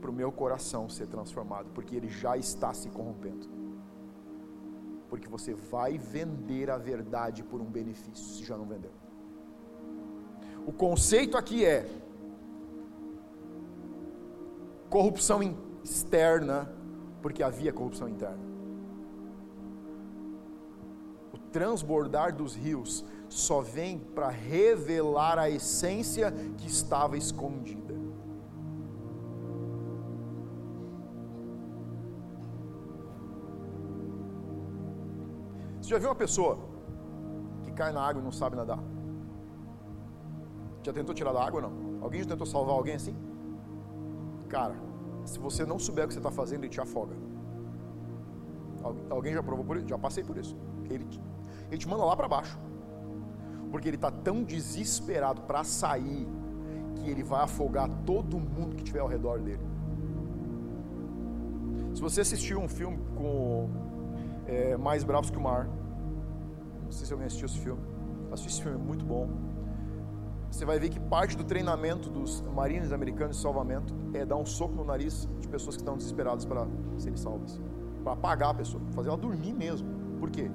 para 0.00 0.10
o 0.10 0.12
meu 0.12 0.32
coração 0.32 0.88
ser 0.88 1.06
transformado, 1.06 1.70
porque 1.74 1.94
ele 1.94 2.08
já 2.08 2.36
está 2.36 2.74
se 2.74 2.88
corrompendo 2.88 3.58
porque 5.08 5.28
você 5.28 5.54
vai 5.54 5.96
vender 5.96 6.70
a 6.70 6.76
verdade 6.76 7.42
por 7.42 7.60
um 7.60 7.64
benefício, 7.64 8.24
se 8.36 8.44
já 8.44 8.56
não 8.56 8.66
vendeu. 8.66 8.90
O 10.66 10.72
conceito 10.72 11.36
aqui 11.36 11.64
é 11.64 11.88
corrupção 14.90 15.40
externa, 15.82 16.70
porque 17.22 17.42
havia 17.42 17.72
corrupção 17.72 18.08
interna. 18.08 18.38
Transbordar 21.52 22.34
dos 22.34 22.54
rios 22.54 23.04
só 23.28 23.60
vem 23.60 23.98
para 23.98 24.28
revelar 24.28 25.38
a 25.38 25.48
essência 25.48 26.32
que 26.56 26.66
estava 26.66 27.16
escondida. 27.16 27.94
Você 35.80 35.90
já 35.94 35.98
viu 35.98 36.08
uma 36.10 36.14
pessoa 36.14 36.58
que 37.64 37.72
cai 37.72 37.92
na 37.92 38.02
água 38.02 38.20
e 38.20 38.24
não 38.24 38.32
sabe 38.32 38.56
nadar? 38.56 38.78
Já 40.82 40.92
tentou 40.92 41.14
tirar 41.14 41.32
da 41.32 41.42
água 41.42 41.62
ou 41.62 41.70
não? 41.70 42.02
Alguém 42.02 42.22
já 42.22 42.28
tentou 42.28 42.46
salvar 42.46 42.74
alguém 42.74 42.94
assim? 42.94 43.16
Cara, 44.48 44.76
se 45.24 45.38
você 45.38 45.64
não 45.64 45.78
souber 45.78 46.04
o 46.04 46.08
que 46.08 46.14
você 46.14 46.20
está 46.20 46.30
fazendo, 46.30 46.64
ele 46.64 46.70
te 46.70 46.80
afoga. 46.80 47.14
Alguém 49.10 49.34
já 49.34 49.42
provou 49.42 49.64
por 49.64 49.76
isso? 49.76 49.88
Já 49.88 49.98
passei 49.98 50.22
por 50.22 50.36
isso. 50.36 50.56
Ele 50.90 51.06
ele 51.68 51.78
te 51.78 51.88
manda 51.88 52.04
lá 52.04 52.16
para 52.16 52.28
baixo. 52.28 52.58
Porque 53.70 53.88
ele 53.88 53.96
está 53.96 54.10
tão 54.10 54.42
desesperado 54.42 55.42
para 55.42 55.62
sair 55.64 56.26
que 56.96 57.10
ele 57.10 57.22
vai 57.22 57.42
afogar 57.42 57.88
todo 58.04 58.38
mundo 58.38 58.76
que 58.76 58.82
tiver 58.82 59.00
ao 59.00 59.08
redor 59.08 59.40
dele. 59.40 59.62
Se 61.94 62.00
você 62.00 62.20
assistiu 62.20 62.58
um 62.60 62.68
filme 62.68 62.98
com 63.16 63.68
é, 64.46 64.76
Mais 64.76 65.04
Bravos 65.04 65.30
que 65.30 65.36
o 65.36 65.40
Mar, 65.40 65.68
não 66.84 66.90
sei 66.90 67.06
se 67.06 67.12
alguém 67.12 67.26
assistiu 67.26 67.46
esse 67.46 67.58
filme. 67.58 67.82
Assiste 68.32 68.48
esse 68.50 68.62
filme, 68.62 68.78
é 68.78 68.82
muito 68.82 69.04
bom. 69.04 69.28
Você 70.50 70.64
vai 70.64 70.78
ver 70.78 70.88
que 70.88 70.98
parte 70.98 71.36
do 71.36 71.44
treinamento 71.44 72.08
dos 72.08 72.40
marines 72.54 72.92
americanos 72.92 73.36
de 73.36 73.42
salvamento 73.42 73.94
é 74.14 74.24
dar 74.24 74.36
um 74.36 74.46
soco 74.46 74.74
no 74.74 74.84
nariz 74.84 75.28
de 75.40 75.48
pessoas 75.48 75.76
que 75.76 75.82
estão 75.82 75.96
desesperadas 75.96 76.44
para 76.44 76.66
serem 76.96 77.16
salvas. 77.16 77.60
Para 78.02 78.14
apagar 78.14 78.50
a 78.50 78.54
pessoa, 78.54 78.82
fazer 78.92 79.08
ela 79.08 79.18
dormir 79.18 79.52
mesmo. 79.52 79.88
Por 80.18 80.30
quê? 80.30 80.50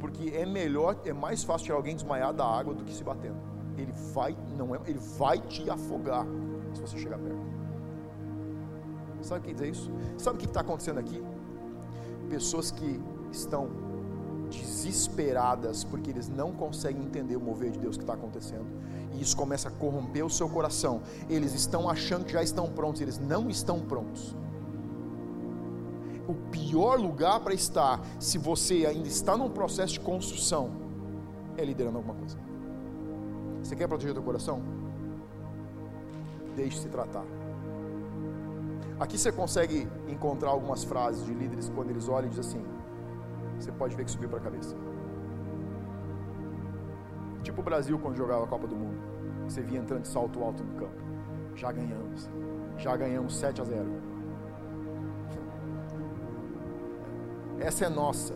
Porque 0.00 0.30
é 0.30 0.44
melhor, 0.44 0.96
é 1.04 1.12
mais 1.12 1.42
fácil 1.42 1.66
tirar 1.66 1.76
alguém 1.76 1.94
desmaiado 1.94 2.38
da 2.38 2.46
água 2.46 2.74
do 2.74 2.84
que 2.84 2.92
se 2.92 3.02
batendo. 3.02 3.36
Ele 3.76 3.92
vai, 4.12 4.36
não 4.56 4.74
é, 4.74 4.80
ele 4.86 4.98
vai 5.18 5.38
te 5.38 5.68
afogar 5.68 6.26
se 6.74 6.80
você 6.80 6.98
chegar 6.98 7.18
perto. 7.18 7.40
Sabe 9.22 9.40
o 9.40 9.42
que 9.44 9.52
dizer 9.54 9.70
isso? 9.70 9.90
Sabe 10.18 10.36
o 10.36 10.38
que 10.38 10.46
está 10.46 10.60
acontecendo 10.60 10.98
aqui? 10.98 11.22
Pessoas 12.28 12.70
que 12.70 13.00
estão 13.32 13.68
desesperadas 14.50 15.82
porque 15.84 16.10
eles 16.10 16.28
não 16.28 16.52
conseguem 16.52 17.02
entender 17.02 17.36
o 17.36 17.40
mover 17.40 17.70
de 17.70 17.78
Deus 17.78 17.96
que 17.96 18.02
está 18.02 18.14
acontecendo. 18.14 18.66
E 19.14 19.20
isso 19.20 19.36
começa 19.36 19.68
a 19.68 19.70
corromper 19.70 20.24
o 20.24 20.30
seu 20.30 20.48
coração. 20.48 21.02
Eles 21.28 21.54
estão 21.54 21.88
achando 21.88 22.24
que 22.24 22.32
já 22.32 22.42
estão 22.42 22.70
prontos, 22.70 23.00
eles 23.00 23.18
não 23.18 23.50
estão 23.50 23.80
prontos. 23.80 24.36
O 26.28 26.34
pior 26.34 26.98
lugar 26.98 27.40
para 27.40 27.54
estar, 27.54 28.00
se 28.18 28.36
você 28.36 28.84
ainda 28.86 29.06
está 29.06 29.36
num 29.36 29.48
processo 29.48 29.94
de 29.94 30.00
construção, 30.00 30.70
é 31.56 31.64
liderando 31.64 31.98
alguma 31.98 32.14
coisa. 32.14 32.36
Você 33.62 33.76
quer 33.76 33.86
proteger 33.86 34.10
o 34.10 34.14
teu 34.14 34.22
coração? 34.22 34.60
Deixe-se 36.56 36.88
tratar. 36.88 37.24
Aqui 38.98 39.18
você 39.18 39.30
consegue 39.30 39.86
encontrar 40.08 40.50
algumas 40.50 40.82
frases 40.82 41.24
de 41.24 41.34
líderes 41.34 41.70
quando 41.74 41.90
eles 41.90 42.08
olham 42.08 42.26
e 42.26 42.30
dizem 42.30 42.60
assim: 42.60 42.66
você 43.58 43.70
pode 43.72 43.94
ver 43.94 44.04
que 44.04 44.10
subiu 44.10 44.28
para 44.28 44.38
a 44.38 44.42
cabeça. 44.42 44.74
Tipo 47.42 47.60
o 47.60 47.64
Brasil 47.64 47.98
quando 47.98 48.16
jogava 48.16 48.44
a 48.44 48.46
Copa 48.46 48.66
do 48.66 48.74
Mundo. 48.74 48.98
Você 49.44 49.62
via 49.62 49.78
entrando 49.78 50.02
de 50.02 50.08
salto 50.08 50.42
alto 50.42 50.64
no 50.64 50.74
campo. 50.74 51.00
Já 51.54 51.70
ganhamos. 51.70 52.28
Já 52.78 52.96
ganhamos 52.96 53.36
7 53.36 53.60
a 53.60 53.64
0. 53.64 54.15
Essa 57.58 57.86
é 57.86 57.88
nossa. 57.88 58.34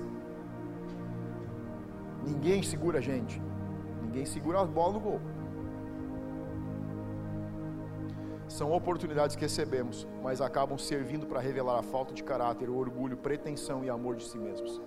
Ninguém 2.27 2.63
segura 2.63 2.99
a 2.99 3.01
gente. 3.01 3.41
Ninguém 4.03 4.25
segura 4.25 4.61
a 4.61 4.65
bola 4.65 4.95
no 4.95 5.01
gol. 5.01 5.21
São 8.49 8.73
oportunidades 8.73 9.37
que 9.37 9.43
recebemos, 9.43 10.09
mas 10.23 10.41
acabam 10.41 10.77
servindo 10.77 11.27
para 11.27 11.41
revelar 11.41 11.79
a 11.79 11.83
falta 11.83 12.13
de 12.13 12.25
caráter, 12.25 12.69
o 12.69 12.77
orgulho, 12.77 13.17
pretensão 13.17 13.85
e 13.85 13.91
amor 13.91 14.17
de 14.17 14.25
si 14.25 14.39
mesmos. 14.39 14.81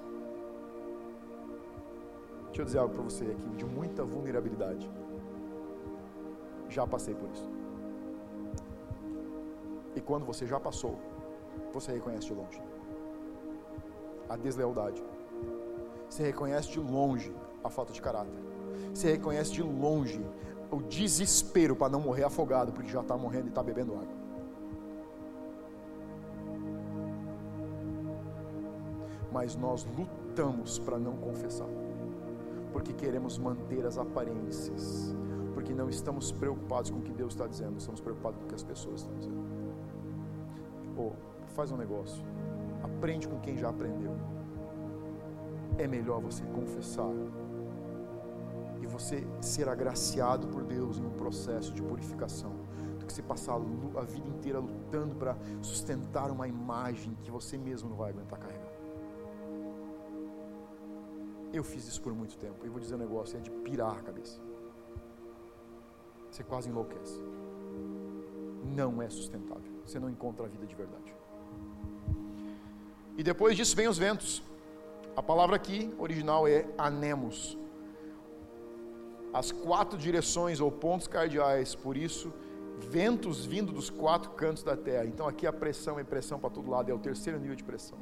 Deixa 2.47 2.61
eu 2.61 2.65
dizer 2.65 2.79
algo 2.79 2.93
para 2.93 3.03
você 3.03 3.23
aqui, 3.23 3.49
de 3.55 3.65
muita 3.65 4.03
vulnerabilidade. 4.03 4.91
Já 6.69 6.86
passei 6.86 7.15
por 7.15 7.29
isso. 7.29 7.49
E 9.95 10.01
quando 10.01 10.25
você 10.25 10.45
já 10.45 10.59
passou, 10.59 10.99
você 11.71 11.93
reconhece 11.93 12.27
de 12.27 12.34
longe 12.34 12.72
a 14.34 14.38
deslealdade. 14.38 15.03
Você 16.09 16.23
reconhece 16.23 16.71
de 16.71 16.79
longe 16.79 17.34
a 17.63 17.69
falta 17.69 17.93
de 17.93 18.01
caráter. 18.01 18.34
Você 18.93 19.11
reconhece 19.11 19.51
de 19.51 19.63
longe 19.63 20.23
o 20.71 20.81
desespero 20.81 21.75
para 21.75 21.89
não 21.89 21.99
morrer 21.99 22.23
afogado, 22.23 22.71
porque 22.71 22.89
já 22.89 23.01
está 23.01 23.15
morrendo 23.15 23.45
e 23.45 23.49
está 23.49 23.61
bebendo 23.61 23.93
água. 23.93 24.23
Mas 29.31 29.55
nós 29.55 29.86
lutamos 29.97 30.79
para 30.79 30.97
não 30.99 31.15
confessar 31.17 31.69
porque 32.73 32.91
queremos 32.91 33.38
manter 33.38 33.86
as 33.86 33.99
aparências, 33.99 35.15
porque 35.53 35.73
não 35.73 35.88
estamos 35.88 36.31
preocupados 36.31 36.89
com 36.89 36.97
o 36.97 37.01
que 37.01 37.13
Deus 37.13 37.34
está 37.34 37.45
dizendo, 37.45 37.77
estamos 37.77 38.01
preocupados 38.01 38.39
com 38.39 38.45
o 38.45 38.47
que 38.47 38.55
as 38.55 38.63
pessoas 38.63 39.01
estão 39.01 39.15
dizendo. 39.15 39.43
Ou 40.97 41.13
oh, 41.13 41.53
faz 41.53 41.71
um 41.71 41.77
negócio, 41.77 42.25
aprende 43.04 43.28
com 43.28 43.38
quem 43.41 43.58
já 43.58 43.68
aprendeu. 43.68 44.16
É 45.78 45.86
melhor 45.86 46.22
você 46.22 46.45
confessar 46.45 47.12
e 48.82 48.88
você 48.88 49.28
ser 49.41 49.68
agraciado 49.68 50.47
por 50.47 50.64
Deus 50.64 50.99
em 50.99 51.06
um 51.06 51.12
processo 51.12 51.74
de 51.74 51.82
purificação 51.84 52.54
do 52.97 53.06
que 53.06 53.12
você 53.12 53.22
passar 53.22 53.56
a 53.56 54.04
vida 54.04 54.30
inteira 54.30 54.60
lutando 54.60 55.16
para 55.16 55.36
sustentar 55.62 56.32
uma 56.32 56.47
imagem 56.47 57.14
que 57.22 57.30
você 57.30 57.58
mesmo 57.58 57.89
não 57.89 57.97
vai 57.97 58.12
aguentar 58.12 58.39
carregar. 58.39 58.72
Eu 61.51 61.64
fiz 61.64 61.86
isso 61.86 62.01
por 62.01 62.14
muito 62.14 62.38
tempo. 62.38 62.66
E 62.66 62.70
vou 62.70 62.80
dizer 62.80 62.95
um 62.95 62.99
negócio: 62.99 63.38
é 63.38 63.41
de 63.41 63.51
pirar 63.51 63.97
a 63.97 64.01
cabeça. 64.01 64.39
Você 66.32 66.41
quase 66.41 66.70
enlouquece. 66.70 67.20
Não 68.64 69.01
é 69.01 69.10
sustentável. 69.10 69.72
Você 69.86 69.99
não 69.99 70.10
encontra 70.10 70.45
a 70.45 70.49
vida 70.49 70.66
de 70.66 70.74
verdade. 70.74 71.22
E 73.18 73.24
depois 73.24 73.55
disso 73.55 73.76
vem 73.76 73.88
os 73.88 73.97
ventos. 73.97 74.41
A 75.16 75.22
palavra 75.22 75.55
aqui, 75.55 75.93
original, 75.99 76.47
é 76.47 76.66
anemos. 76.78 77.57
As 79.32 79.51
quatro 79.51 79.97
direções 79.97 80.59
ou 80.59 80.72
pontos 80.72 81.07
cardeais, 81.07 81.76
por 81.76 81.95
isso, 81.95 82.34
ventos 82.80 83.45
vindo 83.45 83.72
dos 83.72 83.89
quatro 83.89 84.32
cantos 84.32 84.64
da 84.64 84.76
terra. 84.76 85.05
Então 85.05 85.28
aqui 85.28 85.45
a 85.45 85.53
pressão 85.53 85.99
é 85.99 86.03
pressão 86.03 86.39
para 86.39 86.49
todo 86.49 86.70
lado, 86.70 86.89
é 86.89 86.93
o 86.93 86.99
terceiro 86.99 87.39
nível 87.39 87.55
de 87.55 87.64
pressão. 87.64 87.97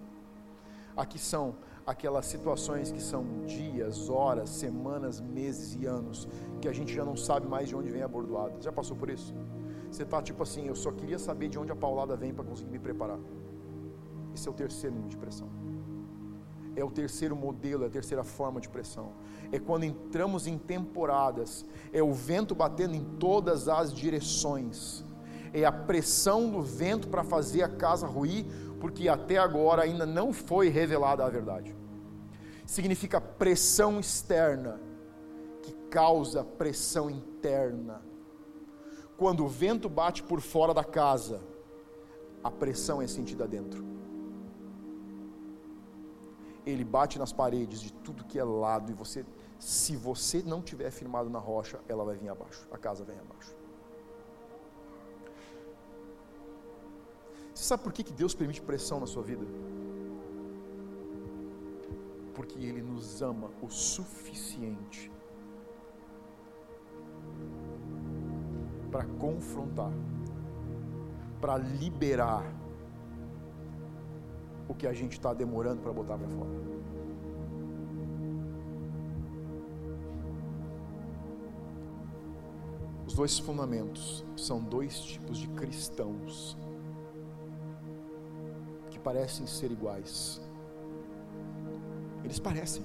Aqui 0.95 1.20
são 1.20 1.55
aquelas 1.86 2.26
situações 2.26 2.91
que 2.91 3.01
são 3.01 3.41
dias, 3.45 4.09
horas, 4.09 4.49
semanas, 4.49 5.20
meses 5.20 5.76
e 5.80 5.86
anos, 5.86 6.28
que 6.62 6.68
a 6.68 6.74
gente 6.74 6.93
já 6.93 7.03
não 7.03 7.16
sabe 7.16 7.47
mais 7.47 7.70
de 7.70 7.76
onde 7.76 7.89
vem 7.89 8.03
a 8.03 8.07
bordoada. 8.07 8.62
Já 8.62 8.72
passou 8.72 8.95
por 8.95 9.09
isso? 9.09 9.34
Você 9.89 10.03
está 10.03 10.22
tipo 10.22 10.43
assim, 10.43 10.68
eu 10.68 10.76
só 10.76 10.91
queria 10.91 11.20
saber 11.20 11.49
de 11.49 11.59
onde 11.59 11.72
a 11.72 11.76
paulada 11.76 12.16
vem 12.16 12.34
para 12.34 12.45
conseguir 12.45 12.72
me 12.72 12.80
preparar. 12.80 13.20
Esse 14.34 14.47
é 14.47 14.51
o 14.51 14.53
terceiro 14.53 14.95
nível 14.95 15.09
de 15.09 15.17
pressão. 15.17 15.49
É 16.75 16.84
o 16.84 16.89
terceiro 16.89 17.36
modelo, 17.36 17.84
é 17.84 17.88
a 17.88 17.89
terceira 17.89 18.23
forma 18.23 18.61
de 18.61 18.69
pressão. 18.69 19.11
É 19.51 19.59
quando 19.59 19.84
entramos 19.84 20.47
em 20.47 20.57
temporadas, 20.57 21.65
é 21.91 22.01
o 22.01 22.13
vento 22.13 22.55
batendo 22.55 22.95
em 22.95 23.03
todas 23.19 23.67
as 23.67 23.93
direções 23.93 25.03
é 25.53 25.65
a 25.65 25.71
pressão 25.71 26.49
do 26.49 26.61
vento 26.61 27.07
para 27.07 27.23
fazer 27.23 27.63
a 27.63 27.69
casa 27.69 28.07
ruir, 28.07 28.45
porque 28.79 29.09
até 29.09 29.38
agora 29.38 29.84
ainda 29.84 30.05
não 30.05 30.32
foi 30.32 30.69
revelada 30.69 31.25
a 31.25 31.29
verdade. 31.29 31.75
Significa 32.65 33.19
pressão 33.19 33.99
externa 33.99 34.79
que 35.61 35.73
causa 35.89 36.43
pressão 36.43 37.09
interna. 37.09 38.01
Quando 39.17 39.43
o 39.43 39.47
vento 39.47 39.89
bate 39.89 40.23
por 40.23 40.39
fora 40.39 40.73
da 40.73 40.84
casa, 40.84 41.41
a 42.43 42.49
pressão 42.49 43.01
é 43.01 43.07
sentida 43.07 43.47
dentro. 43.47 43.90
Ele 46.66 46.84
bate 46.84 47.18
nas 47.18 47.32
paredes 47.34 47.82
de 47.82 47.91
tudo 47.91 48.24
que 48.24 48.38
é 48.38 48.43
lado 48.43 48.91
e 48.91 48.93
você, 48.93 49.26
se 49.59 49.95
você 49.95 50.41
não 50.43 50.62
tiver 50.62 50.91
firmado 50.91 51.30
na 51.30 51.39
rocha, 51.39 51.80
ela 51.88 52.03
vai 52.03 52.16
vir 52.16 52.30
abaixo, 52.30 52.68
a 52.72 52.78
casa 52.78 53.03
vem 53.03 53.18
abaixo. 53.18 53.55
Você 57.53 57.64
sabe 57.64 57.84
por 57.84 57.93
que, 57.93 58.03
que 58.03 58.14
Deus 58.14 58.34
permite 58.34 58.62
pressão 58.62 58.99
na 58.99 59.05
sua 59.05 59.22
vida? 59.22 59.45
Porque 62.34 62.57
Ele 62.59 62.82
nos 62.82 63.22
ama 63.22 63.51
o 63.62 63.70
suficiente 63.70 65.12
para 68.91 69.05
confrontar, 69.20 69.91
para 71.39 71.57
liberar 71.57 72.61
o 74.68 74.74
que 74.74 74.88
a 74.88 74.93
gente 74.93 75.14
está 75.14 75.34
demorando 75.34 75.82
para 75.82 75.91
botar 75.91 76.18
para 76.18 76.28
fora. 76.30 76.49
Os 83.05 83.14
dois 83.14 83.38
fundamentos 83.39 84.26
são 84.38 84.62
dois 84.62 84.99
tipos 85.01 85.38
de 85.38 85.47
cristãos 85.49 86.57
que 88.89 88.99
parecem 88.99 89.45
ser 89.45 89.72
iguais. 89.72 90.41
Eles 92.24 92.39
parecem. 92.39 92.84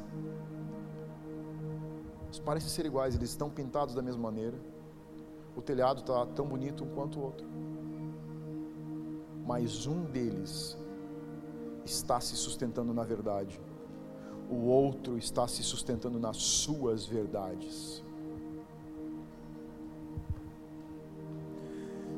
Eles 2.24 2.40
parecem 2.40 2.68
ser 2.68 2.86
iguais, 2.86 3.14
eles 3.14 3.30
estão 3.30 3.48
pintados 3.48 3.94
da 3.94 4.02
mesma 4.02 4.22
maneira 4.22 4.58
o 5.56 5.62
telhado 5.62 6.00
está 6.00 6.26
tão 6.26 6.46
bonito 6.46 6.84
um 6.84 6.88
quanto 6.88 7.18
o 7.18 7.22
outro. 7.22 7.46
Mas 9.46 9.86
um 9.86 10.04
deles 10.04 10.76
está 11.86 12.20
se 12.20 12.36
sustentando 12.36 12.92
na 12.92 13.04
verdade, 13.04 13.60
o 14.50 14.66
outro 14.66 15.16
está 15.16 15.46
se 15.48 15.62
sustentando 15.62 16.18
nas 16.18 16.36
suas 16.36 17.06
verdades. 17.06 18.04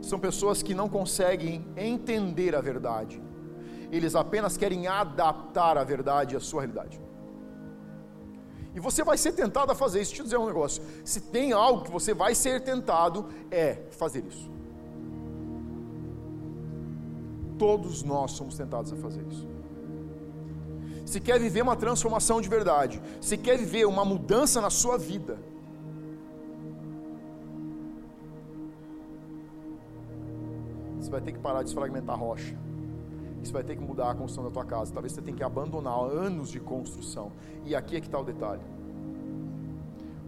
São 0.03 0.19
pessoas 0.19 0.63
que 0.63 0.75
não 0.75 0.89
conseguem 0.89 1.65
entender 1.77 2.55
a 2.55 2.61
verdade, 2.61 3.23
eles 3.93 4.15
apenas 4.15 4.57
querem 4.57 4.87
adaptar 4.87 5.79
a 5.79 5.85
verdade 5.85 6.37
à 6.37 6.41
sua 6.41 6.63
realidade. 6.63 7.01
E 8.75 8.81
você 8.81 9.03
vai 9.03 9.19
ser 9.19 9.33
tentado 9.33 9.73
a 9.73 9.75
fazer 9.75 10.01
isso. 10.01 10.11
Deixa 10.11 10.23
eu 10.23 10.25
dizer 10.25 10.39
um 10.39 10.47
negócio. 10.47 10.83
Se 11.05 11.21
tem 11.21 11.53
algo 11.53 11.85
que 11.85 11.91
você 11.91 12.15
vai 12.15 12.35
ser 12.35 12.63
tentado, 12.63 13.27
é 13.51 13.83
fazer 13.91 14.25
isso. 14.25 14.49
Todos 17.59 18.05
nós 18.05 18.33
somos 18.33 18.57
tentados 18.57 18.93
a 18.93 18.97
fazer 18.97 19.27
isso. 19.27 19.58
Se 21.09 21.21
quer 21.21 21.41
viver 21.41 21.63
uma 21.63 21.75
transformação 21.75 22.39
de 22.39 22.51
verdade, 22.51 23.01
se 23.19 23.39
quer 23.39 23.57
viver 23.57 23.87
uma 23.87 24.05
mudança 24.05 24.61
na 24.61 24.69
sua 24.69 24.99
vida, 24.99 25.39
você 31.01 31.11
vai 31.11 31.23
ter 31.23 31.33
que 31.33 31.39
parar 31.39 31.63
de 31.63 31.71
esfragmentar 31.71 32.15
a 32.15 32.19
rocha. 32.19 32.55
Você 33.43 33.51
vai 33.51 33.65
ter 33.65 33.75
que 33.75 33.83
mudar 33.83 34.11
a 34.11 34.15
construção 34.15 34.45
da 34.45 34.51
tua 34.51 34.67
casa. 34.67 34.93
Talvez 34.93 35.15
você 35.15 35.23
tenha 35.23 35.35
que 35.35 35.43
abandonar 35.43 35.99
anos 35.99 36.51
de 36.51 36.61
construção. 36.61 37.33
E 37.65 37.75
aqui 37.75 37.97
é 37.97 38.01
que 38.01 38.07
está 38.07 38.19
o 38.19 38.25
detalhe. 38.25 38.63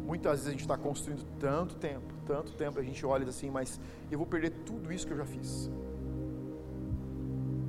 Muitas 0.07 0.33
vezes 0.33 0.47
a 0.47 0.51
gente 0.53 0.63
está 0.63 0.79
construindo 0.79 1.27
tanto 1.39 1.75
tempo, 1.75 2.15
tanto 2.27 2.53
tempo, 2.53 2.81
a 2.81 2.83
gente 2.83 3.05
olha 3.05 3.29
assim, 3.29 3.51
mas 3.51 3.79
eu 4.11 4.17
vou 4.17 4.27
perder 4.27 4.51
tudo 4.65 4.91
isso 4.91 5.07
que 5.07 5.13
eu 5.13 5.19
já 5.19 5.27
fiz. 5.27 5.71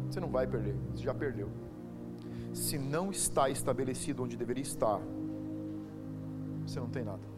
Você 0.09 0.21
não 0.21 0.29
vai 0.29 0.47
perder, 0.47 0.75
você 0.95 1.03
já 1.03 1.13
perdeu. 1.13 1.49
Se 2.53 2.77
não 2.77 3.11
está 3.11 3.49
estabelecido 3.49 4.23
onde 4.23 4.37
deveria 4.37 4.63
estar, 4.63 4.99
você 6.65 6.79
não 6.79 6.89
tem 6.89 7.03
nada. 7.03 7.31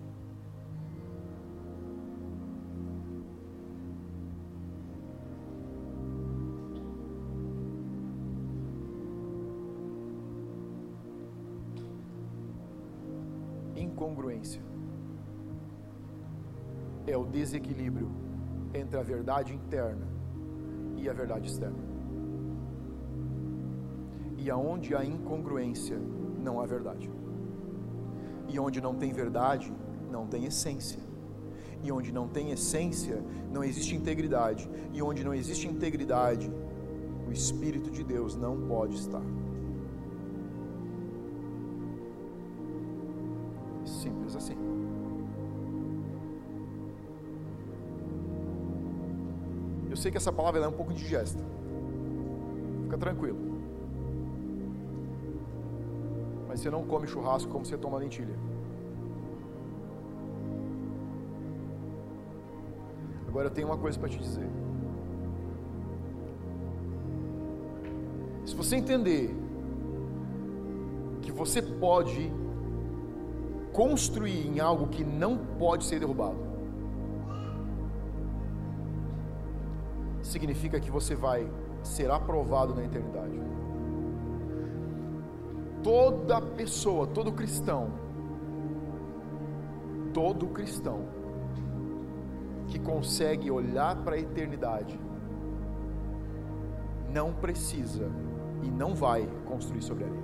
incongruência 14.03 14.61
é 17.07 17.16
o 17.18 17.26
desequilíbrio 17.26 18.09
entre 18.74 18.97
a 18.99 19.03
verdade 19.03 19.53
interna 19.53 20.07
e 20.97 21.09
a 21.09 21.14
verdade 21.14 21.47
externa. 21.47 21.92
E 24.43 24.51
aonde 24.51 24.93
há 24.93 25.05
incongruência, 25.05 25.97
não 26.37 26.59
há 26.59 26.65
verdade. 26.65 27.09
E 28.49 28.59
onde 28.59 28.81
não 28.81 28.93
tem 28.93 29.13
verdade, 29.13 29.73
não 30.11 30.27
tem 30.27 30.43
essência. 30.43 30.99
E 31.81 31.89
onde 31.89 32.11
não 32.11 32.27
tem 32.27 32.51
essência, 32.51 33.23
não 33.49 33.63
existe 33.63 33.95
integridade. 33.95 34.69
E 34.91 35.01
onde 35.01 35.23
não 35.23 35.33
existe 35.33 35.65
integridade, 35.65 36.51
o 37.25 37.31
Espírito 37.31 37.89
de 37.89 38.03
Deus 38.03 38.35
não 38.35 38.67
pode 38.67 38.95
estar. 38.97 39.23
Simples 43.85 44.35
assim. 44.35 44.57
Eu 49.89 49.95
sei 49.95 50.11
que 50.11 50.17
essa 50.17 50.33
palavra 50.33 50.59
é 50.59 50.67
um 50.67 50.73
pouco 50.73 50.91
indigesta. 50.91 51.41
Fica 52.84 52.97
tranquilo. 52.97 53.52
Mas 56.53 56.59
você 56.59 56.69
não 56.69 56.84
come 56.84 57.07
churrasco 57.07 57.51
como 57.51 57.65
você 57.65 57.75
toma 57.75 57.97
lentilha. 57.97 58.35
Agora 63.27 63.47
eu 63.47 63.51
tenho 63.51 63.69
uma 63.69 63.77
coisa 63.77 63.97
para 63.97 64.07
te 64.07 64.19
dizer. 64.19 64.47
Se 68.45 68.53
você 68.53 68.75
entender 68.75 69.35
que 71.23 71.31
você 71.31 71.59
pode 71.59 72.31
construir 73.71 74.45
em 74.45 74.59
algo 74.59 74.89
que 74.89 75.03
não 75.03 75.35
pode 75.57 75.85
ser 75.85 75.99
derrubado, 75.99 76.38
significa 80.21 80.80
que 80.80 80.91
você 80.91 81.15
vai 81.15 81.49
ser 81.81 82.11
aprovado 82.11 82.75
na 82.75 82.84
eternidade. 82.84 83.52
Toda 85.84 86.41
pessoa, 86.41 87.05
todo 87.05 87.31
cristão, 87.31 87.91
todo 90.14 90.47
cristão 90.47 91.01
que 92.68 92.80
consegue 92.80 93.51
olhar 93.51 93.95
para 93.97 94.15
a 94.15 94.19
eternidade, 94.19 94.99
não 97.11 97.34
precisa 97.34 98.10
e 98.64 98.72
não 98.72 98.95
vai 98.95 99.27
construir 99.45 99.81
sobre 99.81 100.05
areia. 100.05 100.23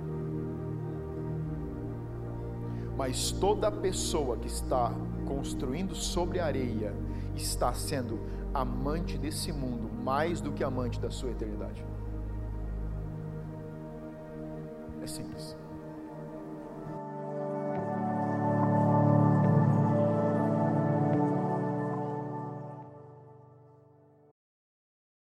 Mas 2.96 3.30
toda 3.30 3.70
pessoa 3.70 4.36
que 4.36 4.48
está 4.48 4.92
construindo 5.26 5.94
sobre 5.94 6.40
areia 6.40 6.94
está 7.36 7.72
sendo 7.72 8.18
amante 8.52 9.16
desse 9.16 9.52
mundo 9.52 9.90
mais 10.02 10.40
do 10.40 10.52
que 10.52 10.64
amante 10.64 11.00
da 11.00 11.10
sua 11.10 11.30
eternidade. 11.30 11.84
É 15.20 15.22
simples. 15.22 15.59